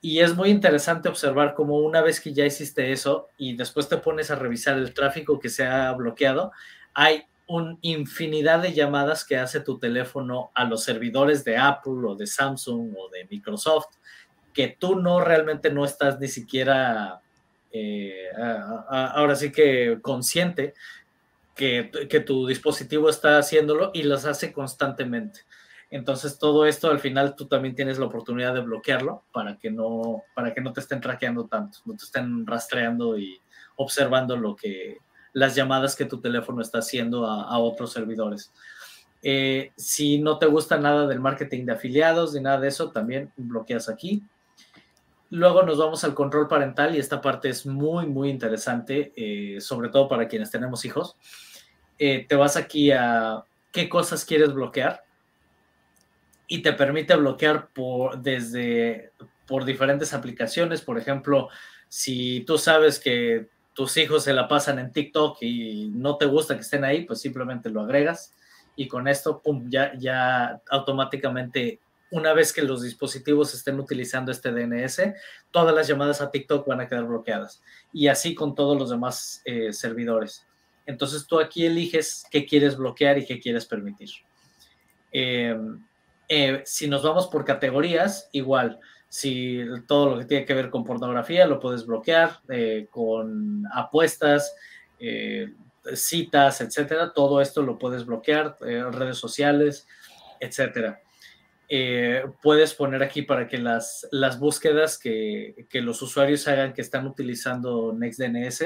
y 0.00 0.20
es 0.20 0.34
muy 0.34 0.48
interesante 0.48 1.10
observar 1.10 1.52
cómo 1.54 1.76
una 1.78 2.00
vez 2.00 2.20
que 2.20 2.32
ya 2.32 2.46
hiciste 2.46 2.90
eso 2.90 3.28
y 3.36 3.54
después 3.54 3.88
te 3.88 3.98
pones 3.98 4.30
a 4.30 4.36
revisar 4.36 4.78
el 4.78 4.94
tráfico 4.94 5.38
que 5.38 5.50
se 5.50 5.66
ha 5.66 5.92
bloqueado, 5.92 6.52
hay 6.94 7.24
una 7.50 7.76
infinidad 7.82 8.62
de 8.62 8.72
llamadas 8.72 9.24
que 9.24 9.36
hace 9.36 9.60
tu 9.60 9.78
teléfono 9.78 10.52
a 10.54 10.64
los 10.64 10.84
servidores 10.84 11.44
de 11.44 11.56
Apple 11.56 12.06
o 12.06 12.14
de 12.14 12.28
Samsung 12.28 12.94
o 12.96 13.08
de 13.10 13.26
Microsoft 13.28 13.96
que 14.54 14.76
tú 14.78 14.96
no 14.96 15.20
realmente 15.20 15.70
no 15.70 15.84
estás 15.84 16.20
ni 16.20 16.28
siquiera 16.28 17.20
eh, 17.72 18.28
ahora 18.88 19.34
sí 19.34 19.50
que 19.50 19.98
consciente 20.00 20.74
que, 21.56 21.90
que 22.08 22.20
tu 22.20 22.46
dispositivo 22.46 23.10
está 23.10 23.38
haciéndolo 23.38 23.90
y 23.94 24.04
las 24.04 24.26
hace 24.26 24.52
constantemente. 24.52 25.40
Entonces 25.90 26.38
todo 26.38 26.66
esto 26.66 26.88
al 26.88 27.00
final 27.00 27.34
tú 27.34 27.46
también 27.46 27.74
tienes 27.74 27.98
la 27.98 28.06
oportunidad 28.06 28.54
de 28.54 28.60
bloquearlo 28.60 29.24
para 29.32 29.58
que 29.58 29.72
no, 29.72 30.22
para 30.36 30.54
que 30.54 30.60
no 30.60 30.72
te 30.72 30.80
estén 30.80 31.00
traqueando 31.00 31.46
tanto, 31.46 31.78
no 31.84 31.96
te 31.96 32.04
estén 32.04 32.46
rastreando 32.46 33.18
y 33.18 33.40
observando 33.74 34.36
lo 34.36 34.54
que 34.54 34.98
las 35.32 35.54
llamadas 35.54 35.96
que 35.96 36.04
tu 36.04 36.20
teléfono 36.20 36.62
está 36.62 36.78
haciendo 36.78 37.26
a, 37.26 37.58
otros 37.58 37.92
servidores. 37.92 38.52
Eh, 39.22 39.72
si 39.76 40.18
no 40.18 40.38
te 40.38 40.46
gusta 40.46 40.78
nada 40.78 41.06
del 41.06 41.20
marketing 41.20 41.66
de 41.66 41.72
afiliados 41.72 42.32
ni 42.32 42.40
nada 42.40 42.60
de 42.60 42.68
eso, 42.68 42.90
también 42.90 43.32
bloqueas 43.36 43.88
aquí. 43.88 44.22
Luego 45.30 45.62
nos 45.62 45.78
vamos 45.78 46.02
al 46.02 46.14
control 46.14 46.48
parental 46.48 46.96
y 46.96 46.98
esta 46.98 47.20
parte 47.20 47.48
es 47.48 47.64
muy, 47.64 48.06
muy 48.06 48.30
interesante, 48.30 49.12
eh, 49.16 49.60
sobre 49.60 49.88
todo 49.88 50.08
para 50.08 50.26
quienes 50.26 50.50
tenemos 50.50 50.84
hijos. 50.84 51.16
Eh, 51.98 52.26
te 52.28 52.34
vas 52.34 52.56
aquí 52.56 52.90
a 52.90 53.44
qué 53.70 53.88
cosas 53.88 54.24
quieres 54.24 54.52
bloquear 54.52 55.04
y 56.48 56.62
te 56.62 56.72
permite 56.72 57.14
bloquear 57.14 57.68
por, 57.68 58.20
desde, 58.20 59.12
por 59.46 59.64
diferentes 59.64 60.12
aplicaciones. 60.12 60.80
Por 60.80 60.98
ejemplo, 60.98 61.48
si 61.88 62.40
tú 62.40 62.58
sabes 62.58 62.98
que 62.98 63.48
tus 63.80 63.96
hijos 63.96 64.24
se 64.24 64.34
la 64.34 64.46
pasan 64.46 64.78
en 64.78 64.92
TikTok 64.92 65.38
y 65.40 65.88
no 65.94 66.18
te 66.18 66.26
gusta 66.26 66.54
que 66.54 66.60
estén 66.60 66.84
ahí, 66.84 67.06
pues 67.06 67.22
simplemente 67.22 67.70
lo 67.70 67.80
agregas 67.80 68.34
y 68.76 68.86
con 68.86 69.08
esto, 69.08 69.40
pum, 69.40 69.70
ya, 69.70 69.94
ya 69.96 70.60
automáticamente, 70.68 71.80
una 72.10 72.34
vez 72.34 72.52
que 72.52 72.60
los 72.60 72.82
dispositivos 72.82 73.54
estén 73.54 73.80
utilizando 73.80 74.32
este 74.32 74.52
DNS, 74.52 75.14
todas 75.50 75.74
las 75.74 75.88
llamadas 75.88 76.20
a 76.20 76.30
TikTok 76.30 76.68
van 76.68 76.82
a 76.82 76.88
quedar 76.88 77.06
bloqueadas 77.06 77.62
y 77.90 78.08
así 78.08 78.34
con 78.34 78.54
todos 78.54 78.78
los 78.78 78.90
demás 78.90 79.40
eh, 79.46 79.72
servidores. 79.72 80.46
Entonces 80.84 81.26
tú 81.26 81.40
aquí 81.40 81.64
eliges 81.64 82.26
qué 82.30 82.44
quieres 82.44 82.76
bloquear 82.76 83.16
y 83.16 83.24
qué 83.24 83.40
quieres 83.40 83.64
permitir. 83.64 84.10
Eh, 85.10 85.58
eh, 86.28 86.62
si 86.66 86.86
nos 86.86 87.02
vamos 87.02 87.28
por 87.28 87.46
categorías, 87.46 88.28
igual, 88.32 88.78
si 89.10 89.64
todo 89.88 90.10
lo 90.10 90.18
que 90.18 90.24
tiene 90.24 90.46
que 90.46 90.54
ver 90.54 90.70
con 90.70 90.84
pornografía 90.84 91.44
lo 91.44 91.58
puedes 91.58 91.84
bloquear, 91.84 92.38
eh, 92.48 92.86
con 92.90 93.64
apuestas, 93.74 94.54
eh, 95.00 95.52
citas, 95.94 96.60
etcétera, 96.60 97.12
todo 97.12 97.40
esto 97.40 97.62
lo 97.62 97.76
puedes 97.76 98.06
bloquear, 98.06 98.56
redes 98.60 99.18
sociales, 99.18 99.88
etcétera. 100.38 101.00
puedes 102.40 102.74
poner 102.74 103.02
aquí 103.02 103.22
para 103.22 103.48
que 103.48 103.58
las, 103.58 104.06
las 104.12 104.38
búsquedas 104.38 104.96
que, 104.96 105.66
que, 105.68 105.80
los 105.80 106.00
usuarios 106.02 106.46
hagan 106.46 106.72
que 106.72 106.82
están 106.82 107.06
utilizando 107.06 107.92
NextDNS, 107.92 108.64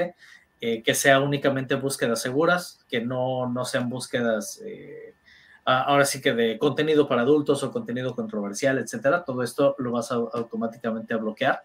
que 0.59 0.93
sea 0.93 1.21
únicamente 1.21 1.75
búsquedas 1.75 2.21
seguras, 2.21 2.85
que 2.87 3.01
no, 3.01 3.49
no 3.49 3.65
sean 3.65 3.89
búsquedas 3.89 4.61
ahora 5.65 6.05
sí 6.05 6.21
que 6.21 6.33
de 6.33 6.59
contenido 6.59 7.07
para 7.07 7.23
adultos 7.23 7.63
o 7.63 7.71
contenido 7.71 8.15
controversial, 8.15 8.77
etcétera, 8.77 9.23
todo 9.23 9.41
esto 9.41 9.75
lo 9.79 9.91
vas 9.91 10.11
a, 10.11 10.15
automáticamente 10.15 11.13
a 11.13 11.17
bloquear. 11.17 11.63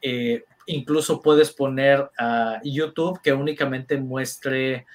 Eh, 0.00 0.44
incluso 0.66 1.20
puedes 1.20 1.52
poner 1.52 2.08
a 2.18 2.60
YouTube 2.62 3.20
que 3.22 3.32
únicamente 3.32 3.98
muestre 3.98 4.86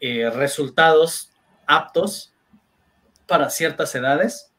eh, 0.00 0.30
resultados 0.30 1.30
aptos 1.66 2.32
para 3.26 3.50
ciertas 3.50 3.94
edades. 3.94 4.50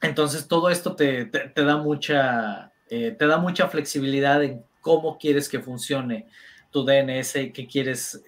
Entonces 0.00 0.46
todo 0.46 0.70
esto 0.70 0.94
te, 0.94 1.28
da 1.56 1.76
mucha, 1.78 2.72
eh, 2.88 3.16
te 3.18 3.26
da 3.26 3.38
mucha 3.38 3.66
flexibilidad 3.68 4.44
en 4.44 4.64
cómo 4.80 5.18
quieres 5.18 5.48
que 5.48 5.58
funcione 5.58 6.28
tu 6.70 6.84
DNS, 6.84 7.32
qué 7.52 7.66
quieres 7.68 8.22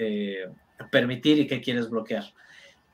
permitir 0.91 1.39
y 1.39 1.47
qué 1.47 1.61
quieres 1.61 1.89
bloquear. 1.89 2.25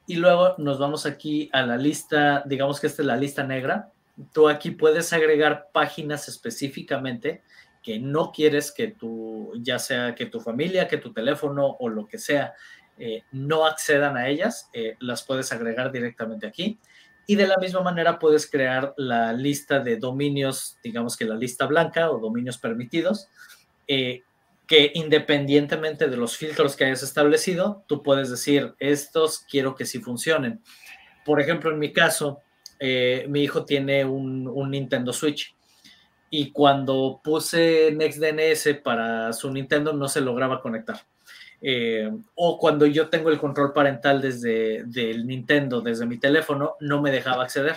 Y 0.07 0.17
luego 0.17 0.55
nos 0.59 0.79
vamos 0.79 1.07
aquí 1.07 1.49
a 1.53 1.63
la 1.63 1.77
lista, 1.77 2.43
digamos 2.47 2.81
que 2.81 2.87
esta 2.87 3.03
es 3.03 3.07
la 3.07 3.17
lista 3.17 3.43
negra. 3.43 3.91
Tú 4.33 4.49
aquí 4.49 4.71
puedes 4.71 5.13
agregar 5.13 5.69
páginas 5.73 6.29
específicamente 6.29 7.43
que 7.83 7.99
no 7.99 8.33
quieres 8.33 8.73
que 8.73 8.89
tu, 8.89 9.53
ya 9.57 9.79
sea 9.79 10.15
que 10.15 10.27
tu 10.27 10.41
familia, 10.41 10.89
que 10.89 10.97
tu 10.97 11.13
teléfono 11.13 11.77
o 11.79 11.89
lo 11.89 12.07
que 12.07 12.19
sea, 12.19 12.55
eh, 12.99 13.23
no 13.33 13.67
accedan 13.67 14.17
a 14.17 14.29
ellas, 14.29 14.71
eh, 14.73 14.97
las 15.01 15.23
puedes 15.23 15.53
agregar 15.53 15.91
directamente 15.91 16.47
aquí. 16.47 16.79
Y 17.27 17.37
de 17.37 17.47
la 17.47 17.57
misma 17.57 17.83
manera 17.83 18.19
puedes 18.19 18.51
crear 18.51 18.95
la 18.97 19.33
lista 19.33 19.81
de 19.81 19.97
dominios, 19.97 20.79
digamos 20.83 21.17
que 21.17 21.25
la 21.25 21.35
lista 21.35 21.67
blanca 21.67 22.11
o 22.11 22.19
dominios 22.19 22.59
permitidos, 22.59 23.29
eh, 23.89 24.23
que 24.67 24.93
independientemente 24.95 26.09
de 26.09 26.17
los 26.17 26.37
filtros 26.37 26.77
que 26.77 26.85
hayas 26.85 27.03
establecido, 27.03 27.85
tú 27.87 28.03
puedes 28.03 28.31
decir, 28.31 28.75
estos 28.79 29.41
quiero 29.51 29.75
que 29.75 29.85
sí 29.85 30.01
funcionen. 30.01 30.63
Por 31.25 31.41
ejemplo, 31.41 31.71
en 31.71 31.79
mi 31.79 31.93
caso, 31.93 32.41
eh, 32.79 33.27
mi 33.29 33.43
hijo 33.43 33.65
tiene 33.65 34.05
un, 34.05 34.71
Nintendo 34.71 35.13
Switch 35.13 35.55
y 36.31 36.51
cuando 36.51 37.21
puse 37.23 37.93
NextDNS 37.93 38.81
para 38.83 39.33
su 39.33 39.51
Nintendo 39.51 39.93
no 39.93 40.09
se 40.09 40.21
lograba 40.21 40.61
conectar. 40.61 41.01
Eh, 41.61 42.11
o 42.35 42.59
cuando 42.59 42.85
yo 42.87 43.09
tengo 43.09 43.31
el 43.31 43.39
control 43.39 43.73
parental 43.73 44.21
desde 44.21 44.81
el 45.11 45.27
Nintendo, 45.27 45.81
desde 45.81 46.07
mi 46.07 46.19
teléfono, 46.19 46.75
no 46.81 47.01
me 47.01 47.11
dejaba 47.11 47.45
acceder. 47.45 47.77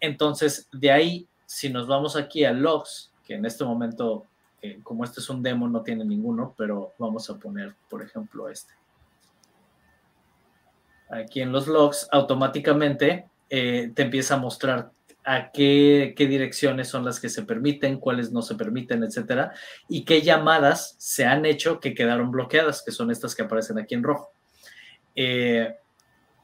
Entonces, 0.00 0.68
de 0.72 0.90
ahí, 0.90 1.28
si 1.46 1.70
nos 1.70 1.86
vamos 1.86 2.16
aquí 2.16 2.44
a 2.44 2.52
logs, 2.52 3.12
que 3.24 3.34
en 3.34 3.46
este 3.46 3.64
momento 3.64 4.26
como 4.82 5.04
este 5.04 5.20
es 5.20 5.30
un 5.30 5.42
demo, 5.42 5.68
no 5.68 5.82
tiene 5.82 6.04
ninguno, 6.04 6.54
pero 6.56 6.92
vamos 6.98 7.28
a 7.30 7.38
poner, 7.38 7.74
por 7.88 8.02
ejemplo, 8.02 8.48
este. 8.48 8.74
Aquí 11.08 11.40
en 11.40 11.52
los 11.52 11.66
logs, 11.68 12.08
automáticamente 12.10 13.26
eh, 13.48 13.92
te 13.94 14.02
empieza 14.02 14.34
a 14.34 14.38
mostrar 14.38 14.90
a 15.24 15.50
qué, 15.50 16.14
qué, 16.16 16.26
direcciones 16.26 16.88
son 16.88 17.04
las 17.04 17.18
que 17.18 17.28
se 17.28 17.42
permiten, 17.42 17.98
cuáles 17.98 18.30
no 18.32 18.42
se 18.42 18.54
permiten, 18.54 19.02
etcétera, 19.02 19.52
y 19.88 20.04
qué 20.04 20.22
llamadas 20.22 20.94
se 20.98 21.24
han 21.24 21.44
hecho 21.46 21.80
que 21.80 21.94
quedaron 21.94 22.30
bloqueadas, 22.30 22.82
que 22.82 22.92
son 22.92 23.10
estas 23.10 23.34
que 23.34 23.42
aparecen 23.42 23.78
aquí 23.78 23.94
en 23.94 24.04
rojo. 24.04 24.30
Eh, 25.16 25.74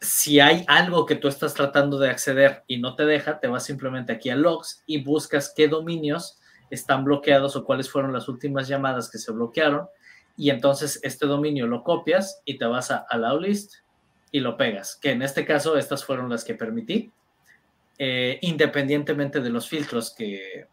si 0.01 0.41
hay 0.41 0.65
algo 0.67 1.07
que 1.07 1.15
tú 1.15 1.29
estás 1.29 1.55
tratando 1.55 1.99
de 1.99 2.11
acceder 2.11 2.65
y 2.67 2.79
no 2.79 2.97
te 2.97 3.07
deja, 3.07 3.39
te 3.39 3.47
vas 3.47 3.65
simplemente 3.65 4.13
aquí 4.13 4.31
a 4.31 4.37
logs 4.37 4.83
y 4.85 5.03
buscas 5.03 5.53
qué 5.55 5.69
dominios 5.69 6.41
están 6.73 7.05
bloqueados 7.05 7.55
o 7.55 7.65
cuáles 7.65 7.91
fueron 7.91 8.15
las 8.15 8.29
últimas 8.29 8.67
llamadas 8.67 9.11
que 9.11 9.19
se 9.19 9.31
bloquearon. 9.31 9.89
Y 10.39 10.49
entonces 10.49 10.99
este 11.03 11.27
dominio 11.27 11.67
lo 11.67 11.85
copias 11.85 12.41
y 12.47 12.57
te 12.57 12.65
vas 12.65 12.91
a 12.91 13.05
allow 13.11 13.39
list 13.39 13.75
y 14.31 14.41
lo 14.41 14.57
pegas, 14.57 14.97
que 14.97 15.11
en 15.11 15.21
este 15.21 15.45
caso 15.45 15.77
estas 15.77 16.07
fueron 16.07 16.31
las 16.31 16.43
que 16.45 16.55
permití, 16.55 17.13
eh, 17.99 18.39
independientemente 18.41 19.41
de 19.41 19.51
los 19.51 19.69
filtros 19.69 20.15
que, 20.15 20.67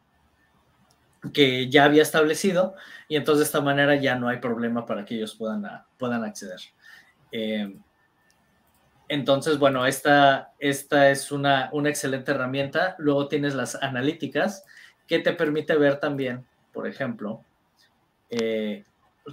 que 1.33 1.69
ya 1.69 1.83
había 1.83 2.03
establecido. 2.03 2.75
Y 3.09 3.17
entonces 3.17 3.39
de 3.39 3.45
esta 3.45 3.59
manera 3.59 3.95
ya 3.95 4.15
no 4.15 4.29
hay 4.29 4.37
problema 4.37 4.85
para 4.85 5.03
que 5.03 5.15
ellos 5.15 5.35
puedan, 5.35 5.63
puedan 5.97 6.23
acceder. 6.23 6.61
Eh, 7.33 7.75
entonces, 9.09 9.59
bueno, 9.59 9.85
esta, 9.85 10.53
esta 10.59 11.09
es 11.09 11.33
una, 11.33 11.69
una, 11.73 11.89
excelente 11.89 12.31
herramienta. 12.31 12.95
Luego 12.99 13.27
tienes 13.27 13.55
las 13.55 13.75
analíticas 13.75 14.63
que 15.09 15.19
te 15.19 15.33
permite 15.33 15.75
ver 15.75 15.99
también, 15.99 16.45
por 16.71 16.87
ejemplo, 16.87 17.43
eh, 18.29 18.85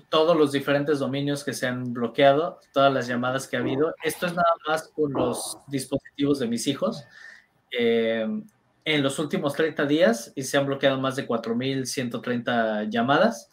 todos 0.08 0.36
los 0.36 0.50
diferentes 0.50 0.98
dominios 0.98 1.44
que 1.44 1.52
se 1.52 1.66
han 1.66 1.92
bloqueado, 1.92 2.58
todas 2.72 2.92
las 2.92 3.06
llamadas 3.06 3.46
que 3.46 3.58
ha 3.58 3.60
habido. 3.60 3.94
Esto 4.02 4.26
es 4.26 4.32
nada 4.32 4.54
más 4.66 4.88
con 4.88 5.12
los 5.12 5.58
dispositivos 5.68 6.38
de 6.38 6.48
mis 6.48 6.66
hijos. 6.66 7.04
Eh, 7.70 8.26
en 8.86 9.02
los 9.02 9.18
últimos 9.18 9.52
30 9.54 9.84
días 9.84 10.32
y 10.34 10.44
se 10.44 10.56
han 10.56 10.64
bloqueado 10.64 10.98
más 10.98 11.14
de 11.16 11.28
4.130 11.28 12.88
llamadas. 12.88 13.50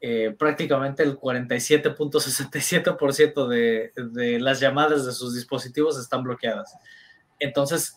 Eh, 0.00 0.36
prácticamente 0.38 1.02
el 1.02 1.18
47.67% 1.18 3.48
de, 3.48 3.90
de 3.96 4.38
las 4.38 4.60
llamadas 4.60 5.06
de 5.06 5.12
sus 5.12 5.34
dispositivos 5.34 5.98
están 5.98 6.24
bloqueadas. 6.24 6.76
Entonces, 7.38 7.96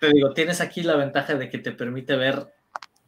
te 0.00 0.08
digo, 0.08 0.32
tienes 0.32 0.62
aquí 0.62 0.82
la 0.82 0.96
ventaja 0.96 1.34
de 1.34 1.50
que 1.50 1.58
te 1.58 1.72
permite 1.72 2.16
ver 2.16 2.55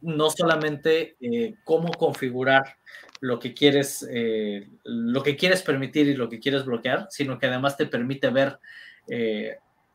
no 0.01 0.31
solamente 0.31 1.17
eh, 1.21 1.55
cómo 1.65 1.93
configurar 1.93 2.77
lo 3.21 3.39
que 3.39 3.55
quieres, 3.55 4.07
eh, 4.11 4.69
lo 4.85 5.23
que 5.23 5.37
quieres 5.37 5.63
permitir 5.63 6.07
y 6.09 6.15
lo 6.15 6.29
que 6.29 6.39
quieres 6.39 6.65
bloquear, 6.65 7.09
sino 7.11 7.39
que 7.39 7.47
además 7.47 7.77
te 7.77 7.87
permite 7.87 8.31
ver 8.31 8.59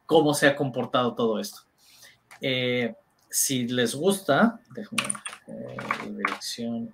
cómo 0.07 0.33
se 0.33 0.47
ha 0.47 0.55
comportado 0.55 1.13
todo 1.13 1.39
esto. 1.39 1.61
si 3.29 3.67
les 3.67 3.93
gusta, 3.93 4.59
déjame 4.73 5.03
dirección 6.09 6.91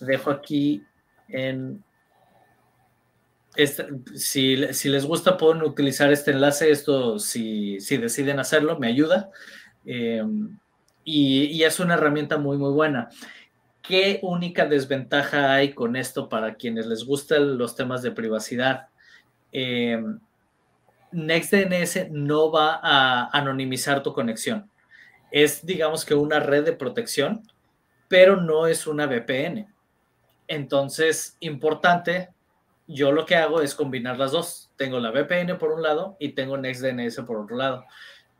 Dejo 0.00 0.30
aquí 0.30 0.84
en... 1.28 1.82
si, 4.14 4.56
les 4.56 5.06
gusta 5.06 5.36
pueden 5.36 5.62
utilizar 5.62 6.12
este 6.12 6.30
enlace, 6.30 6.70
esto 6.70 7.18
si, 7.18 7.78
deciden 7.78 8.38
hacerlo, 8.38 8.78
me 8.78 8.88
ayuda. 8.88 9.30
Em, 9.84 10.58
y, 11.04 11.62
es 11.62 11.80
una 11.80 11.94
herramienta 11.94 12.38
muy, 12.38 12.56
muy 12.56 12.72
buena. 12.72 13.08
¿Qué 13.82 14.20
única 14.22 14.66
desventaja 14.66 15.52
hay 15.52 15.72
con 15.74 15.96
esto 15.96 16.28
para 16.28 16.54
quienes 16.54 16.86
les 16.86 17.04
gustan 17.04 17.58
los 17.58 17.74
temas 17.74 18.02
de 18.02 18.12
privacidad? 18.12 18.88
Eh, 19.52 20.02
NextDNS 21.10 22.10
no 22.10 22.50
va 22.50 22.80
a 22.82 23.28
anonimizar 23.36 24.02
tu 24.02 24.12
conexión. 24.12 24.70
Es, 25.30 25.66
digamos 25.66 26.04
que, 26.04 26.14
una 26.14 26.40
red 26.40 26.64
de 26.64 26.72
protección 26.72 27.42
pero 28.12 28.36
no 28.36 28.66
es 28.66 28.86
una 28.86 29.06
VPN. 29.06 29.72
Entonces, 30.46 31.38
importante, 31.40 32.28
yo 32.92 33.12
lo 33.12 33.26
que 33.26 33.36
hago 33.36 33.60
es 33.60 33.74
combinar 33.74 34.18
las 34.18 34.32
dos. 34.32 34.70
Tengo 34.76 35.00
la 35.00 35.10
VPN 35.10 35.58
por 35.58 35.72
un 35.72 35.82
lado 35.82 36.16
y 36.18 36.30
tengo 36.30 36.56
NextDNS 36.56 37.20
por 37.26 37.38
otro 37.38 37.56
lado. 37.56 37.84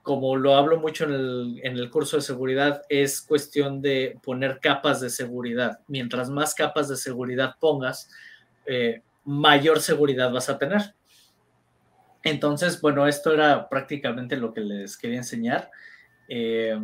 Como 0.02 0.36
lo 0.36 0.56
hablo 0.56 0.80
mucho 0.80 1.04
en 1.04 1.60
el, 1.62 1.90
curso 1.90 2.16
de 2.16 2.22
seguridad, 2.22 2.82
es 2.88 3.22
cuestión 3.22 3.80
de 3.80 4.18
poner 4.22 4.58
capas 4.60 5.00
de 5.00 5.10
seguridad. 5.10 5.80
Mientras 5.86 6.28
más 6.28 6.54
capas 6.54 6.88
de 6.88 6.96
seguridad 6.96 7.54
pongas, 7.60 8.10
eh, 8.66 9.02
mayor 9.24 9.80
seguridad 9.80 10.32
vas 10.32 10.48
a 10.48 10.58
tener. 10.58 10.94
Entonces, 12.24 12.80
bueno, 12.80 13.06
esto 13.06 13.32
era 13.32 13.68
prácticamente 13.68 14.36
lo 14.36 14.52
que 14.52 14.60
les 14.60 14.96
quería 14.96 15.18
enseñar. 15.18 15.70
Eh, 16.28 16.76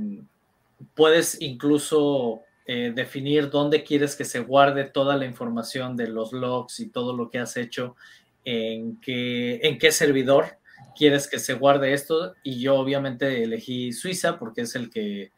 puedes 0.95 1.41
incluso 1.41 2.43
eh, 2.71 2.93
definir 2.95 3.49
dónde 3.49 3.83
quieres 3.83 4.14
que 4.14 4.27
se 4.27 4.41
guarde 4.41 4.85
toda 4.85 5.16
la 5.16 5.25
información 5.25 5.97
de 5.97 6.07
los 6.07 6.35
logs 6.35 6.81
y 6.81 6.91
todo 6.91 7.16
lo 7.16 7.31
que 7.31 7.39
has 7.39 7.57
hecho, 7.57 7.97
en 8.45 9.01
qué, 9.01 9.59
en 9.62 9.79
qué 9.79 9.91
servidor 9.91 10.59
quieres 10.95 11.29
que 11.29 11.39
se 11.39 11.55
guarde 11.55 11.95
esto. 11.95 12.35
Y 12.43 12.61
yo 12.61 12.75
obviamente 12.75 13.43
elegí 13.43 13.95
Suiza 13.95 14.39
porque 14.39 14.61
es 14.61 14.75
el 14.75 14.91
que 14.91 15.33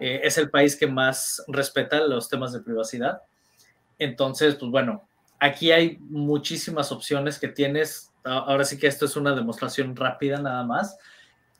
eh, 0.00 0.20
es 0.24 0.38
el 0.38 0.50
país 0.50 0.74
que 0.74 0.88
más 0.88 1.44
respeta 1.46 2.00
los 2.00 2.28
temas 2.28 2.52
de 2.52 2.62
privacidad. 2.62 3.22
Entonces, 4.00 4.56
pues 4.56 4.72
bueno, 4.72 5.06
aquí 5.38 5.70
hay 5.70 5.98
muchísimas 6.00 6.90
opciones 6.90 7.38
que 7.38 7.46
tienes. 7.46 8.12
Ahora 8.24 8.64
sí 8.64 8.76
que 8.76 8.88
esto 8.88 9.04
es 9.04 9.14
una 9.14 9.36
demostración 9.36 9.94
rápida 9.94 10.40
nada 10.40 10.64
más, 10.64 10.98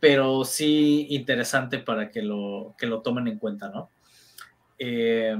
pero 0.01 0.45
sí 0.45 1.07
interesante 1.11 1.79
para 1.79 2.11
que 2.11 2.23
lo, 2.23 2.75
que 2.77 2.87
lo 2.87 3.03
tomen 3.03 3.29
en 3.29 3.39
cuenta, 3.39 3.68
¿no? 3.68 3.89
Eh, 4.85 5.37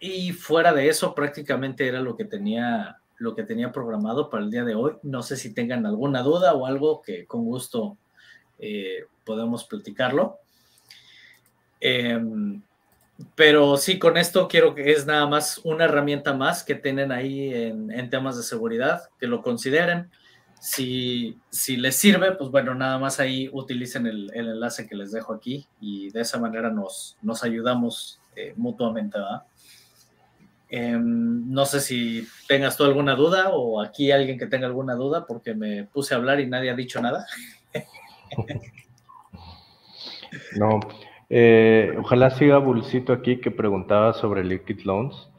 y 0.00 0.32
fuera 0.32 0.72
de 0.72 0.88
eso, 0.88 1.14
prácticamente 1.14 1.86
era 1.86 2.00
lo 2.00 2.16
que 2.16 2.24
tenía 2.24 2.98
lo 3.18 3.34
que 3.34 3.44
tenía 3.44 3.72
programado 3.72 4.28
para 4.30 4.42
el 4.42 4.50
día 4.50 4.64
de 4.64 4.74
hoy. 4.74 4.94
No 5.02 5.22
sé 5.22 5.36
si 5.36 5.52
tengan 5.52 5.84
alguna 5.84 6.22
duda 6.22 6.54
o 6.54 6.66
algo 6.66 7.02
que 7.02 7.26
con 7.26 7.44
gusto 7.44 7.96
eh, 8.58 9.04
podemos 9.24 9.64
platicarlo. 9.64 10.38
Eh, 11.80 12.18
pero 13.34 13.76
sí, 13.76 13.98
con 13.98 14.16
esto 14.16 14.48
quiero 14.48 14.74
que 14.74 14.90
es 14.90 15.06
nada 15.06 15.26
más 15.26 15.58
una 15.62 15.84
herramienta 15.84 16.32
más 16.32 16.64
que 16.64 16.74
tienen 16.74 17.12
ahí 17.12 17.54
en 17.54 18.10
temas 18.10 18.36
de 18.36 18.42
seguridad, 18.42 19.10
que 19.20 19.26
lo 19.26 19.42
consideren. 19.42 20.10
Si, 20.66 21.36
si, 21.50 21.76
les 21.76 21.94
sirve, 21.94 22.32
pues 22.32 22.50
bueno, 22.50 22.74
nada 22.74 22.98
más 22.98 23.20
ahí 23.20 23.50
utilicen 23.52 24.06
el, 24.06 24.30
enlace 24.34 24.86
que 24.86 24.94
les 24.94 25.12
dejo 25.12 25.34
aquí 25.34 25.66
y 25.78 26.10
de 26.10 26.22
esa 26.22 26.38
manera 26.38 26.70
nos, 26.70 27.18
nos 27.20 27.44
ayudamos 27.44 28.18
eh, 28.34 28.54
mutuamente, 28.56 29.18
¿verdad? 29.18 29.42
Em, 30.70 31.52
no 31.52 31.66
sé 31.66 31.80
si 31.80 32.26
tengas 32.48 32.78
tú 32.78 32.84
alguna 32.84 33.14
duda 33.14 33.50
o 33.50 33.80
aquí 33.80 34.10
alguien 34.10 34.38
que 34.38 34.46
tenga 34.46 34.66
alguna 34.66 34.94
duda 34.94 35.26
porque 35.26 35.54
me 35.54 35.84
puse 35.84 36.14
a 36.14 36.16
hablar 36.16 36.40
y 36.40 36.46
nadie 36.46 36.70
ha 36.70 36.74
dicho 36.74 37.00
nada. 37.00 37.26
no, 40.56 40.80
eh, 41.28 41.94
ojalá 41.98 42.30
siga 42.30 42.58
Bulcito 42.58 43.12
aquí 43.12 43.40
que 43.40 43.50
preguntaba 43.50 44.14
sobre 44.14 44.44
Liquid 44.44 44.80
Loans. 44.84 45.30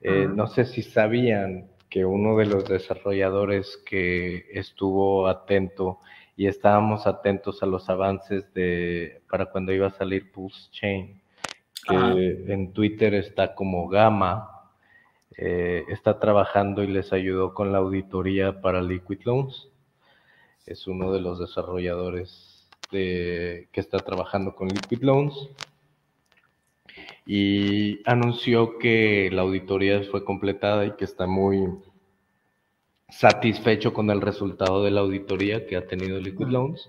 Eh, 0.00 0.26
no 0.34 0.46
sé 0.46 0.64
si 0.64 0.82
sabían 0.82 1.69
que 1.90 2.04
uno 2.04 2.36
de 2.38 2.46
los 2.46 2.66
desarrolladores 2.66 3.76
que 3.84 4.46
estuvo 4.52 5.26
atento 5.26 5.98
y 6.36 6.46
estábamos 6.46 7.06
atentos 7.06 7.62
a 7.62 7.66
los 7.66 7.90
avances 7.90 8.54
de 8.54 9.22
para 9.28 9.46
cuando 9.46 9.72
iba 9.72 9.88
a 9.88 9.90
salir 9.90 10.30
Pulse 10.30 10.70
Chain, 10.70 11.20
que 11.86 12.44
en 12.46 12.72
Twitter 12.72 13.14
está 13.14 13.54
como 13.54 13.88
Gama, 13.88 14.70
eh, 15.36 15.84
está 15.88 16.20
trabajando 16.20 16.84
y 16.84 16.86
les 16.86 17.12
ayudó 17.12 17.52
con 17.52 17.72
la 17.72 17.78
auditoría 17.78 18.60
para 18.60 18.80
Liquid 18.80 19.22
Loans. 19.24 19.68
Es 20.66 20.86
uno 20.86 21.12
de 21.12 21.20
los 21.20 21.40
desarrolladores 21.40 22.68
que 22.90 23.68
está 23.72 23.98
trabajando 23.98 24.54
con 24.54 24.68
Liquid 24.68 25.02
Loans 25.02 25.50
y 27.26 28.00
anunció 28.08 28.78
que 28.78 29.30
la 29.32 29.42
auditoría 29.42 30.02
fue 30.10 30.24
completada 30.24 30.86
y 30.86 30.92
que 30.96 31.04
está 31.04 31.26
muy 31.26 31.68
satisfecho 33.08 33.92
con 33.92 34.10
el 34.10 34.20
resultado 34.20 34.84
de 34.84 34.90
la 34.90 35.00
auditoría 35.00 35.66
que 35.66 35.76
ha 35.76 35.86
tenido 35.86 36.18
Liquid 36.18 36.46
Loans, 36.46 36.88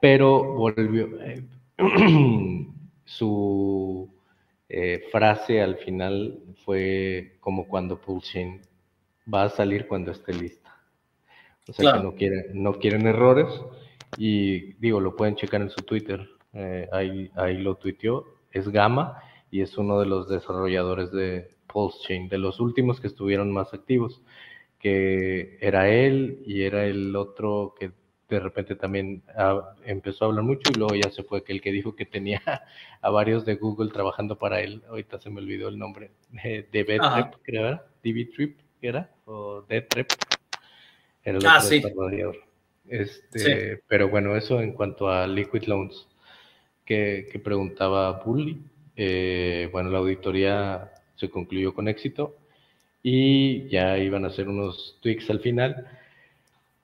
pero 0.00 0.54
volvió 0.54 1.08
eh, 1.22 1.44
su 3.04 4.10
eh, 4.68 5.04
frase 5.10 5.60
al 5.60 5.76
final 5.76 6.38
fue 6.64 7.36
como 7.40 7.66
cuando 7.68 8.00
Pulsing 8.00 8.60
va 9.32 9.44
a 9.44 9.50
salir 9.50 9.86
cuando 9.86 10.10
esté 10.10 10.34
lista. 10.34 10.76
O 11.68 11.72
sea 11.72 11.92
que 11.92 12.02
no 12.02 12.14
quieren, 12.14 12.44
no 12.54 12.74
quieren 12.74 13.06
errores 13.06 13.48
y 14.16 14.72
digo, 14.74 15.00
lo 15.00 15.14
pueden 15.14 15.36
checar 15.36 15.62
en 15.62 15.70
su 15.70 15.82
Twitter, 15.82 16.28
eh, 16.52 16.88
ahí, 16.92 17.30
ahí 17.36 17.58
lo 17.58 17.76
tuiteó 17.76 18.26
es 18.52 18.68
Gama 18.68 19.22
y 19.50 19.60
es 19.60 19.76
uno 19.76 19.98
de 20.00 20.06
los 20.06 20.28
desarrolladores 20.28 21.10
de 21.12 21.50
Pulse 21.66 21.98
Chain, 22.06 22.28
de 22.28 22.38
los 22.38 22.60
últimos 22.60 23.00
que 23.00 23.06
estuvieron 23.06 23.52
más 23.52 23.74
activos, 23.74 24.22
que 24.78 25.58
era 25.60 25.88
él 25.88 26.42
y 26.46 26.62
era 26.62 26.84
el 26.84 27.14
otro 27.16 27.74
que 27.78 27.92
de 28.28 28.40
repente 28.40 28.76
también 28.76 29.22
ah, 29.36 29.74
empezó 29.84 30.24
a 30.24 30.28
hablar 30.28 30.44
mucho 30.44 30.72
y 30.74 30.78
luego 30.78 30.94
ya 30.94 31.10
se 31.10 31.22
fue 31.22 31.44
que 31.44 31.52
el 31.52 31.60
que 31.60 31.70
dijo 31.70 31.94
que 31.94 32.06
tenía 32.06 32.40
a 33.02 33.10
varios 33.10 33.44
de 33.44 33.56
Google 33.56 33.90
trabajando 33.90 34.38
para 34.38 34.60
él, 34.60 34.82
ahorita 34.88 35.18
se 35.18 35.30
me 35.30 35.40
olvidó 35.40 35.68
el 35.68 35.78
nombre, 35.78 36.12
de 36.42 36.62
Trip, 36.70 37.34
creo, 37.42 37.68
¿era? 37.68 37.86
DB 38.02 38.30
Trip, 38.34 38.58
¿era? 38.80 39.10
O 39.26 39.64
Trip, 39.64 40.12
era 41.24 41.38
el 41.38 41.46
ah, 41.46 41.58
otro 41.58 41.68
desarrollador. 41.68 42.36
Este, 42.88 43.80
Pero 43.86 44.08
bueno, 44.08 44.36
eso 44.36 44.60
en 44.60 44.72
cuanto 44.72 45.08
a 45.08 45.26
Liquid 45.26 45.64
Loans 45.64 46.08
que, 47.30 47.38
preguntaba 47.38 48.22
Bully. 48.24 48.60
Eh, 48.96 49.68
bueno, 49.72 49.90
la 49.90 49.98
auditoría 49.98 50.92
se 51.16 51.30
concluyó 51.30 51.74
con 51.74 51.88
éxito 51.88 52.36
y 53.02 53.68
ya 53.68 53.98
iban 53.98 54.24
a 54.24 54.28
hacer 54.28 54.48
unos 54.48 54.98
tweaks 55.00 55.30
al 55.30 55.40
final. 55.40 55.86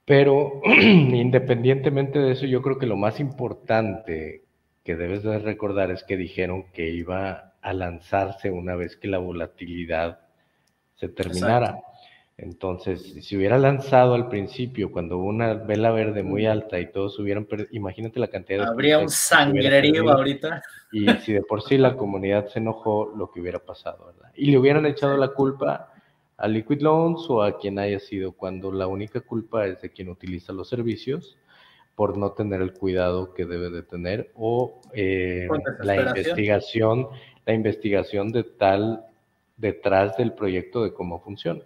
Pero 0.04 0.62
independientemente 0.64 2.18
de 2.18 2.32
eso, 2.32 2.46
yo 2.46 2.62
creo 2.62 2.78
que 2.78 2.86
lo 2.86 2.96
más 2.96 3.20
importante 3.20 4.42
que 4.84 4.96
debes 4.96 5.22
de 5.22 5.38
recordar 5.38 5.90
es 5.90 6.02
que 6.04 6.16
dijeron 6.16 6.64
que 6.72 6.88
iba 6.88 7.54
a 7.60 7.72
lanzarse 7.74 8.50
una 8.50 8.74
vez 8.74 8.96
que 8.96 9.08
la 9.08 9.18
volatilidad 9.18 10.20
se 10.96 11.08
terminara. 11.08 11.78
Entonces, 12.38 13.16
si 13.20 13.36
hubiera 13.36 13.58
lanzado 13.58 14.14
al 14.14 14.28
principio, 14.28 14.92
cuando 14.92 15.18
hubo 15.18 15.26
una 15.26 15.54
vela 15.54 15.90
verde 15.90 16.22
muy 16.22 16.46
alta 16.46 16.78
y 16.78 16.90
todos 16.92 17.18
hubieran 17.18 17.46
perdido, 17.46 17.68
imagínate 17.72 18.20
la 18.20 18.28
cantidad 18.28 18.60
de... 18.60 18.70
Habría 18.70 19.00
un 19.00 19.08
sangrerío 19.08 20.08
ahorita. 20.08 20.62
Y 20.92 21.08
si 21.24 21.32
de 21.32 21.42
por 21.42 21.62
sí 21.62 21.76
la 21.76 21.96
comunidad 21.96 22.46
se 22.46 22.60
enojó, 22.60 23.12
lo 23.16 23.32
que 23.32 23.40
hubiera 23.40 23.58
pasado, 23.58 24.06
¿verdad? 24.06 24.30
Y 24.36 24.52
le 24.52 24.58
hubieran 24.58 24.86
echado 24.86 25.16
la 25.16 25.28
culpa 25.28 25.92
a 26.36 26.46
Liquid 26.46 26.80
Loans 26.80 27.28
o 27.28 27.42
a 27.42 27.58
quien 27.58 27.80
haya 27.80 27.98
sido, 27.98 28.30
cuando 28.30 28.70
la 28.70 28.86
única 28.86 29.20
culpa 29.20 29.66
es 29.66 29.82
de 29.82 29.90
quien 29.90 30.08
utiliza 30.08 30.52
los 30.52 30.68
servicios 30.68 31.36
por 31.96 32.16
no 32.16 32.30
tener 32.30 32.62
el 32.62 32.72
cuidado 32.72 33.34
que 33.34 33.46
debe 33.46 33.70
de 33.70 33.82
tener 33.82 34.30
o 34.36 34.80
eh, 34.92 35.48
la 35.80 35.96
investigación, 35.96 37.08
la 37.44 37.52
investigación 37.52 38.30
de 38.30 38.44
tal 38.44 39.04
detrás 39.56 40.16
del 40.16 40.34
proyecto 40.34 40.84
de 40.84 40.92
cómo 40.92 41.18
funciona. 41.20 41.64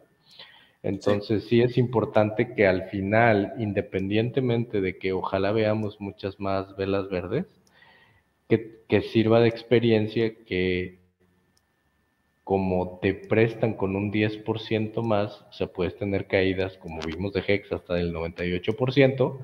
Entonces 0.83 1.45
sí. 1.45 1.62
es 1.62 1.78
importante 1.78 2.55
que 2.55 2.66
al 2.66 2.89
final, 2.89 3.55
independientemente 3.59 4.80
de 4.80 4.99
que 4.99 5.12
ojalá 5.12 5.53
veamos 5.53 6.01
muchas 6.01 6.41
más 6.41 6.76
velas 6.76 7.09
verdes, 7.09 7.47
que, 8.49 9.01
sirva 9.01 9.41
de 9.41 9.49
experiencia 9.49 10.35
que 10.45 11.01
como 12.45 12.99
te 13.01 13.14
prestan 13.14 13.74
con 13.74 13.97
un 13.97 14.12
10% 14.12 15.03
más, 15.03 15.41
o 15.49 15.53
sea, 15.53 15.68
puedes 15.68 15.97
tener 15.97 16.26
caídas, 16.26 16.76
como 16.76 17.01
vimos 17.01 17.33
de 17.33 17.43
Hex, 17.47 17.72
hasta 17.72 17.95
del 17.95 18.12
98%, 18.12 19.39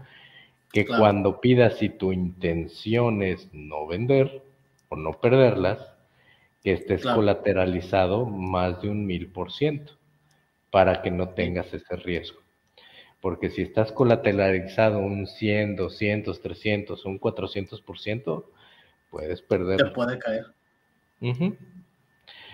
que 0.73 0.87
cuando 0.87 1.41
pidas 1.41 1.79
si 1.79 1.89
tu 1.89 2.13
intención 2.13 3.23
es 3.23 3.49
no 3.55 3.87
vender 3.87 4.43
o 4.91 4.97
no 4.97 5.13
perderlas, 5.13 5.79
que 6.63 6.73
estés 6.73 7.05
colateralizado 7.05 8.27
más 8.27 8.83
de 8.83 8.91
un 8.91 9.07
mil 9.07 9.29
por 9.29 9.53
ciento 9.53 9.98
para 10.71 11.03
que 11.03 11.11
no 11.11 11.31
tengas 11.31 11.73
ese 11.73 11.97
riesgo. 11.97 12.41
Porque 13.21 13.51
si 13.51 13.63
estás 13.63 13.91
colateralizado 13.93 14.99
un 14.99 15.27
100, 15.27 15.77
200, 15.77 16.41
300, 16.41 17.05
un 17.05 17.19
400%, 17.21 18.45
puedes 19.11 19.43
perder. 19.43 19.77
Te 19.79 19.91
puede 19.91 20.19
caer. 20.19 20.47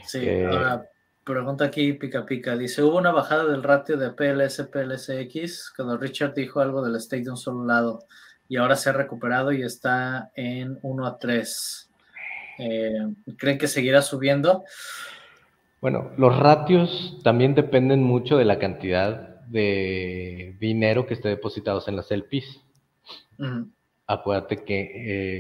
Sí, 0.07 0.19
eh, 0.21 0.47
ahora 0.47 0.89
pregunta 1.25 1.65
aquí 1.65 1.93
Pica 1.95 2.25
Pica. 2.25 2.57
Dice, 2.57 2.83
hubo 2.83 2.99
una 2.99 3.13
bajada 3.13 3.45
del 3.47 3.63
ratio 3.63 3.97
de 3.97 4.11
PLS, 4.11 4.69
PLSX 4.69 5.73
cuando 5.75 5.97
Richard 5.97 6.35
dijo 6.35 6.61
algo 6.61 6.83
del 6.83 7.01
stake 7.01 7.25
de 7.25 7.31
un 7.31 7.37
solo 7.37 7.65
lado 7.65 8.07
y 8.49 8.57
ahora 8.57 8.77
se 8.77 8.91
ha 8.91 8.93
recuperado 8.93 9.53
y 9.53 9.63
está 9.63 10.31
en 10.35 10.79
1 10.83 11.07
a 11.07 11.19
3. 11.19 11.91
Eh, 12.59 12.99
¿Creen 13.37 13.59
que 13.59 13.67
seguirá 13.67 14.03
subiendo? 14.03 14.65
Bueno, 15.85 16.13
los 16.17 16.35
ratios 16.39 17.21
también 17.23 17.55
dependen 17.55 18.03
mucho 18.03 18.39
de 18.39 18.47
la 18.47 18.59
cantidad 18.59 19.41
de 19.49 20.57
dinero 20.59 21.05
que 21.05 21.13
esté 21.13 21.29
depositados 21.29 21.89
en 21.89 21.97
las 21.97 22.11
LPs. 22.11 22.65
Acuérdate 24.07 24.65
que 24.65 24.81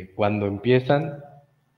eh, 0.02 0.12
cuando 0.14 0.44
empiezan, 0.44 1.24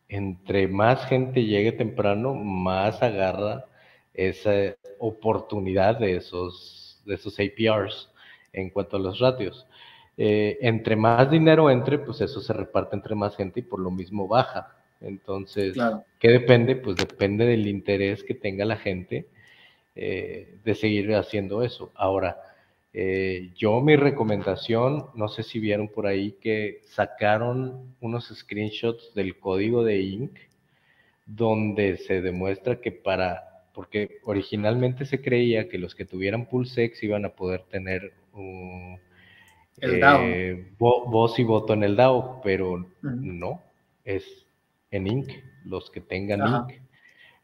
entre 0.08 0.66
más 0.66 1.06
gente 1.06 1.44
llegue 1.44 1.70
temprano, 1.70 2.34
más 2.34 3.00
agarra 3.04 3.66
esa 4.12 4.74
oportunidad 4.98 6.00
de 6.00 6.16
esos, 6.16 7.00
de 7.06 7.14
esos 7.14 7.38
APRs 7.38 8.10
en 8.52 8.70
cuanto 8.70 8.96
a 8.96 9.00
los 9.00 9.20
ratios. 9.20 9.64
Eh, 10.16 10.58
entre 10.60 10.96
más 10.96 11.30
dinero 11.30 11.70
entre, 11.70 12.00
pues 12.00 12.20
eso 12.20 12.40
se 12.40 12.52
reparte 12.52 12.96
entre 12.96 13.14
más 13.14 13.36
gente 13.36 13.60
y 13.60 13.62
por 13.62 13.78
lo 13.78 13.92
mismo 13.92 14.26
baja. 14.26 14.75
Entonces, 15.00 15.76
¿qué 16.18 16.28
depende? 16.30 16.76
Pues 16.76 16.96
depende 16.96 17.44
del 17.44 17.66
interés 17.66 18.22
que 18.22 18.34
tenga 18.34 18.64
la 18.64 18.76
gente 18.76 19.26
eh, 19.94 20.58
de 20.64 20.74
seguir 20.74 21.14
haciendo 21.14 21.62
eso. 21.62 21.92
Ahora, 21.94 22.38
eh, 22.92 23.50
yo 23.56 23.80
mi 23.80 23.96
recomendación, 23.96 25.06
no 25.14 25.28
sé 25.28 25.42
si 25.42 25.58
vieron 25.58 25.88
por 25.88 26.06
ahí 26.06 26.32
que 26.40 26.80
sacaron 26.84 27.94
unos 28.00 28.28
screenshots 28.34 29.14
del 29.14 29.38
código 29.38 29.84
de 29.84 30.00
Inc. 30.00 30.38
donde 31.26 31.98
se 31.98 32.22
demuestra 32.22 32.80
que 32.80 32.92
para, 32.92 33.64
porque 33.74 34.18
originalmente 34.24 35.04
se 35.04 35.20
creía 35.20 35.68
que 35.68 35.78
los 35.78 35.94
que 35.94 36.06
tuvieran 36.06 36.46
PulseX 36.46 37.02
iban 37.02 37.26
a 37.26 37.30
poder 37.30 37.64
tener 37.64 38.14
un, 38.32 38.98
eh, 39.80 40.72
voz 40.78 41.38
y 41.38 41.44
voto 41.44 41.74
en 41.74 41.82
el 41.82 41.96
DAO, 41.96 42.40
pero 42.42 42.86
no, 43.02 43.62
es 44.04 44.45
en 44.96 45.06
Inc., 45.06 45.30
los 45.64 45.90
que 45.90 46.00
tengan 46.00 46.40
Inc. 46.40 46.80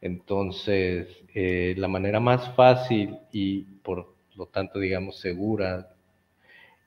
Entonces, 0.01 1.09
eh, 1.35 1.75
la 1.77 1.89
manera 1.89 2.19
más 2.19 2.55
fácil 2.57 3.19
y 3.31 3.63
por 3.63 4.15
lo 4.35 4.47
tanto, 4.47 4.79
digamos, 4.79 5.21
segura, 5.21 5.95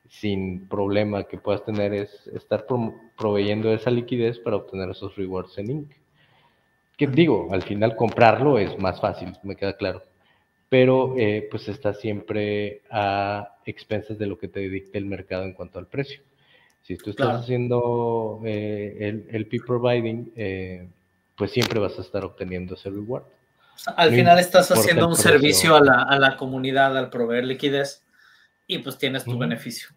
sin 0.09 0.67
problema 0.67 1.23
que 1.23 1.37
puedas 1.37 1.63
tener 1.63 1.93
es 1.93 2.27
estar 2.27 2.65
proveyendo 3.17 3.73
esa 3.73 3.89
liquidez 3.89 4.39
para 4.39 4.57
obtener 4.57 4.89
esos 4.89 5.15
rewards 5.15 5.57
en 5.57 5.71
Inc. 5.71 5.91
Que 6.97 7.07
digo, 7.07 7.49
al 7.51 7.63
final 7.63 7.95
comprarlo 7.95 8.57
es 8.57 8.77
más 8.79 9.01
fácil, 9.01 9.33
me 9.43 9.55
queda 9.55 9.75
claro. 9.75 10.03
Pero 10.69 11.15
eh, 11.17 11.47
pues 11.49 11.67
está 11.67 11.93
siempre 11.93 12.81
a 12.89 13.55
expensas 13.65 14.17
de 14.17 14.27
lo 14.27 14.37
que 14.37 14.47
te 14.47 14.61
dicte 14.69 14.97
el 14.97 15.05
mercado 15.05 15.43
en 15.43 15.53
cuanto 15.53 15.79
al 15.79 15.87
precio. 15.87 16.21
Si 16.85 16.97
tú 16.97 17.09
estás 17.09 17.41
haciendo 17.41 18.41
eh, 18.45 18.95
el, 18.99 19.25
el 19.31 19.47
providing, 19.47 20.31
eh, 20.35 20.87
pues 21.35 21.49
siempre 21.49 21.79
vas 21.79 21.97
a 21.97 22.01
estar 22.01 22.23
obteniendo 22.23 22.75
ese 22.75 22.91
reward. 22.91 23.23
Al 23.95 24.11
final 24.11 24.37
estás 24.37 24.69
haciendo 24.71 25.07
un 25.07 25.15
servicio 25.15 25.75
a 25.75 25.81
la, 25.81 26.03
a 26.03 26.19
la, 26.19 26.37
comunidad 26.37 26.95
al 26.95 27.09
proveer 27.09 27.45
liquidez 27.45 28.03
y 28.67 28.77
pues 28.79 28.99
tienes 28.99 29.23
tu 29.23 29.35
beneficio. 29.35 29.89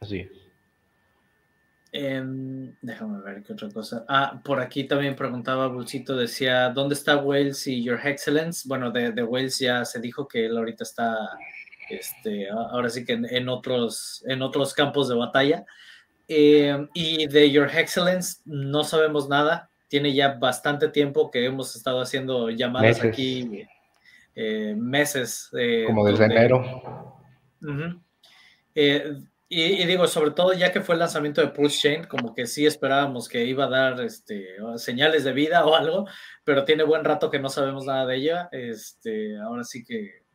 Así 0.00 0.18
es. 0.18 0.30
Em, 1.92 2.74
déjame 2.82 3.22
ver 3.22 3.44
qué 3.44 3.52
otra 3.52 3.70
cosa. 3.70 4.04
Ah, 4.08 4.40
por 4.44 4.60
aquí 4.60 4.82
también 4.82 5.14
preguntaba 5.14 5.68
Bulcito, 5.68 6.16
decía, 6.16 6.70
¿dónde 6.70 6.96
está 6.96 7.18
Wales 7.18 7.64
y 7.68 7.84
Your 7.84 8.00
Excellence? 8.04 8.68
Bueno, 8.68 8.90
de, 8.90 9.12
de 9.12 9.22
Wales 9.22 9.60
ya 9.60 9.84
se 9.84 10.00
dijo 10.00 10.26
que 10.26 10.46
él 10.46 10.58
ahorita 10.58 10.82
está 10.82 11.16
este, 11.88 12.48
ahora 12.48 12.90
sí 12.90 13.04
que 13.04 13.12
en, 13.12 13.48
otros, 13.48 14.24
en 14.26 14.42
otros 14.42 14.74
campos 14.74 15.08
de 15.08 15.14
batalla. 15.14 15.64
Eh, 16.28 16.88
y 16.92 17.26
de 17.28 17.50
Your 17.50 17.70
Excellence 17.72 18.40
no 18.44 18.84
sabemos 18.84 19.28
nada. 19.28 19.70
Tiene 19.88 20.12
ya 20.12 20.34
bastante 20.34 20.88
tiempo 20.88 21.30
que 21.30 21.44
hemos 21.44 21.76
estado 21.76 22.00
haciendo 22.00 22.50
llamadas 22.50 23.02
aquí, 23.02 23.64
eh, 24.34 24.74
meses. 24.76 25.48
Eh, 25.56 25.84
Como 25.86 26.06
desde 26.06 26.24
enero. 26.24 27.20
y, 29.48 29.84
digo, 29.86 30.08
sobre 30.08 30.32
todo 30.32 30.52
ya 30.52 30.72
que 30.72 30.80
fue 30.80 30.96
el 30.96 30.98
lanzamiento 30.98 31.40
de 31.40 31.48
Pulse 31.48 31.78
Chain, 31.80 32.04
como 32.04 32.34
que 32.34 32.46
sí 32.46 32.66
esperábamos 32.66 33.28
que 33.28 33.44
iba 33.44 33.66
a 33.66 33.68
dar 33.68 34.00
este, 34.00 34.56
señales 34.76 35.22
de 35.22 35.32
vida 35.32 35.64
o 35.64 35.76
algo, 35.76 36.08
pero 36.42 36.64
tiene 36.64 36.82
buen 36.82 37.04
rato 37.04 37.30
que 37.30 37.38
no 37.38 37.48
sabemos 37.48 37.86
nada 37.86 38.04
de 38.06 38.16
ella. 38.16 38.48
Este, 38.50 39.38
ahora 39.38 39.62
sí 39.62 39.84
que 39.84 40.26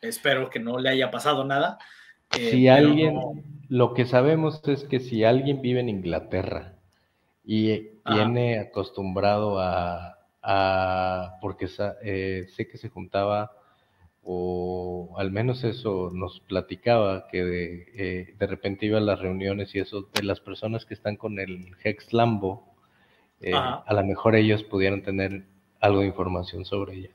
Espero 0.00 0.48
que 0.50 0.60
no 0.60 0.78
le 0.78 0.90
haya 0.90 1.10
pasado 1.10 1.44
nada. 1.44 1.78
Eh, 2.38 2.50
si 2.50 2.68
alguien, 2.68 3.18
lo 3.68 3.92
que 3.94 4.06
sabemos 4.06 4.66
es 4.68 4.84
que 4.84 5.00
si 5.00 5.24
alguien 5.24 5.60
vive 5.60 5.80
en 5.80 5.88
Inglaterra 5.88 6.74
y 7.44 7.88
viene 8.06 8.58
acostumbrado 8.58 9.58
a, 9.60 10.16
porque 11.40 11.68
eh, 12.02 12.46
sé 12.54 12.68
que 12.68 12.78
se 12.78 12.88
juntaba, 12.88 13.52
o 14.22 15.14
al 15.18 15.30
menos 15.30 15.64
eso 15.64 16.10
nos 16.12 16.40
platicaba, 16.40 17.26
que 17.28 17.44
de, 17.44 17.86
eh, 17.94 18.34
de, 18.38 18.46
repente 18.46 18.86
iba 18.86 18.98
a 18.98 19.02
las 19.02 19.18
reuniones 19.18 19.74
y 19.74 19.80
eso, 19.80 20.08
de 20.14 20.22
las 20.22 20.40
personas 20.40 20.84
que 20.86 20.94
están 20.94 21.16
con 21.16 21.38
el 21.38 21.74
Hex 21.82 22.12
Lambo, 22.12 22.66
a 23.52 23.92
lo 23.92 24.04
mejor 24.04 24.36
ellos 24.36 24.62
pudieran 24.62 25.02
tener 25.02 25.44
algo 25.80 26.00
de 26.00 26.06
información 26.06 26.64
sobre 26.64 26.94
ella. 26.96 27.10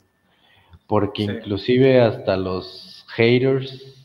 Porque 0.88 1.24
inclusive 1.24 2.00
hasta 2.02 2.38
los 2.38 3.06
haters 3.10 3.96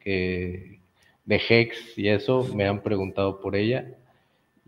que 0.00 0.80
de 1.24 1.42
Hex 1.48 1.98
y 1.98 2.08
eso 2.08 2.44
me 2.54 2.66
han 2.66 2.82
preguntado 2.82 3.40
por 3.40 3.56
ella 3.56 3.96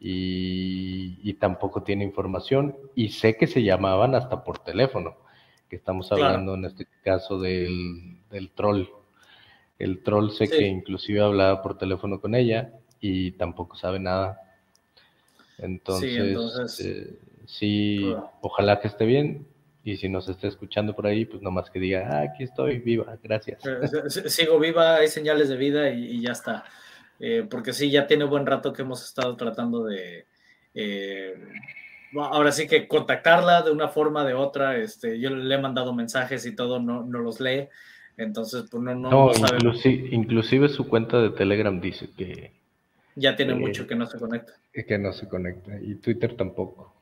y, 0.01 1.33
tampoco 1.35 1.83
tiene 1.83 2.05
información 2.05 2.77
y 2.95 3.11
sé 3.11 3.37
que 3.37 3.47
se 3.47 3.63
llamaban 3.63 4.15
hasta 4.15 4.43
por 4.43 4.59
teléfono, 4.59 5.17
que 5.69 5.77
estamos 5.77 6.11
hablando 6.11 6.55
en 6.55 6.65
este 6.65 6.87
caso 7.03 7.39
del, 7.39 8.19
troll. 8.55 8.87
El 9.79 10.03
troll 10.03 10.31
sé 10.31 10.49
que 10.49 10.67
inclusive 10.67 11.21
hablaba 11.21 11.63
por 11.63 11.79
teléfono 11.79 12.21
con 12.21 12.35
ella 12.35 12.73
y 13.01 13.33
tampoco 13.33 13.77
sabe 13.77 14.01
nada. 14.01 14.41
Entonces, 15.59 17.17
sí, 17.47 18.11
eh, 18.11 18.17
ojalá 18.41 18.81
que 18.81 18.89
esté 18.89 19.05
bien. 19.05 19.47
Y 19.85 19.97
si 19.97 20.09
nos 20.09 20.29
está 20.29 20.49
escuchando 20.49 20.95
por 20.95 21.07
ahí, 21.07 21.25
pues 21.25 21.41
nomás 21.43 21.71
que 21.71 21.79
diga, 21.79 22.09
ah, 22.11 22.23
aquí 22.23 22.45
estoy, 22.45 22.79
viva, 22.79 23.17
gracias. 23.23 23.65
Eh, 23.65 24.29
sigo 24.29 24.59
viva, 24.59 24.97
hay 24.97 25.09
señales 25.09 25.49
de 25.49 25.57
vida 25.57 25.91
y, 25.91 26.21
ya 26.21 26.33
está. 26.33 26.65
Eh, 27.21 27.47
porque 27.49 27.73
sí, 27.73 27.91
ya 27.91 28.07
tiene 28.07 28.25
buen 28.25 28.47
rato 28.47 28.73
que 28.73 28.83
hemos 28.83 29.05
estado 29.05 29.37
tratando 29.37 29.85
de, 29.85 30.27
ahora 32.15 32.53
sí 32.53 32.67
que 32.67 32.87
contactarla 32.87 33.63
de 33.63 33.71
una 33.71 33.89
forma 33.89 34.23
o 34.23 34.27
de 34.27 34.35
otra. 34.35 34.77
Este, 34.77 35.19
yo 35.19 35.31
le 35.31 35.55
he 35.55 35.59
mandado 35.59 35.95
mensajes 35.95 36.45
y 36.47 36.55
todo, 36.55 36.81
no, 36.81 37.05
no 37.05 37.19
los 37.21 37.41
lee. 37.41 37.69
Entonces, 38.17 38.65
pues 38.69 38.83
no, 38.83 38.95
no, 38.95 39.11
no, 39.11 39.31
inclusive, 40.11 40.69
su 40.69 40.89
cuenta 40.89 41.21
de 41.21 41.31
Telegram 41.31 41.81
dice 41.81 42.11
que... 42.17 42.53
Ya 43.15 43.37
tiene 43.37 43.55
mucho 43.55 43.87
que 43.87 43.95
no 43.95 44.07
se 44.07 44.19
conecta. 44.19 44.55
Que 44.73 44.99
no 44.99 45.13
se 45.13 45.29
conecta. 45.29 45.73
Y 45.81 45.97
Twitter 45.97 46.37
tampoco. 46.37 46.98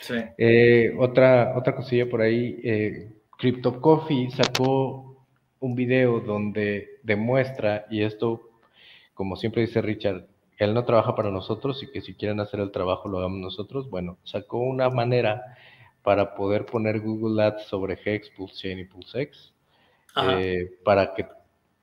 Sí. 0.00 0.14
Eh, 0.38 0.94
otra, 0.98 1.54
otra 1.56 1.74
cosilla 1.74 2.08
por 2.08 2.22
ahí. 2.22 2.58
Eh, 2.62 3.12
Crypto 3.38 3.80
Coffee 3.80 4.30
sacó 4.30 5.26
un 5.60 5.74
video 5.74 6.20
donde 6.20 6.98
demuestra, 7.02 7.86
y 7.90 8.02
esto, 8.02 8.50
como 9.14 9.36
siempre 9.36 9.62
dice 9.62 9.82
Richard, 9.82 10.26
él 10.58 10.74
no 10.74 10.84
trabaja 10.84 11.14
para 11.14 11.30
nosotros 11.30 11.82
y 11.82 11.90
que 11.90 12.02
si 12.02 12.14
quieren 12.14 12.40
hacer 12.40 12.60
el 12.60 12.70
trabajo 12.70 13.08
lo 13.08 13.18
hagamos 13.18 13.38
nosotros. 13.38 13.88
Bueno, 13.88 14.18
sacó 14.24 14.58
una 14.58 14.90
manera 14.90 15.56
para 16.02 16.34
poder 16.34 16.66
poner 16.66 17.00
Google 17.00 17.42
Ads 17.42 17.64
sobre 17.64 17.98
Hex, 18.04 18.30
PulseChain 18.30 18.78
y 18.78 18.84
PulseX 18.84 19.54
eh, 20.16 20.78
para 20.84 21.14
que 21.14 21.26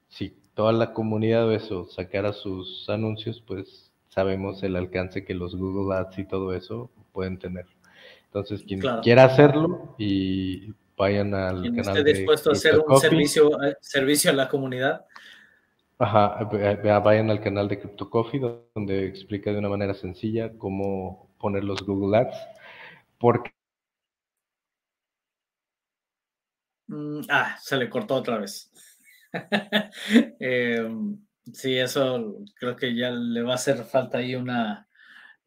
si 0.10 0.30
toda 0.54 0.72
la 0.72 0.94
comunidad 0.94 1.48
de 1.48 1.56
eso 1.56 1.88
sacara 1.88 2.34
sus 2.34 2.90
anuncios, 2.90 3.42
pues 3.46 3.92
sabemos 4.10 4.62
el 4.64 4.76
alcance 4.76 5.24
que 5.24 5.34
los 5.34 5.56
Google 5.56 5.96
Ads 5.96 6.20
y 6.20 6.28
todo 6.28 6.54
eso 6.54 6.92
pueden 7.12 7.38
tener. 7.38 7.66
Entonces, 8.40 8.66
quien 8.68 8.82
quiera 9.02 9.26
hacerlo 9.26 9.96
y 9.98 10.74
vayan 10.96 11.34
al 11.34 11.62
quien 11.62 11.76
canal 11.76 11.98
esté 11.98 12.14
dispuesto 12.14 12.50
a 12.50 12.54
hacer 12.54 12.80
un 12.80 13.00
servicio, 13.00 13.64
eh, 13.64 13.76
servicio 13.82 14.32
a 14.32 14.34
la 14.34 14.48
comunidad. 14.48 15.06
Ajá, 16.00 16.44
vayan 17.04 17.32
al 17.32 17.42
canal 17.42 17.68
de 17.68 17.80
Crypto 17.80 18.10
Coffee 18.10 18.40
donde 18.76 19.08
explica 19.08 19.52
de 19.52 19.58
una 19.58 19.70
manera 19.70 19.94
sencilla 19.94 20.52
cómo 20.58 21.30
poner 21.40 21.64
los 21.64 21.82
Google 21.82 22.18
Ads. 22.18 22.38
Porque 23.18 23.52
Mm, 26.88 27.22
ah, 27.30 27.58
se 27.60 27.78
le 27.78 27.90
cortó 27.90 28.16
otra 28.16 28.38
vez. 28.40 28.72
Em, 30.40 31.18
sí, 31.54 31.78
eso 31.78 32.36
creo 32.56 32.76
que 32.76 32.96
ya 32.96 33.12
le 33.12 33.42
va 33.44 33.54
a 33.54 33.56
hacer 33.56 33.84
falta 33.84 34.20
ahí 34.20 34.36
una, 34.36 34.87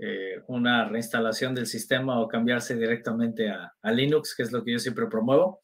eh, 0.02 0.42
una 0.46 0.88
reinstalación 0.88 1.54
del 1.54 1.66
sistema 1.66 2.20
o 2.20 2.26
cambiarse 2.28 2.74
directamente 2.74 3.50
a, 3.50 3.92
Linux, 3.92 4.34
que 4.34 4.42
es 4.42 4.50
lo 4.50 4.64
que 4.64 4.72
yo 4.72 4.78
siempre 4.78 5.06
promuevo. 5.06 5.60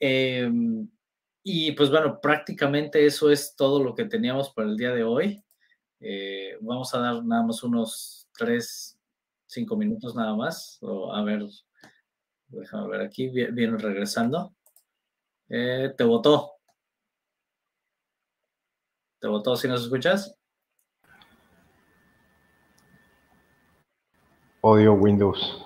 Em, 0.00 0.88
y 1.42 1.72
pues 1.72 1.90
bueno, 1.90 2.20
prácticamente 2.22 3.04
eso 3.04 3.30
es 3.30 3.54
todo 3.54 3.82
lo 3.84 3.94
que 3.94 4.06
teníamos 4.06 4.50
para 4.50 4.68
el 4.68 4.78
día 4.78 4.94
de 4.94 5.04
hoy. 5.04 5.44
Eh, 6.00 6.56
vamos 6.62 6.94
a 6.94 7.00
dar 7.00 7.22
nada 7.22 7.42
más 7.42 7.62
unos 7.62 8.28
3, 8.38 8.98
5 9.46 9.76
minutos 9.76 10.14
nada 10.14 10.34
más. 10.34 10.78
O 10.80 11.12
a 11.12 11.22
ver, 11.22 11.42
déjame 12.48 12.88
ver 12.88 13.02
aquí, 13.02 13.28
viene 13.28 13.76
regresando. 13.76 14.54
Eh, 15.50 15.92
te 15.96 16.04
votó. 16.04 16.52
¿Te 19.20 19.28
votó 19.28 19.54
si 19.56 19.68
nos 19.68 19.82
escuchas? 19.82 20.34
Odio 24.66 24.94
Windows. 24.94 25.62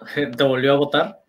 ¿Te 0.14 0.44
volvió 0.44 0.72
a 0.72 0.76
votar? 0.76 1.24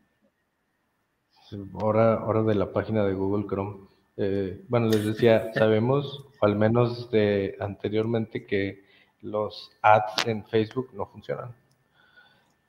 Ahora, 1.74 2.14
ahora 2.14 2.42
de 2.44 2.56
la 2.56 2.72
página 2.72 3.04
de 3.04 3.14
Google 3.14 3.48
Chrome. 3.50 3.86
Eh, 4.16 4.64
bueno, 4.70 4.88
les 4.88 5.06
decía, 5.06 5.52
sabemos, 5.56 6.26
o 6.40 6.46
al 6.46 6.56
menos 6.56 7.12
de 7.12 7.58
anteriormente, 7.60 8.46
que 8.46 8.86
los 9.22 9.72
ads 9.82 10.26
en 10.26 10.46
Facebook 10.46 10.92
no 10.94 11.06
funcionan. 11.08 11.54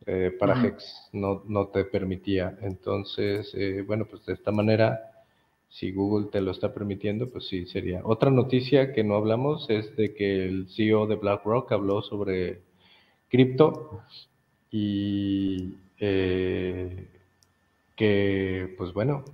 Eh, 0.06 0.36
para 0.36 0.60
Hex, 0.60 1.08
no, 1.12 1.44
no, 1.46 1.68
te 1.68 1.84
permitía. 1.84 2.58
Entonces, 2.62 3.54
eh, 3.54 3.84
bueno, 3.86 4.06
pues 4.06 4.26
de 4.26 4.32
esta 4.32 4.50
manera, 4.50 5.24
si 5.68 5.92
Google 5.92 6.30
te 6.32 6.40
lo 6.40 6.50
está 6.50 6.74
permitiendo, 6.74 7.30
pues 7.30 7.46
sí, 7.46 7.66
sería. 7.66 8.00
Otra 8.02 8.32
noticia 8.32 8.92
que 8.92 9.04
no 9.04 9.14
hablamos 9.14 9.70
es 9.70 9.94
de 9.94 10.14
que 10.14 10.46
el 10.46 10.66
CEO 10.68 11.06
de 11.06 11.14
BlackRock 11.14 11.70
habló 11.70 12.02
sobre 12.02 12.65
cripto 13.36 14.02
y 14.70 15.74
eh, 15.98 17.08
que, 17.94 18.74
pues 18.78 18.92
bueno, 18.92 19.24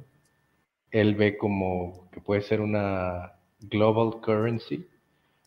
él 0.90 1.14
ve 1.14 1.38
como 1.38 2.08
que 2.10 2.20
puede 2.20 2.42
ser 2.42 2.60
una 2.60 3.32
global 3.60 4.20
currency, 4.20 4.86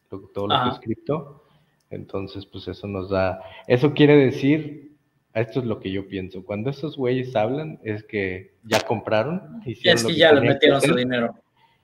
todo 0.09 0.47
lo 0.47 0.63
que 0.63 0.69
es 0.69 0.79
cripto. 0.79 1.43
Entonces, 1.89 2.45
pues 2.45 2.67
eso 2.67 2.87
nos 2.87 3.09
da, 3.09 3.41
eso 3.67 3.93
quiere 3.93 4.15
decir 4.15 4.85
esto 5.33 5.59
es 5.59 5.65
lo 5.65 5.81
que 5.81 5.91
yo 5.91 6.07
pienso. 6.07 6.45
Cuando 6.45 6.69
esos 6.69 6.95
güeyes 6.95 7.35
hablan, 7.35 7.77
es 7.83 8.03
que 8.03 8.53
ya 8.63 8.79
compraron. 8.79 9.61
Es 9.65 9.81
que, 9.81 10.15
ya 10.15 10.31
le 10.31 10.41
metieron 10.41 10.81
su 10.81 10.95
dinero. 10.95 11.35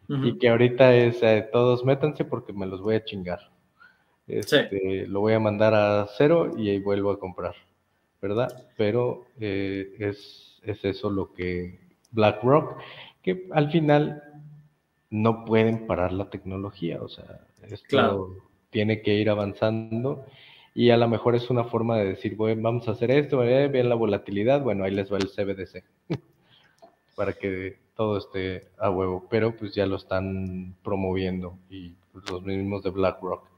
Y 0.08 0.38
que 0.38 0.50
ahorita 0.50 0.96
es, 0.96 1.22
eh, 1.22 1.48
todos 1.52 1.86
métanse 1.86 2.26
porque 2.26 2.54
me 2.54 2.66
los 2.66 2.82
voy 2.82 2.96
a 2.96 3.04
chingar. 3.04 3.40
Este, 4.32 5.08
lo 5.08 5.20
voy 5.20 5.34
a 5.34 5.40
mandar 5.40 5.74
a 5.74 6.08
cero 6.18 6.52
y 6.58 6.70
ahí 6.70 6.80
vuelvo 6.80 7.12
a 7.12 7.20
comprar, 7.20 7.56
¿verdad? 8.22 8.68
Pero 8.78 9.26
eh, 9.40 9.94
es, 10.00 10.60
es 10.64 10.86
eso 10.86 11.10
lo 11.10 11.34
que 11.34 11.80
BlackRock, 12.12 12.78
que 13.22 13.48
al 13.52 13.72
final 13.72 14.24
no 15.10 15.44
pueden 15.44 15.86
parar 15.86 16.14
la 16.14 16.30
tecnología, 16.30 17.02
o 17.02 17.10
sea, 17.10 17.42
esto 17.70 18.36
tiene 18.70 19.02
que 19.02 19.16
ir 19.16 19.30
avanzando 19.30 20.26
y 20.74 20.92
a 20.92 20.98
lo 20.98 21.10
mejor 21.10 21.36
es 21.36 21.50
una 21.50 21.66
forma 21.66 21.98
de 21.98 22.06
decir, 22.06 22.38
bueno, 22.38 22.62
vamos 22.62 22.88
a 22.88 22.92
hacer 22.92 23.12
esto, 23.12 23.44
eh, 23.44 23.68
vean 23.68 23.90
la 23.90 23.96
volatilidad, 23.96 24.62
bueno, 24.62 24.86
ahí 24.86 24.92
les 24.92 25.12
va 25.12 25.18
el 25.18 25.28
CBDC, 25.28 25.84
para 27.16 27.34
que 27.34 27.78
todo 27.96 28.18
esté 28.18 28.70
a 28.78 28.90
huevo, 28.90 29.28
pero 29.30 29.56
pues 29.56 29.76
ya 29.76 29.86
lo 29.86 29.98
están 29.98 30.76
promoviendo 30.82 31.58
y 31.70 31.94
los 32.30 32.42
mismos 32.44 32.84
de 32.84 32.90
BlackRock. 32.92 33.51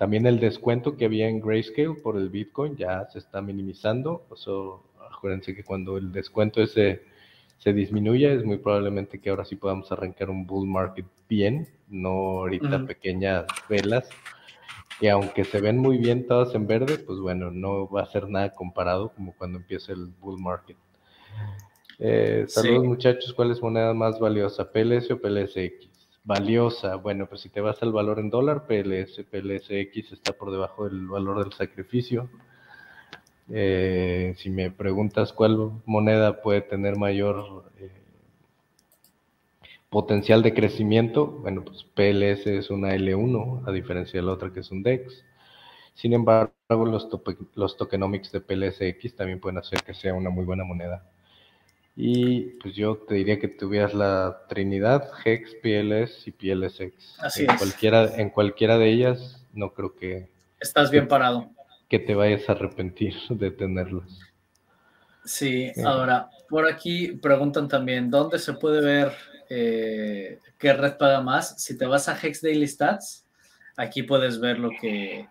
También 0.00 0.24
el 0.24 0.40
descuento 0.40 0.96
que 0.96 1.04
había 1.04 1.28
en 1.28 1.40
Grayscale 1.40 1.92
por 1.92 2.16
el 2.16 2.30
Bitcoin 2.30 2.74
ya 2.74 3.06
se 3.10 3.18
está 3.18 3.42
minimizando, 3.42 4.24
eso, 4.34 4.82
acuérdense 5.14 5.54
que 5.54 5.62
cuando 5.62 5.98
el 5.98 6.10
descuento 6.10 6.62
ese 6.62 7.02
se 7.58 7.74
disminuye, 7.74 8.32
es 8.32 8.42
muy 8.42 8.56
probablemente 8.56 9.18
que 9.18 9.28
ahora 9.28 9.44
sí 9.44 9.56
podamos 9.56 9.92
arrancar 9.92 10.30
un 10.30 10.46
bull 10.46 10.66
market 10.66 11.04
bien, 11.28 11.68
no 11.90 12.08
ahorita 12.08 12.86
pequeñas 12.86 13.44
velas 13.68 14.08
que 14.98 15.10
aunque 15.10 15.44
se 15.44 15.60
ven 15.60 15.76
muy 15.76 15.98
bien 15.98 16.26
todas 16.26 16.54
en 16.54 16.66
verde, 16.66 16.96
pues 16.96 17.18
bueno, 17.18 17.50
no 17.50 17.86
va 17.86 18.00
a 18.00 18.06
ser 18.06 18.26
nada 18.26 18.54
comparado 18.54 19.10
como 19.10 19.34
cuando 19.34 19.58
empieza 19.58 19.92
el 19.92 20.06
bull 20.18 20.40
market. 20.40 20.78
Eh, 21.98 22.46
saludos 22.48 22.86
muchachos, 22.86 23.34
¿cuál 23.34 23.50
es 23.50 23.60
moneda 23.60 23.92
más 23.92 24.18
valiosa, 24.18 24.72
PLS 24.72 25.10
o 25.10 25.20
PLSX? 25.20 25.89
Valiosa, 26.24 26.96
bueno, 26.96 27.26
pues 27.28 27.42
si 27.42 27.50
te 27.50 27.60
vas 27.60 27.82
al 27.82 27.92
valor 27.92 28.20
en 28.20 28.30
dólar, 28.30 28.66
PLS, 28.66 29.22
PLSX 29.24 30.12
está 30.12 30.32
por 30.32 30.50
debajo 30.50 30.88
del 30.88 31.06
valor 31.08 31.42
del 31.42 31.52
sacrificio. 31.52 32.30
Eh, 33.48 34.34
si 34.38 34.48
me 34.48 34.70
preguntas 34.70 35.32
cuál 35.32 35.82
moneda 35.84 36.40
puede 36.40 36.62
tener 36.62 36.96
mayor 36.96 37.64
eh, 37.78 37.90
Potencial 39.90 40.42
de 40.42 40.54
crecimiento, 40.54 41.26
bueno, 41.26 41.64
pues 41.64 41.82
PLS 41.82 42.46
es 42.46 42.70
una 42.70 42.94
L1, 42.94 43.68
a 43.68 43.72
diferencia 43.72 44.20
de 44.20 44.26
la 44.26 44.32
otra 44.32 44.52
que 44.52 44.60
es 44.60 44.70
un 44.70 44.82
DEX. 44.82 45.24
Sin 45.94 46.12
embargo, 46.12 46.52
los, 46.68 47.08
los 47.54 47.76
tokenomics 47.76 48.32
de 48.32 48.40
PLSX 48.40 49.16
también 49.16 49.40
pueden 49.40 49.58
hacer 49.58 49.82
que 49.82 49.94
sea 49.94 50.14
una 50.14 50.30
muy 50.30 50.44
buena 50.44 50.64
moneda. 50.64 51.10
Y 52.02 52.52
pues 52.62 52.74
yo 52.74 52.96
te 52.96 53.16
diría 53.16 53.38
que 53.38 53.48
tuvieras 53.48 53.92
la 53.92 54.46
Trinidad, 54.48 55.10
HEX, 55.22 55.54
PLS 55.56 56.26
y 56.26 56.30
PLSX. 56.30 57.18
Así 57.20 57.44
en 57.44 57.50
es. 57.50 57.58
Cualquiera, 57.58 58.16
en 58.16 58.30
cualquiera 58.30 58.78
de 58.78 58.88
ellas, 58.88 59.46
no 59.52 59.74
creo 59.74 59.94
que... 59.94 60.30
Estás 60.58 60.90
bien 60.90 61.06
parado. 61.06 61.50
Que 61.90 61.98
te 61.98 62.14
vayas 62.14 62.48
a 62.48 62.52
arrepentir 62.52 63.14
de 63.28 63.50
tenerlas. 63.50 64.18
Sí, 65.26 65.72
ahora, 65.84 66.30
por 66.48 66.66
aquí 66.66 67.12
preguntan 67.12 67.68
también, 67.68 68.10
¿dónde 68.10 68.38
se 68.38 68.54
puede 68.54 68.80
ver 68.80 69.12
eh, 69.50 70.38
qué 70.56 70.72
red 70.72 70.96
paga 70.96 71.20
más? 71.20 71.62
Si 71.62 71.76
te 71.76 71.84
vas 71.84 72.08
a 72.08 72.18
Hex 72.18 72.40
Daily 72.40 72.66
Stats, 72.66 73.26
aquí 73.76 74.04
puedes 74.04 74.40
ver 74.40 74.58
lo 74.58 74.70
que 74.80 75.28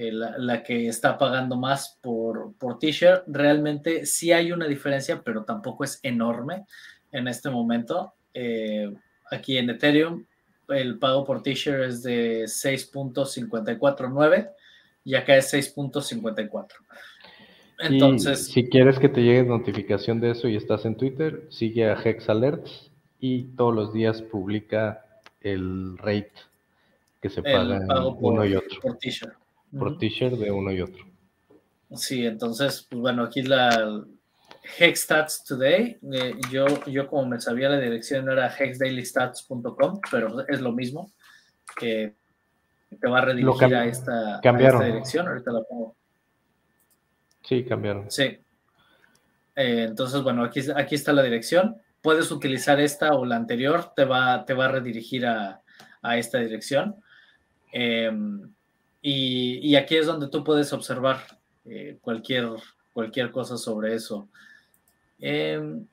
eh, 0.00 0.12
la, 0.12 0.62
que 0.62 0.86
está 0.86 1.18
pagando 1.18 1.56
más 1.56 1.98
por, 2.00 2.54
por 2.54 2.78
t-shirt. 2.78 3.24
Realmente 3.26 4.06
sí 4.06 4.30
hay 4.30 4.52
una 4.52 4.68
diferencia, 4.68 5.22
pero 5.24 5.42
tampoco 5.42 5.82
es 5.82 5.98
enorme 6.04 6.66
en 7.10 7.26
este 7.26 7.50
momento. 7.50 8.14
Eh, 8.32 8.94
aquí 9.28 9.58
en 9.58 9.70
Ethereum, 9.70 10.24
el 10.68 11.00
pago 11.00 11.24
por 11.24 11.42
t-shirt 11.42 11.82
es 11.82 12.04
de 12.04 12.44
6.549 12.44 14.52
y 15.02 15.16
acá 15.16 15.36
es 15.36 15.52
6.54. 15.52 16.68
Entonces, 17.80 18.46
si 18.46 18.68
quieres 18.68 19.00
que 19.00 19.08
te 19.08 19.20
llegue 19.20 19.42
notificación 19.42 20.20
de 20.20 20.30
eso 20.30 20.46
y 20.46 20.54
estás 20.54 20.84
en 20.84 20.96
Twitter, 20.96 21.48
sigue 21.50 21.90
a 21.90 22.00
Hex 22.00 22.28
Alerts 22.28 22.92
y 23.18 23.46
todos 23.56 23.74
los 23.74 23.92
días 23.92 24.22
publica 24.22 25.04
el 25.40 25.98
rate 25.98 26.30
que 27.20 27.30
se 27.30 27.42
paga 27.42 27.80
uno 28.20 28.44
y 28.44 28.54
otro. 28.54 28.80
Por 28.80 28.96
t-shirt. 28.98 29.34
Por 29.76 29.98
t-shirt 29.98 30.34
de 30.34 30.50
uno 30.50 30.72
y 30.72 30.80
otro. 30.80 31.04
Sí, 31.94 32.26
entonces, 32.26 32.86
pues 32.88 33.00
bueno, 33.00 33.24
aquí 33.24 33.42
la 33.42 34.04
Hexstats 34.78 35.44
Today. 35.44 35.98
Eh, 36.12 36.34
yo, 36.50 36.66
yo 36.86 37.06
como 37.08 37.26
me 37.26 37.40
sabía 37.40 37.68
la 37.68 37.78
dirección 37.78 38.30
era 38.30 38.48
hexdailystats.com, 38.48 40.00
pero 40.10 40.46
es 40.46 40.60
lo 40.60 40.72
mismo 40.72 41.12
que 41.76 42.14
te 43.00 43.08
va 43.08 43.18
a 43.18 43.24
redirigir 43.24 43.74
a 43.74 43.86
esta, 43.86 44.36
a 44.36 44.60
esta 44.60 44.84
dirección. 44.84 45.28
Ahorita 45.28 45.52
la 45.52 45.62
pongo. 45.62 45.96
Sí, 47.42 47.64
cambiaron. 47.64 48.10
Sí. 48.10 48.38
Eh, 49.56 49.84
entonces, 49.88 50.22
bueno, 50.22 50.44
aquí, 50.44 50.60
aquí 50.74 50.94
está 50.94 51.12
la 51.12 51.22
dirección. 51.22 51.76
Puedes 52.02 52.30
utilizar 52.30 52.80
esta 52.80 53.14
o 53.14 53.24
la 53.24 53.36
anterior, 53.36 53.92
te 53.96 54.04
va, 54.04 54.44
te 54.44 54.54
va 54.54 54.66
a 54.66 54.72
redirigir 54.72 55.26
a, 55.26 55.62
esta 56.16 56.38
dirección. 56.38 56.96
Em, 57.72 58.50
y, 59.00 59.76
aquí 59.76 59.96
es 59.96 60.06
donde 60.06 60.28
tú 60.28 60.42
puedes 60.42 60.72
observar 60.72 61.18
eh, 61.64 61.98
cualquier, 62.00 62.48
cualquier 62.92 63.30
cosa 63.30 63.56
sobre 63.56 63.94
eso. 63.94 64.28
Em, 65.20 65.86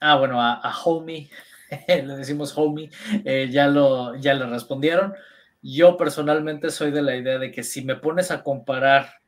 ah, 0.00 0.16
bueno, 0.16 0.40
a, 0.40 0.60
Homie, 0.84 1.28
le 1.88 2.16
decimos 2.16 2.56
Homie, 2.56 2.90
eh, 3.24 3.48
ya, 3.50 3.68
lo, 3.68 4.16
ya 4.16 4.34
le 4.34 4.46
respondieron. 4.46 5.14
Yo 5.62 5.96
personalmente 5.96 6.70
soy 6.70 6.90
de 6.90 7.02
la 7.02 7.16
idea 7.16 7.38
de 7.38 7.52
que 7.52 7.62
si 7.62 7.84
me 7.84 7.96
pones 7.96 8.30
a 8.30 8.42
comparar 8.42 9.20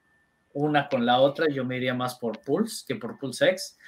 una 0.55 0.89
con 0.89 1.07
la 1.07 1.21
otra, 1.21 1.47
yo 1.49 1.65
me 1.65 1.77
iría 1.77 1.95
más 1.95 2.17
por 2.17 2.41
Pulse 2.41 2.85
que 2.87 2.97
por 2.97 3.19
PulseX, 3.19 3.79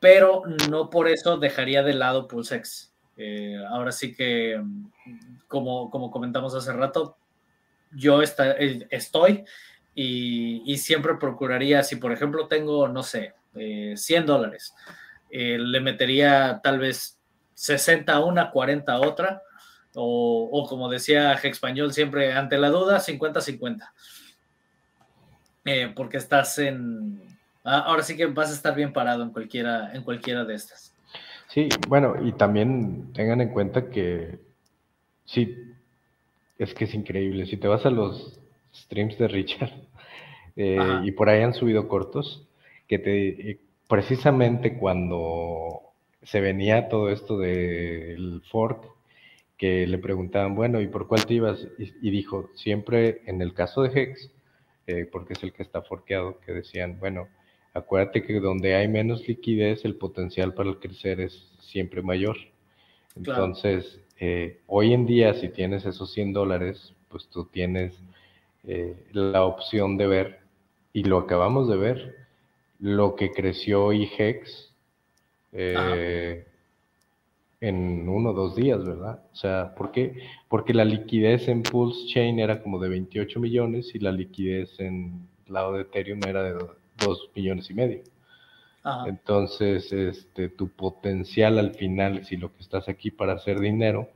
pero 0.00 0.42
no 0.70 0.90
por 0.90 1.08
eso 1.08 1.36
dejaría 1.36 1.82
de 1.82 1.94
lado 1.94 2.26
PulseX. 2.28 2.92
Eh, 3.16 3.56
ahora 3.68 3.92
sí 3.92 4.14
que, 4.14 4.60
como, 5.46 5.90
como 5.90 6.10
comentamos 6.10 6.54
hace 6.54 6.72
rato, 6.72 7.16
yo 7.96 8.22
eh, 8.22 8.86
estoy 8.90 9.44
y, 9.94 10.76
siempre 10.78 11.14
procuraría, 11.14 11.82
si 11.82 11.96
por 11.96 12.12
ejemplo 12.12 12.48
tengo, 12.48 12.88
no 12.88 13.02
sé, 13.02 13.34
100 13.52 14.22
eh, 14.22 14.26
dólares, 14.26 14.74
le 15.30 15.80
metería 15.80 16.60
tal 16.62 16.78
vez 16.78 17.18
60 17.54 18.12
a 18.12 18.24
una, 18.24 18.50
40 18.50 18.92
a 18.92 19.00
otra, 19.00 19.42
o, 19.94 20.48
o 20.50 20.66
como 20.68 20.88
decía 20.88 21.32
Español 21.34 21.92
siempre, 21.92 22.32
ante 22.32 22.58
la 22.58 22.70
duda, 22.70 22.98
50-50. 22.98 23.88
Eh, 25.64 25.92
porque 25.94 26.18
estás 26.18 26.58
en... 26.58 27.20
Ah, 27.64 27.84
ahora 27.86 28.02
sí 28.02 28.16
que 28.16 28.26
vas 28.26 28.50
a 28.50 28.54
estar 28.54 28.74
bien 28.74 28.92
parado 28.92 29.22
en 29.22 29.30
cualquiera, 29.30 29.94
en 29.94 30.02
cualquiera 30.02 30.44
de 30.44 30.54
estas. 30.54 30.92
Sí, 31.48 31.68
bueno, 31.88 32.16
y 32.22 32.32
también 32.32 33.12
tengan 33.14 33.40
en 33.40 33.48
cuenta 33.48 33.88
que 33.88 34.38
sí, 35.24 35.73
es 36.58 36.74
que 36.74 36.84
es 36.84 36.94
increíble. 36.94 37.46
Si 37.46 37.56
te 37.56 37.68
vas 37.68 37.84
a 37.86 37.90
los 37.90 38.38
streams 38.74 39.18
de 39.18 39.28
Richard 39.28 39.72
eh, 40.56 41.00
y 41.04 41.12
por 41.12 41.28
ahí 41.28 41.42
han 41.42 41.54
subido 41.54 41.88
cortos, 41.88 42.46
que 42.88 42.98
te 42.98 43.50
eh, 43.50 43.60
precisamente 43.88 44.76
cuando 44.76 45.80
se 46.22 46.40
venía 46.40 46.88
todo 46.88 47.10
esto 47.10 47.38
del 47.38 48.42
fork, 48.50 48.86
que 49.56 49.86
le 49.86 49.98
preguntaban, 49.98 50.54
bueno, 50.54 50.80
¿y 50.80 50.88
por 50.88 51.06
cuál 51.06 51.24
te 51.26 51.34
ibas? 51.34 51.66
y 51.78 52.10
dijo, 52.10 52.50
siempre 52.54 53.22
en 53.26 53.40
el 53.40 53.54
caso 53.54 53.82
de 53.82 54.00
Hex, 54.00 54.30
eh, 54.86 55.08
porque 55.10 55.34
es 55.34 55.42
el 55.42 55.52
que 55.52 55.62
está 55.62 55.82
forqueado, 55.82 56.40
que 56.40 56.52
decían, 56.52 56.98
bueno, 56.98 57.28
acuérdate 57.72 58.22
que 58.22 58.40
donde 58.40 58.74
hay 58.74 58.88
menos 58.88 59.26
liquidez, 59.26 59.84
el 59.84 59.96
potencial 59.96 60.54
para 60.54 60.68
el 60.68 60.78
crecer 60.78 61.20
es 61.20 61.52
siempre 61.60 62.02
mayor. 62.02 62.36
Entonces, 63.16 64.00
eh, 64.26 64.60
hoy 64.66 64.94
en 64.94 65.06
día, 65.06 65.34
si 65.34 65.48
tienes 65.48 65.84
esos 65.84 66.12
100 66.12 66.32
dólares, 66.32 66.94
pues 67.08 67.28
tú 67.28 67.44
tienes 67.44 67.98
eh, 68.66 68.96
la 69.12 69.44
opción 69.44 69.96
de 69.96 70.06
ver, 70.06 70.38
y 70.92 71.04
lo 71.04 71.18
acabamos 71.18 71.68
de 71.68 71.76
ver, 71.76 72.16
lo 72.80 73.16
que 73.16 73.32
creció 73.32 73.92
IGEX 73.92 74.72
en 77.60 78.08
uno 78.08 78.30
o 78.30 78.34
dos 78.34 78.54
días, 78.54 78.84
¿verdad? 78.84 79.22
O 79.32 79.36
sea, 79.36 79.74
¿por 79.74 79.90
qué? 79.90 80.16
Porque 80.48 80.74
la 80.74 80.84
liquidez 80.84 81.48
en 81.48 81.62
Pulse 81.62 82.06
Chain 82.08 82.38
era 82.38 82.62
como 82.62 82.78
de 82.78 82.88
28 82.88 83.40
millones 83.40 83.94
y 83.94 84.00
la 84.00 84.12
liquidez 84.12 84.78
en 84.80 85.28
lado 85.46 85.72
de 85.74 85.82
Ethereum 85.82 86.20
era 86.26 86.42
de 86.42 86.52
2 86.98 87.30
millones 87.34 87.70
y 87.70 87.74
medio. 87.74 88.02
Entonces, 89.06 89.90
este, 89.92 90.50
tu 90.50 90.68
potencial 90.68 91.58
al 91.58 91.74
final, 91.74 92.24
si 92.24 92.36
lo 92.36 92.52
que 92.54 92.62
estás 92.62 92.88
aquí 92.88 93.10
para 93.10 93.32
hacer 93.32 93.58
dinero, 93.58 94.10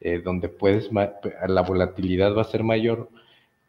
eh, 0.00 0.20
donde 0.20 0.48
puedes, 0.48 0.88
la 0.92 1.62
volatilidad 1.62 2.34
va 2.36 2.42
a 2.42 2.52
ser 2.52 2.62
mayor. 2.62 3.10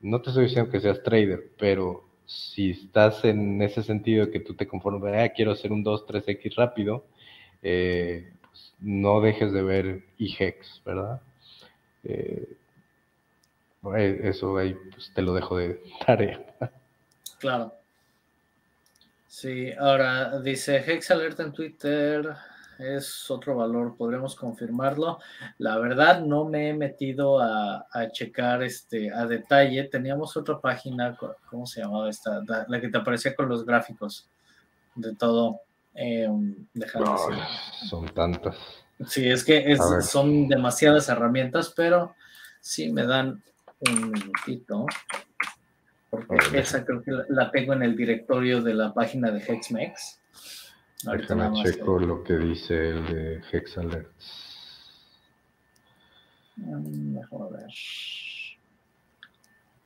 No 0.01 0.21
te 0.21 0.29
estoy 0.29 0.45
diciendo 0.45 0.71
que 0.71 0.79
seas 0.79 1.01
trader, 1.01 1.51
pero 1.57 2.03
si 2.25 2.71
estás 2.71 3.25
en 3.25 3.59
ese 3.63 3.81
sentido 3.81 4.27
de 4.27 4.31
que 4.31 4.39
tú 4.39 4.53
te 4.53 4.67
conformas, 4.67 5.13
ah, 5.15 5.29
quiero 5.29 5.51
hacer 5.51 5.71
un 5.71 5.83
2, 5.83 6.05
3X 6.05 6.55
rápido, 6.55 7.05
eh, 7.63 8.31
no 8.79 9.21
dejes 9.21 9.51
de 9.51 9.63
ver 9.63 10.03
IGEX, 10.19 10.81
¿verdad? 10.85 11.21
Eh, 12.03 12.55
eso 14.23 14.57
ahí 14.57 14.75
pues, 14.91 15.11
te 15.13 15.21
lo 15.23 15.33
dejo 15.33 15.57
de 15.57 15.81
tarea. 16.05 16.45
Claro. 17.39 17.78
Sí, 19.29 19.71
ahora 19.77 20.39
dice 20.39 20.77
Hex 20.77 21.11
Alert 21.11 21.39
en 21.39 21.53
Twitter 21.53 22.35
es 22.79 23.29
otro 23.29 23.57
valor, 23.57 23.95
podremos 23.95 24.35
confirmarlo. 24.35 25.19
La 25.59 25.77
verdad 25.77 26.21
no 26.21 26.45
me 26.45 26.69
he 26.69 26.73
metido 26.73 27.39
a, 27.39 27.85
checar 28.11 28.63
este 28.63 29.13
a 29.13 29.27
detalle. 29.27 29.83
Teníamos 29.83 30.35
otra 30.35 30.59
página, 30.59 31.15
¿cómo 31.47 31.67
se 31.67 31.81
llamaba 31.81 32.09
esta? 32.09 32.41
La 32.67 32.81
que 32.81 32.87
te 32.87 32.97
aparecía 32.97 33.35
con 33.35 33.47
los 33.49 33.63
gráficos 33.63 34.27
de 34.95 35.13
todo. 35.15 35.59
Eh, 35.93 36.27
son 37.87 38.07
tantas. 38.15 38.57
Sí, 39.05 39.29
es 39.29 39.43
que 39.43 39.77
son 40.01 40.47
demasiadas 40.47 41.07
herramientas, 41.07 41.71
pero 41.75 42.15
sí 42.61 42.91
me 42.91 43.05
dan 43.05 43.43
un 43.81 44.09
minutito. 44.09 44.87
Porque 46.09 46.59
esa 46.59 46.83
creo 46.85 47.01
que 47.03 47.11
la, 47.29 47.51
tengo 47.51 47.73
en 47.73 47.83
el 47.83 47.95
directorio 47.95 48.61
de 48.61 48.73
la 48.73 48.93
página 48.93 49.31
de 49.31 49.39
Hexmex. 49.39 50.19
Ahorita 51.05 51.35
me 51.35 51.63
checo 51.63 51.99
lo 51.99 52.23
que 52.23 52.37
dice 52.37 52.89
el 52.89 53.05
de 53.05 53.41
Hex 53.51 53.77
mm, 56.57 57.15
ver. 57.51 57.71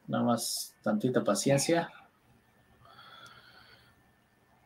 Nada 0.07 0.24
más 0.24 0.76
tantita 0.82 1.24
paciencia. 1.24 1.89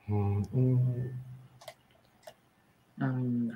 Mm, 0.07 0.43
mm. 0.51 1.27
Mm, 2.97 3.51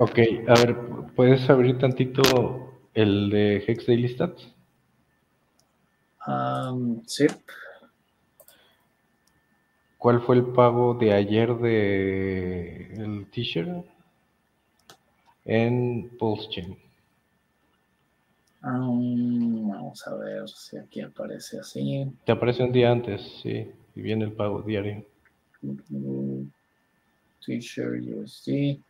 ok, 0.00 0.18
a 0.48 0.54
ver, 0.54 0.76
¿puedes 1.16 1.48
abrir 1.48 1.78
tantito 1.78 2.74
el 2.92 3.30
de 3.30 3.64
Hex 3.66 3.86
Daily 3.86 4.08
Stats? 4.08 4.52
Sí. 7.06 7.26
¿Cuál 9.98 10.20
fue 10.20 10.36
el 10.36 10.46
pago 10.46 10.94
de 10.94 11.12
ayer 11.12 11.56
de 11.58 12.92
el 12.94 13.26
t-shirt? 13.30 13.84
En 15.44 16.10
Pulse 16.18 16.48
Chain. 16.50 16.76
vamos 18.62 20.06
a 20.06 20.14
ver 20.16 20.48
si 20.48 20.76
aquí 20.76 21.00
aparece 21.00 21.60
así. 21.60 22.12
Te 22.24 22.32
aparece 22.32 22.64
un 22.64 22.72
día 22.72 22.90
antes, 22.90 23.20
sí, 23.42 23.70
y 23.94 24.00
viene 24.00 24.24
el 24.24 24.32
pago 24.32 24.62
diario. 24.62 25.04
T-shirt 27.44 28.04
USD. 28.04 28.80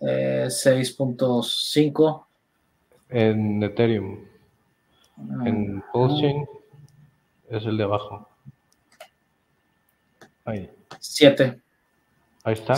6.5. 0.00 2.24
En 3.08 3.62
Ethereum. 3.62 4.31
En 5.44 5.82
Pulsechain 5.92 6.46
es 7.50 7.64
el 7.66 7.76
de 7.76 7.84
abajo. 7.84 8.28
Ahí. 10.44 10.70
7. 10.98 11.60
Ahí 12.44 12.54
está. 12.54 12.74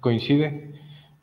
coincide 0.00 0.74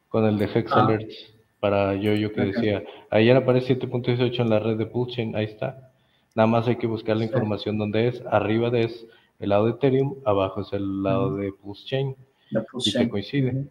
con 0.10 0.26
el 0.26 0.38
de 0.38 0.46
Hex 0.46 0.72
ah. 0.72 0.84
Alerts 0.84 1.34
para 1.60 1.96
yo, 1.96 2.14
yo 2.14 2.34
que 2.34 2.42
decía. 2.42 2.84
Ayer 3.10 3.38
aparece 3.38 3.80
7.18 3.80 4.42
en 4.42 4.50
la 4.50 4.60
red 4.60 4.78
de 4.78 4.86
Pulsechain, 4.86 5.36
ahí 5.36 5.46
está. 5.46 5.92
Nada 6.36 6.48
más 6.48 6.68
hay 6.68 6.76
que 6.76 6.88
buscar 6.88 7.16
la 7.16 7.24
información 7.24 7.78
donde 7.78 8.10
es. 8.10 8.22
Arriba 8.30 8.70
de 8.70 8.84
es 8.84 9.06
el 9.40 9.50
lado 9.50 9.66
de 9.66 9.72
Ethereum, 9.72 10.16
abajo 10.26 10.62
es 10.62 10.74
el 10.74 11.04
lado 11.04 11.38
de 11.38 11.54
Pulsechain. 11.54 12.16
y 12.52 12.92
que 12.92 13.10
coincide. 13.10 13.66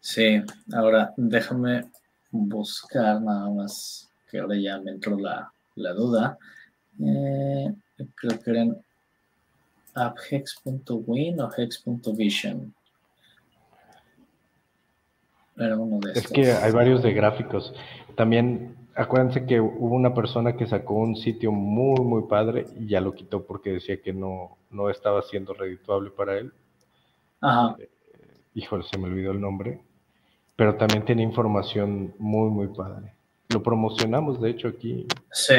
Sí, 0.00 0.42
ahora 0.72 1.12
déjame 1.16 1.84
buscar 2.30 3.20
nada 3.20 3.50
más, 3.50 4.10
que 4.30 4.38
ahora 4.38 4.56
ya 4.56 4.78
me 4.78 4.92
entró 4.92 5.18
la, 5.18 5.52
duda. 5.74 6.38
Eh, 7.02 7.74
creo 8.14 8.38
que 8.38 8.50
eran 8.50 8.82
apphex.win 9.94 11.40
o 11.40 11.50
hex.vision. 11.56 12.74
Era 15.56 15.76
uno 15.76 15.98
de 16.00 16.12
estos. 16.12 16.24
Es 16.24 16.32
que 16.32 16.52
hay 16.52 16.72
varios 16.72 17.02
de 17.02 17.12
gráficos. 17.12 17.74
También 18.14 18.76
acuérdense 18.94 19.46
que 19.46 19.60
hubo 19.60 19.94
una 19.94 20.14
persona 20.14 20.56
que 20.56 20.66
sacó 20.66 20.94
un 20.94 21.16
sitio 21.16 21.52
muy, 21.52 22.00
muy 22.04 22.22
padre 22.28 22.66
y 22.78 22.86
ya 22.86 23.00
lo 23.00 23.14
quitó 23.14 23.44
porque 23.44 23.72
decía 23.72 24.00
que 24.00 24.12
no, 24.12 24.58
no 24.70 24.90
estaba 24.90 25.22
siendo 25.22 25.52
redituable 25.54 26.10
para 26.10 26.38
él. 26.38 26.52
Ajá. 27.40 27.76
Eh, 27.78 27.88
híjole, 28.54 28.84
se 28.84 28.98
me 28.98 29.04
olvidó 29.04 29.32
el 29.32 29.40
nombre 29.40 29.82
pero 30.60 30.74
también 30.74 31.06
tiene 31.06 31.22
información 31.22 32.12
muy, 32.18 32.50
muy 32.50 32.68
padre. 32.68 33.14
Lo 33.48 33.62
promocionamos, 33.62 34.42
de 34.42 34.50
hecho, 34.50 34.68
aquí. 34.68 35.06
Sí. 35.32 35.54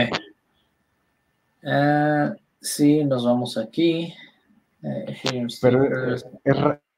Eh, 1.63 2.29
sí, 2.61 3.03
nos 3.03 3.25
vamos 3.25 3.57
aquí. 3.57 4.13
Eh, 4.83 5.47
pero 5.59 6.13
es, 6.13 6.23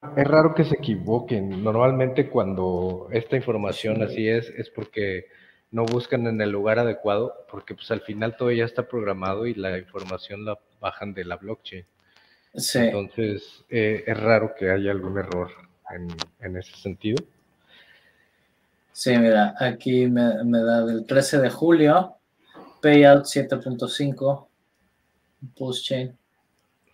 raro 0.02 0.54
que 0.54 0.66
se 0.66 0.74
equivoquen. 0.74 1.64
Normalmente 1.64 2.28
cuando 2.28 3.08
esta 3.10 3.36
información 3.36 4.02
así 4.02 4.28
es, 4.28 4.50
es 4.50 4.68
porque 4.68 5.24
no 5.70 5.86
buscan 5.86 6.26
en 6.26 6.38
el 6.42 6.50
lugar 6.50 6.78
adecuado, 6.78 7.46
porque 7.50 7.74
pues 7.74 7.90
al 7.90 8.02
final 8.02 8.36
todo 8.36 8.52
ya 8.52 8.66
está 8.66 8.86
programado 8.86 9.46
y 9.46 9.54
la 9.54 9.78
información 9.78 10.44
la 10.44 10.58
bajan 10.78 11.14
de 11.14 11.24
la 11.24 11.36
blockchain. 11.36 11.86
Sí. 12.54 12.80
Entonces 12.80 13.64
eh, 13.70 14.04
es 14.06 14.20
raro 14.20 14.52
que 14.58 14.70
haya 14.70 14.90
algún 14.90 15.16
error 15.16 15.48
en, 15.88 16.08
en 16.46 16.58
ese 16.58 16.76
sentido. 16.76 17.24
Sí, 18.94 19.18
mira, 19.18 19.56
aquí 19.58 20.06
me, 20.06 20.22
da 20.22 20.86
del 20.86 21.04
13 21.04 21.40
de 21.40 21.50
julio, 21.50 22.14
payout 22.80 23.24
7.5, 23.24 24.46
push 25.56 25.82
chain. 25.82 26.16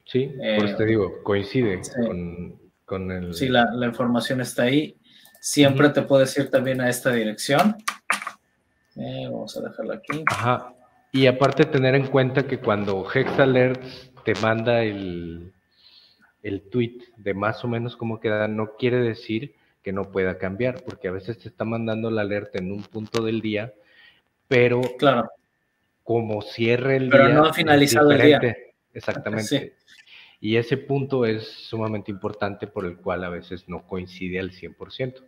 Sí, 0.07 0.33
por 0.57 0.65
eso 0.65 0.77
te 0.79 0.85
eh, 0.85 0.87
digo, 0.87 1.23
coincide 1.23 1.83
con, 2.87 3.13
el... 3.13 3.35
Sí, 3.35 3.51
la, 3.51 3.69
información 3.85 4.41
está 4.41 4.63
ahí. 4.63 4.97
Siempre 5.41 5.91
te 5.91 6.01
puedes 6.01 6.37
ir 6.39 6.51
también 6.51 6.81
a 6.81 6.89
esta 6.89 7.13
dirección. 7.13 7.77
Eh, 8.97 9.29
vamos 9.31 9.55
a 9.59 9.61
dejarlo 9.61 9.93
aquí. 9.93 10.25
Ajá. 10.25 10.73
Y 11.13 11.27
aparte 11.27 11.67
tener 11.67 11.95
en 11.95 12.07
cuenta 12.07 12.47
que 12.47 12.61
cuando 12.61 13.07
Hex 13.13 13.39
Alerts 13.39 14.11
te 14.25 14.35
manda 14.37 14.83
el, 14.83 15.53
el 16.43 16.63
tweet 16.71 16.97
de 17.19 17.35
más 17.35 17.63
o 17.63 17.69
menos 17.69 17.95
cómo 17.95 18.21
queda, 18.21 18.49
no 18.49 18.71
quiere 18.79 19.03
decir 19.03 19.60
que 19.83 19.93
no 19.93 20.11
pueda 20.11 20.39
cambiar, 20.39 20.83
porque 20.85 21.09
a 21.09 21.13
veces 21.13 21.39
te 21.39 21.49
está 21.49 21.65
mandando 21.65 22.11
la 22.11 22.23
alerta 22.23 22.59
en 22.59 22.73
un 22.73 22.83
punto 22.83 23.23
del 23.23 23.41
día, 23.41 23.73
pero 24.49 24.81
claro. 24.99 25.31
como 26.03 26.43
cierre 26.43 26.97
el 26.97 27.11
día. 27.11 27.21
Pero 27.21 27.29
no 27.35 27.45
ha 27.45 27.53
finalizado 27.53 28.11
el 28.13 28.23
día. 28.23 28.57
Exactamente. 28.93 29.75
Y 30.41 30.57
ese 30.57 30.79
punto 30.79 31.27
es 31.27 31.47
sumamente 31.47 32.11
importante 32.11 32.67
por 32.67 32.87
el 32.87 32.97
cual 32.97 33.25
a 33.25 33.29
veces 33.29 33.69
no 33.69 33.87
coincide 33.87 34.41
al 34.41 34.53
100%. 34.53 35.23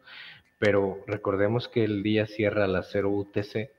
Pero 0.59 1.03
recordemos 1.07 1.69
que 1.69 1.85
el 1.85 2.03
día 2.03 2.27
cierra 2.27 2.65
a 2.65 2.69
las 2.69 2.89
0 2.93 3.11
UTC 3.11 3.71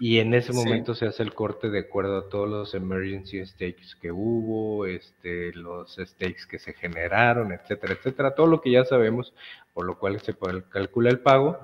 y 0.00 0.18
en 0.18 0.32
ese 0.32 0.54
momento 0.54 0.94
se 0.94 1.06
hace 1.06 1.22
el 1.22 1.34
corte 1.34 1.68
de 1.68 1.80
acuerdo 1.80 2.16
a 2.16 2.28
todos 2.30 2.48
los 2.48 2.74
emergency 2.74 3.44
stakes 3.44 3.94
que 4.00 4.10
hubo, 4.10 4.86
este, 4.86 5.52
los 5.52 5.96
stakes 5.96 6.46
que 6.48 6.58
se 6.58 6.72
generaron, 6.72 7.52
etcétera, 7.52 7.92
etcétera, 7.92 8.34
todo 8.34 8.46
lo 8.46 8.62
que 8.62 8.70
ya 8.70 8.84
sabemos, 8.86 9.34
por 9.74 9.84
lo 9.84 9.98
cual 9.98 10.18
se 10.22 10.34
calcula 10.70 11.10
el 11.10 11.20
pago. 11.20 11.60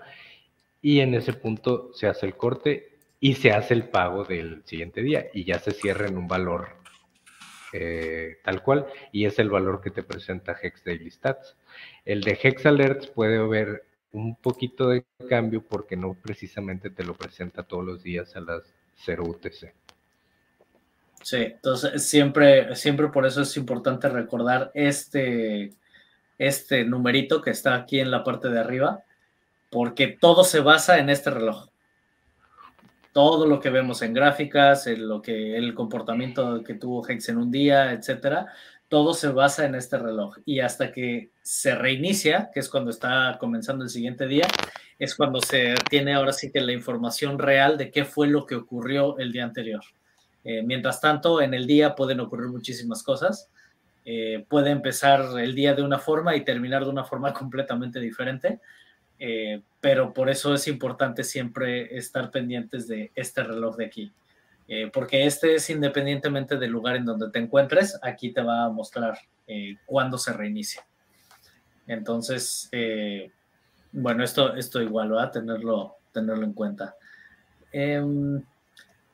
Y 0.82 1.00
en 1.00 1.14
ese 1.14 1.32
punto 1.32 1.90
se 1.94 2.08
hace 2.08 2.26
el 2.26 2.36
corte 2.36 2.90
y 3.20 3.36
se 3.36 3.52
hace 3.52 3.72
el 3.72 3.88
pago 3.88 4.24
del 4.24 4.62
siguiente 4.66 5.00
día 5.00 5.28
y 5.32 5.44
ya 5.44 5.58
se 5.58 5.70
cierra 5.70 6.06
en 6.06 6.18
un 6.18 6.28
valor 6.28 6.76
eh, 7.72 8.36
tal 8.44 8.62
cual 8.62 8.86
y 9.12 9.24
es 9.24 9.38
el 9.38 9.50
valor 9.50 9.80
que 9.80 9.90
te 9.90 10.02
presenta 10.02 10.56
Hex 10.60 10.84
Daily 10.84 11.10
Stats. 11.10 11.56
El 12.04 12.20
de 12.20 12.38
Hex 12.40 12.66
Alerts 12.66 13.06
puede 13.06 13.44
ver 13.48 13.85
un 14.16 14.34
poquito 14.34 14.88
de 14.88 15.04
cambio 15.28 15.62
porque 15.62 15.94
no 15.94 16.14
precisamente 16.14 16.88
te 16.88 17.04
lo 17.04 17.14
presenta 17.14 17.62
todos 17.62 17.84
los 17.84 18.02
días 18.02 18.34
a 18.34 18.40
las 18.40 18.62
0 19.04 19.24
UTC. 19.26 19.74
Sí, 21.22 21.36
entonces 21.36 22.08
siempre, 22.08 22.74
siempre 22.76 23.08
por 23.08 23.26
eso 23.26 23.42
es 23.42 23.54
importante 23.58 24.08
recordar 24.08 24.70
este, 24.74 25.74
este 26.38 26.84
numerito 26.84 27.42
que 27.42 27.50
está 27.50 27.74
aquí 27.74 28.00
en 28.00 28.10
la 28.10 28.24
parte 28.24 28.48
de 28.48 28.58
arriba, 28.58 29.02
porque 29.70 30.06
todo 30.18 30.44
se 30.44 30.60
basa 30.60 30.98
en 30.98 31.10
este 31.10 31.30
reloj. 31.30 31.68
Todo 33.12 33.46
lo 33.46 33.60
que 33.60 33.70
vemos 33.70 34.00
en 34.00 34.14
gráficas, 34.14 34.86
en 34.86 35.08
lo 35.08 35.20
que 35.20 35.56
el 35.56 35.74
comportamiento 35.74 36.62
que 36.62 36.74
tuvo 36.74 37.06
Hex 37.06 37.28
en 37.28 37.38
un 37.38 37.50
día, 37.50 37.92
etcétera, 37.92 38.46
todo 38.88 39.14
se 39.14 39.28
basa 39.28 39.64
en 39.64 39.74
este 39.74 39.98
reloj 39.98 40.38
y 40.44 40.60
hasta 40.60 40.92
que 40.92 41.30
se 41.42 41.74
reinicia, 41.74 42.50
que 42.52 42.60
es 42.60 42.68
cuando 42.68 42.90
está 42.90 43.36
comenzando 43.40 43.84
el 43.84 43.90
siguiente 43.90 44.26
día, 44.26 44.46
es 44.98 45.14
cuando 45.14 45.40
se 45.40 45.74
tiene 45.90 46.14
ahora 46.14 46.32
sí 46.32 46.50
que 46.50 46.60
la 46.60 46.72
información 46.72 47.38
real 47.38 47.76
de 47.76 47.90
qué 47.90 48.04
fue 48.04 48.28
lo 48.28 48.46
que 48.46 48.54
ocurrió 48.54 49.18
el 49.18 49.32
día 49.32 49.44
anterior. 49.44 49.82
Eh, 50.44 50.62
mientras 50.62 51.00
tanto, 51.00 51.42
en 51.42 51.54
el 51.54 51.66
día 51.66 51.96
pueden 51.96 52.20
ocurrir 52.20 52.48
muchísimas 52.48 53.02
cosas. 53.02 53.50
Eh, 54.04 54.44
puede 54.48 54.70
empezar 54.70 55.36
el 55.40 55.56
día 55.56 55.74
de 55.74 55.82
una 55.82 55.98
forma 55.98 56.36
y 56.36 56.44
terminar 56.44 56.84
de 56.84 56.90
una 56.90 57.02
forma 57.02 57.32
completamente 57.32 57.98
diferente, 57.98 58.60
eh, 59.18 59.60
pero 59.80 60.14
por 60.14 60.30
eso 60.30 60.54
es 60.54 60.68
importante 60.68 61.24
siempre 61.24 61.96
estar 61.96 62.30
pendientes 62.30 62.86
de 62.86 63.10
este 63.16 63.42
reloj 63.42 63.76
de 63.76 63.86
aquí. 63.86 64.12
Eh, 64.68 64.90
porque 64.92 65.26
este 65.26 65.54
es 65.54 65.70
independientemente 65.70 66.56
del 66.56 66.72
lugar 66.72 66.96
en 66.96 67.04
donde 67.04 67.30
te 67.30 67.38
encuentres, 67.38 67.98
aquí 68.02 68.32
te 68.32 68.42
va 68.42 68.64
a 68.64 68.68
mostrar 68.68 69.18
eh, 69.46 69.76
cuándo 69.86 70.18
se 70.18 70.32
reinicia. 70.32 70.84
Entonces, 71.86 72.68
eh, 72.72 73.30
bueno, 73.92 74.24
esto, 74.24 74.56
esto 74.56 74.82
igual 74.82 75.14
va 75.14 75.24
a 75.24 75.30
tenerlo, 75.30 75.96
tenerlo 76.12 76.44
en 76.44 76.52
cuenta. 76.52 76.96
Em, 77.72 78.42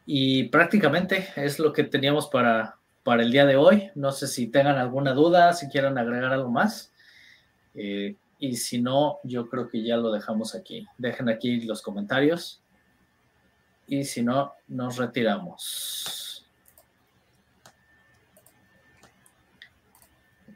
y 0.06 0.44
prácticamente 0.44 1.28
es 1.36 1.58
lo 1.58 1.72
que 1.72 1.84
teníamos 1.84 2.28
para, 2.28 2.76
para 3.02 3.22
el 3.22 3.30
día 3.30 3.44
de 3.44 3.56
hoy. 3.56 3.90
No 3.94 4.10
sé 4.10 4.28
si 4.28 4.46
tengan 4.46 4.78
alguna 4.78 5.12
duda, 5.12 5.52
si 5.52 5.68
quieran 5.68 5.98
agregar 5.98 6.32
algo 6.32 6.50
más. 6.50 6.90
y 8.38 8.56
si 8.56 8.82
no, 8.82 9.18
yo 9.22 9.48
creo 9.48 9.68
que 9.68 9.82
ya 9.84 9.96
lo 9.96 10.10
dejamos 10.12 10.54
aquí. 10.54 10.86
Dejen 10.98 11.28
aquí 11.28 11.60
los 11.60 11.82
comentarios 11.82 12.61
y 13.86 14.04
si 14.04 14.22
no, 14.22 14.52
nos 14.68 14.96
retiramos. 14.96 16.46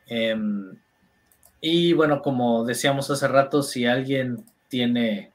Em, 0.06 0.76
y 1.60 1.92
bueno, 1.92 2.22
como 2.22 2.64
decíamos 2.64 3.10
hace 3.10 3.26
rato, 3.28 3.62
si 3.62 3.86
alguien 3.86 4.44
tiene 4.68 5.32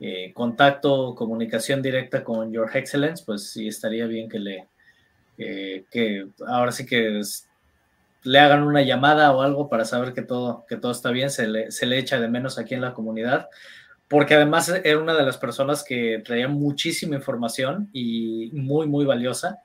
eh, 0.00 0.32
contacto, 0.34 1.14
comunicación 1.14 1.82
directa 1.82 2.24
con 2.24 2.52
Your 2.52 2.70
Excellence, 2.74 3.22
pues 3.24 3.50
sí 3.50 3.68
estaría 3.68 4.06
bien 4.06 4.28
que 4.28 4.38
le, 4.38 4.68
eh, 5.38 5.84
que 5.90 6.28
ahora 6.46 6.72
sí 6.72 6.86
que 6.86 7.20
le 8.22 8.38
hagan 8.38 8.62
una 8.62 8.82
llamada 8.82 9.32
o 9.32 9.42
algo 9.42 9.68
para 9.68 9.84
saber 9.84 10.12
que 10.12 10.22
todo, 10.22 10.64
que 10.68 10.76
todo 10.76 10.92
está 10.92 11.10
bien, 11.10 11.30
se 11.30 11.46
le, 11.46 11.70
se 11.70 11.86
le 11.86 11.98
echa 11.98 12.18
de 12.18 12.28
menos 12.28 12.58
aquí 12.58 12.74
en 12.74 12.80
la 12.80 12.94
comunidad 12.94 13.48
porque 14.08 14.34
además 14.34 14.68
era 14.84 14.98
una 14.98 15.14
de 15.14 15.24
las 15.24 15.36
personas 15.36 15.82
que 15.82 16.22
traía 16.24 16.48
muchísima 16.48 17.16
información 17.16 17.88
y 17.92 18.50
muy, 18.52 18.86
muy 18.86 19.04
valiosa 19.04 19.60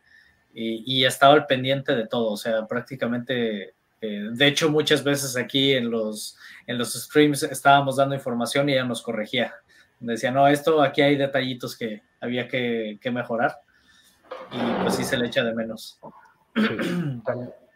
y, 0.54 1.06
estaba 1.06 1.34
al 1.34 1.46
pendiente 1.46 1.96
de 1.96 2.08
todo, 2.08 2.32
o 2.32 2.38
sea, 2.38 2.68
prácticamente, 2.68 3.74
eh, 4.02 4.30
de 4.32 4.48
hecho 4.48 4.70
muchas 4.70 5.02
veces 5.04 5.38
aquí 5.38 5.74
en 5.74 5.90
los, 5.90 6.38
en 6.68 6.78
los 6.78 6.94
streams 6.94 7.44
estábamos 7.44 7.96
dando 7.96 8.16
información 8.16 8.68
y 8.68 8.74
ella 8.74 8.84
nos 8.84 9.02
corregía, 9.02 9.54
decía, 10.00 10.32
no, 10.32 10.48
esto 10.48 10.82
aquí 10.82 11.02
hay 11.02 11.16
detallitos 11.16 11.78
que 11.78 12.02
había 12.20 12.48
que, 12.48 13.00
mejorar 13.14 13.60
y 14.52 14.82
pues 14.82 14.96
sí 14.96 15.04
se 15.06 15.18
le 15.18 15.28
echa 15.28 15.44
de 15.44 15.54
menos. 15.54 16.00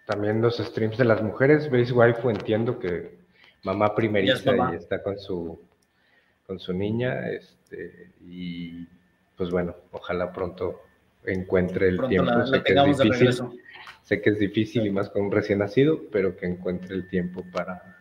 también, 0.06 0.42
los 0.42 0.58
streams 0.58 0.98
de 0.98 1.06
las 1.06 1.22
mujeres, 1.22 1.70
veis 1.70 1.92
waifu, 1.92 2.30
entiendo 2.30 2.78
que 2.78 3.20
mamá 3.64 3.96
primeriza 3.96 4.54
y 4.74 4.76
está 4.76 5.02
con 5.02 5.18
su 5.18 5.60
con 6.46 6.60
su 6.60 6.74
niña, 6.74 7.30
este, 7.30 8.12
y 8.22 8.88
pues 9.36 9.50
bueno, 9.50 9.76
ojalá 9.92 10.32
pronto 10.32 10.82
encuentre 11.26 11.90
el 11.90 12.08
tiempo. 12.08 12.46
sé, 12.46 12.64
que 12.64 12.74
es 12.74 12.98
difícil, 12.98 13.64
sé 14.04 14.22
que 14.22 14.30
es 14.30 14.40
difícil 14.40 14.86
y 14.86 14.92
más 14.92 15.10
con 15.10 15.24
un 15.24 15.32
recién 15.32 15.60
nacido, 15.60 16.02
pero 16.12 16.36
que 16.38 16.46
encuentre 16.46 16.96
el 16.96 17.08
tiempo 17.08 17.44
para 17.52 17.98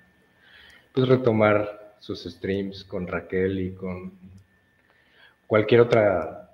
pues, 0.92 1.08
retomar 1.08 1.96
sus 1.98 2.24
streams 2.24 2.84
con 2.84 3.06
Raquel 3.06 3.60
y 3.60 3.72
con 3.72 4.12
cualquier 5.46 5.80
otra 5.80 6.50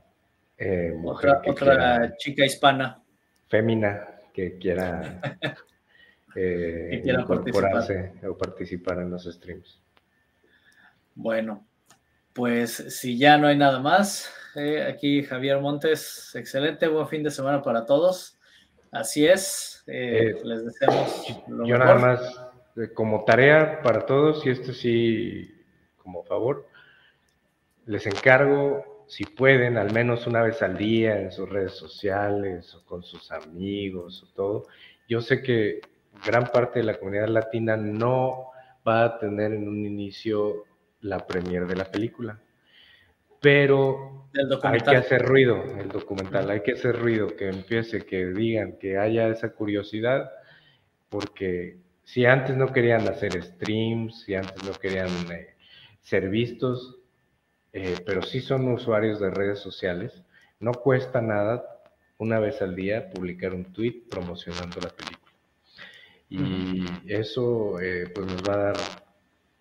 eh, 0.56 0.94
mujer. 0.96 1.38
Otra, 1.46 2.16
chica 2.16 2.44
hispana. 2.44 3.02
Fémina 3.48 4.06
que 4.32 4.58
quiera, 4.58 5.20
eh, 6.36 7.02
incorporarse 7.04 8.12
o 8.28 8.38
participar 8.38 9.00
en 9.00 9.10
los 9.10 9.24
streams. 9.24 9.80
Bueno, 11.16 11.66
pues 12.32 12.72
si 12.72 13.18
ya 13.18 13.38
no 13.38 13.46
hay 13.46 13.56
nada 13.56 13.80
más, 13.80 14.32
eh, 14.54 14.82
aquí 14.82 15.22
Javier 15.22 15.60
Montes, 15.60 16.32
excelente, 16.34 16.88
buen 16.88 17.08
fin 17.08 17.22
de 17.22 17.30
semana 17.30 17.62
para 17.62 17.86
todos. 17.86 18.38
Así 18.90 19.26
es, 19.26 19.84
eh, 19.86 20.34
eh, 20.36 20.40
les 20.44 20.64
deseamos 20.64 21.42
lo 21.48 21.66
Yo 21.66 21.78
nada 21.78 21.94
más, 21.94 22.50
como 22.94 23.24
tarea 23.24 23.80
para 23.82 24.04
todos, 24.06 24.44
y 24.46 24.50
esto 24.50 24.72
sí, 24.72 25.54
como 25.98 26.24
favor, 26.24 26.66
les 27.86 28.06
encargo, 28.06 29.04
si 29.06 29.24
pueden, 29.24 29.76
al 29.76 29.92
menos 29.92 30.26
una 30.26 30.42
vez 30.42 30.62
al 30.62 30.76
día 30.76 31.20
en 31.20 31.32
sus 31.32 31.48
redes 31.48 31.72
sociales 31.72 32.74
o 32.74 32.84
con 32.84 33.02
sus 33.02 33.32
amigos 33.32 34.22
o 34.22 34.34
todo. 34.34 34.66
Yo 35.08 35.20
sé 35.20 35.42
que 35.42 35.80
gran 36.24 36.46
parte 36.46 36.78
de 36.78 36.84
la 36.84 36.98
comunidad 36.98 37.28
latina 37.28 37.76
no 37.76 38.52
va 38.86 39.04
a 39.04 39.18
tener 39.18 39.52
en 39.52 39.68
un 39.68 39.84
inicio 39.84 40.64
la 41.02 41.26
premier 41.26 41.66
de 41.66 41.76
la 41.76 41.84
película. 41.84 42.40
Pero 43.40 44.28
hay 44.62 44.80
que 44.80 44.96
hacer 44.96 45.22
ruido, 45.22 45.62
el 45.78 45.88
documental, 45.88 46.50
hay 46.50 46.60
que 46.62 46.72
hacer 46.72 46.98
ruido, 46.98 47.34
que 47.36 47.48
empiece, 47.48 48.02
que 48.02 48.26
digan, 48.26 48.78
que 48.78 48.98
haya 48.98 49.28
esa 49.28 49.54
curiosidad, 49.54 50.30
porque 51.08 51.78
si 52.04 52.26
antes 52.26 52.56
no 52.56 52.70
querían 52.72 53.08
hacer 53.08 53.42
streams, 53.42 54.24
si 54.24 54.34
antes 54.34 54.62
no 54.62 54.72
querían 54.72 55.08
eh, 55.32 55.54
ser 56.02 56.28
vistos, 56.28 56.98
eh, 57.72 57.96
pero 58.04 58.20
sí 58.20 58.40
son 58.40 58.68
usuarios 58.68 59.20
de 59.20 59.30
redes 59.30 59.60
sociales, 59.60 60.22
no 60.58 60.72
cuesta 60.72 61.22
nada 61.22 61.64
una 62.18 62.38
vez 62.38 62.60
al 62.60 62.76
día 62.76 63.08
publicar 63.08 63.54
un 63.54 63.72
tweet 63.72 64.02
promocionando 64.10 64.80
la 64.82 64.90
película. 64.90 65.20
Y 66.28 66.84
eso 67.08 67.80
eh, 67.80 68.08
pues 68.14 68.26
nos 68.26 68.42
va 68.42 68.54
a 68.54 68.58
dar 68.58 68.76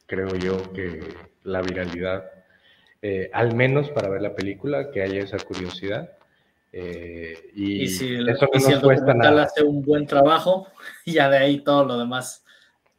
creo 0.09 0.35
yo 0.35 0.73
que 0.73 1.01
la 1.43 1.61
viralidad, 1.61 2.31
eh, 3.01 3.29
al 3.33 3.55
menos 3.55 3.89
para 3.89 4.09
ver 4.09 4.21
la 4.21 4.35
película, 4.35 4.91
que 4.91 5.01
haya 5.01 5.21
esa 5.21 5.37
curiosidad. 5.37 6.11
Eh, 6.71 7.51
y, 7.55 7.87
si 7.87 8.15
el, 8.15 8.29
eso 8.29 8.47
no 8.51 8.81
cuesta 8.81 9.13
nada. 9.13 9.43
hace 9.43 9.63
un 9.63 9.81
buen 9.81 10.05
trabajo, 10.05 10.67
ya 11.05 11.29
de 11.29 11.37
ahí 11.37 11.59
todo 11.61 11.85
lo 11.85 11.97
demás. 11.97 12.45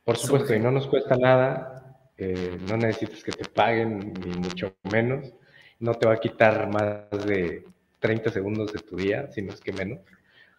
Por 0.04 0.16
supuesto, 0.16 0.54
y 0.54 0.60
no 0.60 0.70
nos 0.70 0.86
cuesta 0.86 1.16
nada, 1.16 1.96
eh, 2.16 2.58
no 2.68 2.76
necesitas 2.76 3.22
que 3.22 3.32
te 3.32 3.48
paguen, 3.48 4.12
ni 4.14 4.34
mucho 4.36 4.74
menos. 4.90 5.32
No 5.78 5.94
te 5.94 6.06
va 6.06 6.14
a 6.14 6.18
quitar 6.18 6.68
más 6.68 7.26
de 7.26 7.64
30 8.00 8.30
segundos 8.30 8.72
de 8.72 8.80
tu 8.80 8.96
día, 8.96 9.30
si 9.30 9.42
no 9.42 9.52
es 9.52 9.60
que 9.60 9.72
menos. 9.72 10.00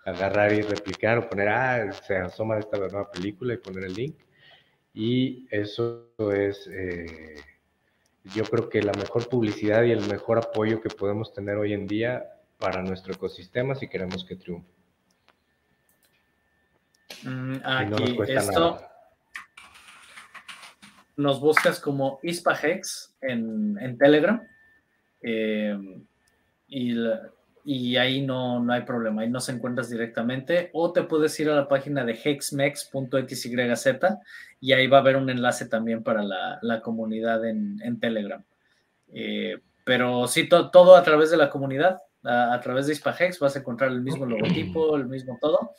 Agarrar 0.06 0.53
y 0.53 0.62
replicar 0.62 1.18
o 1.18 1.30
poner, 1.30 1.49
ah, 1.49 1.91
se 1.91 2.18
asoma 2.18 2.58
esta 2.58 2.78
nueva 2.78 3.12
película 3.12 3.53
y 3.53 3.58
poner 3.58 3.84
el 3.84 3.94
link 3.94 4.16
y 4.94 5.48
eso 5.52 6.10
es, 6.34 6.68
eh, 6.68 7.36
yo 8.23 8.43
creo 8.43 8.69
que 8.69 8.81
la 8.81 8.93
mejor 8.93 9.27
publicidad 9.30 9.84
y 9.84 9.91
el 9.91 10.07
mejor 10.07 10.38
apoyo 10.38 10.81
que 10.81 10.89
podemos 10.89 11.34
tener 11.34 11.57
hoy 11.57 11.73
en 11.73 11.88
día 11.88 12.23
para 12.57 12.81
nuestro 12.81 13.14
ecosistema 13.14 13.76
si 13.76 13.88
queremos 13.88 14.23
que 14.23 14.35
triunfe. 14.35 14.69
Mm, 17.23 17.56
aquí, 17.64 18.18
esto 18.27 18.80
nos 21.18 21.39
buscas 21.39 21.80
como 21.80 22.19
ISPAHEX 22.23 23.15
en, 23.22 23.77
en 23.80 23.98
Telegram 23.98 24.41
eh, 25.22 25.77
y 26.68 26.91
la, 26.93 27.31
y 27.63 27.97
ahí 27.97 28.21
no, 28.21 28.59
no 28.59 28.73
hay 28.73 28.81
problema, 28.81 29.21
ahí 29.21 29.29
no 29.29 29.39
se 29.39 29.51
encuentras 29.51 29.89
directamente, 29.89 30.69
o 30.73 30.91
te 30.91 31.03
puedes 31.03 31.39
ir 31.39 31.49
a 31.49 31.55
la 31.55 31.67
página 31.67 32.03
de 32.03 32.13
hexmex.xyz 32.13 33.45
y 34.59 34.73
ahí 34.73 34.88
va 34.88 34.97
a 34.97 35.01
haber 35.01 35.17
un 35.17 35.29
enlace 35.29 35.67
también 35.67 36.03
para 36.03 36.23
la, 36.23 36.81
comunidad 36.81 37.45
en, 37.45 37.99
Telegram. 37.99 38.43
Eh, 39.13 39.59
pero 39.83 40.27
sí, 40.27 40.47
todo 40.47 40.95
a 40.95 41.03
través 41.03 41.31
de 41.31 41.38
la 41.38 41.49
comunidad, 41.49 41.99
a, 42.23 42.59
través 42.61 42.88
de 42.88 42.93
Hispahex 42.93 43.39
vas 43.39 43.55
a 43.55 43.59
encontrar 43.59 43.91
el 43.91 44.01
mismo 44.01 44.25
logotipo, 44.25 44.95
el 44.95 45.07
mismo 45.07 45.38
todo, 45.41 45.71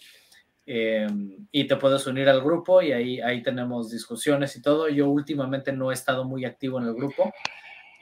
eh, 0.67 1.07
y 1.51 1.67
te 1.67 1.77
puedes 1.77 2.07
unir 2.07 2.29
al 2.29 2.43
grupo 2.43 2.83
y 2.83 2.93
ahí, 2.93 3.21
ahí 3.21 3.43
tenemos 3.43 3.91
discusiones 3.91 4.57
y 4.57 4.63
todo. 4.63 4.89
Yo 4.89 5.09
últimamente 5.09 5.73
no 5.73 5.91
he 5.91 5.95
estado 5.95 6.25
muy 6.25 6.45
activo 6.45 6.79
en 6.81 6.87
el 6.87 6.95
grupo. 6.95 7.33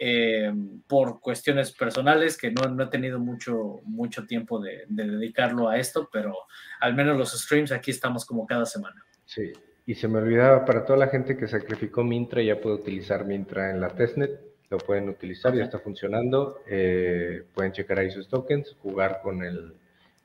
Eh, 0.03 0.51
por 0.87 1.21
cuestiones 1.21 1.73
personales 1.73 2.39
que 2.39 2.51
no, 2.51 2.71
no, 2.71 2.85
he 2.85 2.87
tenido 2.87 3.19
mucho, 3.19 3.83
mucho 3.85 4.27
tiempo 4.27 4.59
de, 4.59 4.87
dedicarlo 4.89 5.69
a 5.69 5.77
esto, 5.77 6.09
pero 6.11 6.35
al 6.81 6.95
menos 6.95 7.19
los 7.19 7.39
streams 7.39 7.71
aquí 7.71 7.91
estamos 7.91 8.25
como 8.25 8.47
cada 8.47 8.65
semana. 8.65 9.05
Sí, 9.27 9.53
y 9.85 9.95
se 9.95 10.09
me 10.09 10.21
olvidaba, 10.21 10.65
para 10.65 10.87
toda 10.87 10.99
la 10.99 11.09
gente 11.09 11.37
que 11.37 11.47
sacrificó 11.47 12.03
Mintra, 12.03 12.41
ya 12.41 12.59
puede 12.59 12.77
utilizar 12.77 13.27
Mintra 13.27 13.71
en 13.71 13.79
la 13.83 13.91
testnet, 13.91 14.41
lo 14.71 14.79
pueden 14.79 15.07
utilizar, 15.11 15.55
ya 15.55 15.65
está 15.65 15.79
funcionando, 15.81 16.63
eh, 16.67 17.43
pueden 17.53 17.73
checar 17.73 17.99
ahí 17.99 18.11
sus 18.11 18.27
tokens, 18.27 18.75
jugar 18.81 19.21
con, 19.23 19.45
el, 19.45 19.75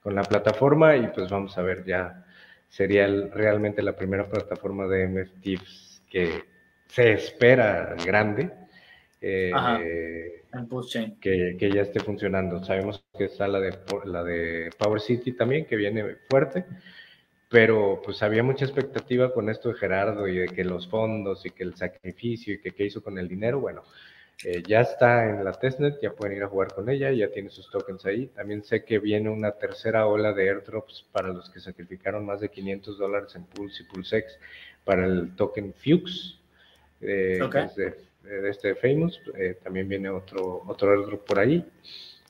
con 0.01 0.15
la 0.15 0.23
plataforma 0.23 0.95
y 0.95 1.07
pues 1.07 1.29
vamos 1.29 1.57
a 1.57 1.61
ver, 1.61 1.83
ya 1.83 2.25
sería 2.69 3.07
realmente 3.07 3.81
la 3.81 3.97
primera 3.97 4.29
plataforma 4.29 4.87
de 4.87 5.05
MFTs 5.05 6.01
que 6.09 6.45
se 6.87 7.11
espera 7.11 7.93
grande 8.05 8.63
eh, 9.27 9.51
que, 11.19 11.57
que, 11.57 11.71
ya 11.71 11.81
esté 11.81 11.99
funcionando. 11.99 12.63
Sabemos 12.63 13.03
que 13.17 13.25
está 13.25 13.47
la 13.47 13.59
de, 13.59 13.75
la 14.05 14.23
de 14.23 14.69
Power 14.77 15.01
City 15.01 15.31
también, 15.31 15.65
que 15.65 15.75
viene 15.75 16.17
fuerte, 16.29 16.63
pero 17.49 18.03
pues 18.05 18.21
había 18.21 18.43
mucha 18.43 18.65
expectativa 18.65 19.33
con 19.33 19.49
esto 19.49 19.69
de 19.69 19.75
Gerardo 19.79 20.27
y 20.27 20.37
de 20.37 20.47
que 20.47 20.63
los 20.63 20.87
fondos 20.87 21.43
y 21.43 21.49
que 21.49 21.63
el 21.63 21.75
sacrificio 21.75 22.53
y 22.53 22.61
que 22.61 22.69
qué 22.69 22.85
hizo 22.85 23.01
con 23.01 23.17
el 23.17 23.27
dinero. 23.27 23.59
Bueno, 23.59 23.83
eh, 24.43 24.61
ya 24.67 24.81
está 24.81 25.27
en 25.27 25.43
la 25.43 25.53
testnet, 25.53 25.99
ya 26.03 26.11
pueden 26.11 26.37
ir 26.37 26.43
a 26.43 26.47
jugar 26.47 26.75
con 26.75 26.87
ella, 26.87 27.11
ya 27.11 27.31
tiene 27.31 27.49
sus 27.49 27.67
tokens 27.71 28.05
ahí. 28.05 28.27
También 28.27 28.63
sé 28.63 28.85
que 28.85 28.99
viene 28.99 29.29
una 29.29 29.53
tercera 29.53 30.05
ola 30.05 30.33
de 30.33 30.51
airdrops 30.51 31.03
para 31.11 31.29
los 31.29 31.49
que 31.49 31.59
sacrificaron 31.59 32.27
más 32.27 32.41
de 32.41 32.49
500 32.49 32.99
dólares 32.99 33.35
en 33.35 33.45
Pulse 33.45 33.81
y 33.81 33.85
PulseX 33.87 34.37
para 34.83 35.07
el 35.07 35.35
token 35.35 35.73
Fuchs. 35.73 36.39
Eh, 37.01 37.39
de 37.75 38.04
este 38.45 38.75
Famous, 38.75 39.21
eh, 39.37 39.57
también 39.63 39.87
viene 39.87 40.09
otro, 40.09 40.63
otro 40.67 40.91
airdrop 40.91 41.25
por 41.25 41.39
ahí. 41.39 41.65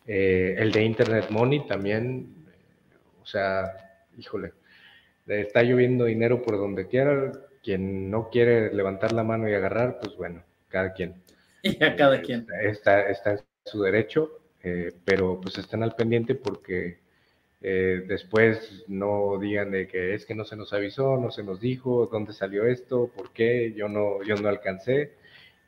Eh, 0.08 0.56
el 0.58 0.72
de 0.72 0.84
Internet 0.84 1.28
Money 1.30 1.66
también, 1.68 2.28
o 3.22 3.26
sea, 3.26 4.02
híjole, 4.18 4.54
está 5.28 5.64
lloviendo 5.64 6.06
dinero 6.06 6.42
por 6.42 6.58
donde 6.58 6.88
quiera. 6.88 7.32
Quien 7.64 8.12
no 8.12 8.30
quiere 8.30 8.72
levantar 8.74 9.12
la 9.12 9.24
mano 9.24 9.50
y 9.50 9.54
agarrar, 9.54 10.00
pues 10.00 10.16
bueno, 10.16 10.44
cada 10.70 10.94
quien. 10.94 11.16
Y 11.64 11.84
a 11.84 11.96
cada 11.96 12.22
quien. 12.22 12.46
Está, 12.62 13.10
está 13.10 13.32
en 13.32 13.40
su 13.64 13.82
derecho, 13.82 14.40
eh, 14.62 14.92
pero 15.04 15.42
pues 15.42 15.58
estén 15.58 15.82
al 15.82 15.96
pendiente 15.96 16.36
porque 16.36 17.04
después 18.08 18.84
no 18.88 19.40
digan 19.40 19.72
de 19.72 19.88
que 19.88 20.14
es 20.14 20.28
que 20.28 20.36
no 20.36 20.46
se 20.46 20.56
nos 20.56 20.72
avisó, 20.72 21.18
no 21.18 21.32
se 21.32 21.42
nos 21.42 21.60
dijo, 21.60 22.08
dónde 22.12 22.32
salió 22.32 22.68
esto, 22.68 23.08
por 23.08 23.32
qué, 23.32 23.74
yo 23.76 23.90
no, 23.90 24.22
yo 24.22 24.36
no 24.36 24.50
alcancé. 24.50 25.14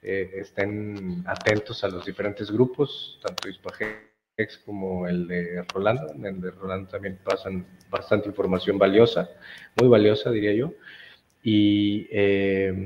Eh, 0.01 0.31
estén 0.35 1.23
atentos 1.25 1.83
a 1.83 1.87
los 1.87 2.05
diferentes 2.05 2.51
grupos, 2.51 3.19
tanto 3.23 3.49
Hispagex 3.49 4.57
como 4.65 5.07
el 5.07 5.27
de 5.27 5.63
Rolando. 5.73 6.13
En 6.13 6.25
el 6.25 6.41
de 6.41 6.51
Rolando 6.51 6.89
también 6.89 7.19
pasan 7.23 7.65
bastante 7.89 8.29
información 8.29 8.77
valiosa, 8.77 9.29
muy 9.75 9.87
valiosa 9.89 10.31
diría 10.31 10.53
yo. 10.53 10.73
Y 11.43 12.07
eh, 12.11 12.85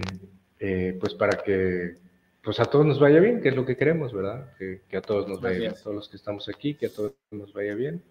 eh, 0.59 0.97
pues 0.99 1.13
para 1.15 1.41
que 1.43 1.97
pues 2.43 2.59
a 2.59 2.65
todos 2.65 2.85
nos 2.85 2.99
vaya 2.99 3.19
bien, 3.19 3.41
que 3.41 3.49
es 3.49 3.55
lo 3.55 3.65
que 3.65 3.77
queremos, 3.77 4.13
¿verdad? 4.13 4.53
Que, 4.57 4.81
a 4.97 5.01
todos 5.01 5.27
nos 5.27 5.41
vaya 5.41 5.59
bien, 5.59 5.71
a 5.71 5.75
todos 5.75 5.95
los 5.95 6.09
que 6.09 6.17
estamos 6.17 6.49
aquí, 6.49 6.73
que 6.73 6.87
a 6.87 6.89
todos 6.89 7.13
nos 7.29 7.53
vaya 7.53 7.75
bien. 7.75 8.01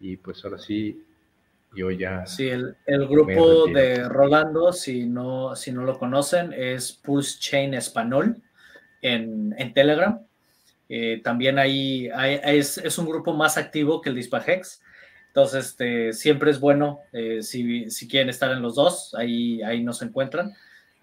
Y 0.00 0.16
pues 0.16 0.42
ahora 0.44 0.58
sí, 0.58 1.04
yo 1.74 1.90
ya. 1.90 2.26
Sí, 2.26 2.48
el, 2.48 2.76
el 2.86 3.06
grupo 3.06 3.66
de 3.66 4.08
Rolando, 4.08 4.72
si 4.72 5.06
no, 5.06 5.56
si 5.56 5.72
no 5.72 5.82
lo 5.84 5.98
conocen, 5.98 6.52
es 6.52 6.92
Pulse 6.92 7.38
Chain 7.38 7.74
Español 7.74 8.36
en, 9.00 9.54
en 9.58 9.74
Telegram. 9.74 10.20
Eh, 10.88 11.20
también 11.24 11.58
ahí 11.58 12.10
es, 12.44 12.76
es, 12.76 12.98
un 12.98 13.06
grupo 13.06 13.32
más 13.32 13.56
activo 13.56 14.00
que 14.00 14.10
el 14.10 14.16
Dispagex. 14.16 14.82
Entonces, 15.28 15.66
este, 15.66 16.12
siempre 16.12 16.50
es 16.50 16.60
bueno, 16.60 17.00
eh, 17.12 17.42
si, 17.42 17.90
si, 17.90 18.06
quieren 18.06 18.28
estar 18.28 18.50
en 18.50 18.60
los 18.60 18.74
dos, 18.74 19.14
ahí, 19.14 19.62
ahí 19.62 19.82
nos 19.82 20.02
encuentran. 20.02 20.52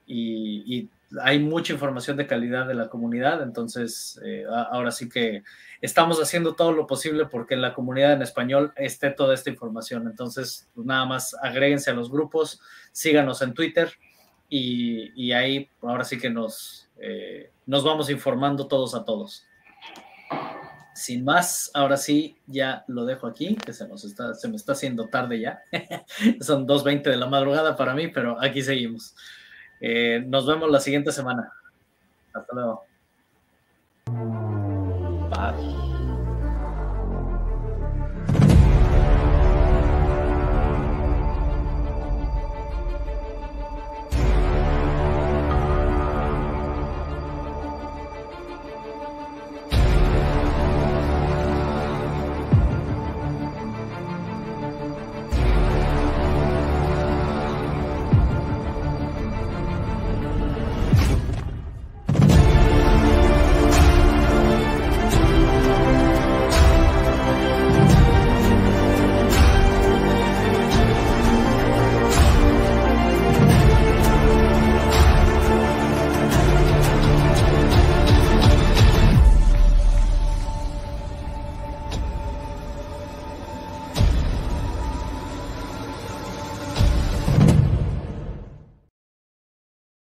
Y, 0.05 0.63
y, 0.67 0.89
hay 1.21 1.39
mucha 1.39 1.73
información 1.73 2.17
de 2.17 2.27
calidad 2.27 2.67
de 2.67 2.75
la 2.75 2.89
comunidad, 2.89 3.41
entonces 3.41 4.19
eh, 4.23 4.45
ahora 4.49 4.91
sí 4.91 5.09
que 5.09 5.43
estamos 5.81 6.21
haciendo 6.21 6.53
todo 6.53 6.71
lo 6.71 6.85
posible 6.85 7.25
porque 7.25 7.55
en 7.55 7.61
la 7.61 7.73
comunidad 7.73 8.13
en 8.13 8.21
español 8.21 8.73
esté 8.75 9.09
toda 9.11 9.33
esta 9.33 9.49
información. 9.49 10.07
Entonces, 10.07 10.67
pues, 10.75 10.85
nada 10.85 11.05
más 11.05 11.35
agréguense 11.41 11.89
a 11.89 11.93
los 11.93 12.11
grupos, 12.11 12.61
síganos 12.91 13.41
en 13.41 13.53
Twitter 13.53 13.91
y, 14.49 15.31
ahí 15.31 15.69
ahora 15.81 16.03
sí 16.03 16.19
que 16.19 16.29
nos, 16.29 16.89
eh, 16.99 17.51
nos 17.65 17.83
vamos 17.83 18.09
informando 18.09 18.67
todos 18.67 18.95
a 18.95 19.03
todos. 19.03 19.45
Sin 20.93 21.23
más, 21.23 21.71
ahora 21.73 21.95
sí, 21.95 22.37
ya 22.45 22.83
lo 22.87 23.05
dejo 23.05 23.25
aquí, 23.25 23.55
que 23.55 23.71
se, 23.71 23.87
nos 23.87 24.03
está, 24.03 24.33
se 24.33 24.49
me 24.49 24.57
está 24.57 24.73
haciendo 24.73 25.07
tarde 25.07 25.39
ya. 25.39 25.61
Son 26.41 26.67
2.20 26.67 27.03
de 27.03 27.15
la 27.15 27.27
madrugada 27.27 27.75
para 27.77 27.93
mí, 27.93 28.09
pero 28.09 28.41
aquí 28.41 28.61
seguimos. 28.61 29.15
Eh, 29.79 30.23
nos 30.27 30.45
vemos 30.45 30.69
la 30.69 30.79
siguiente 30.79 31.11
semana. 31.11 31.51
Hasta 32.33 32.53
luego. 32.53 32.85
Bye. 35.29 35.88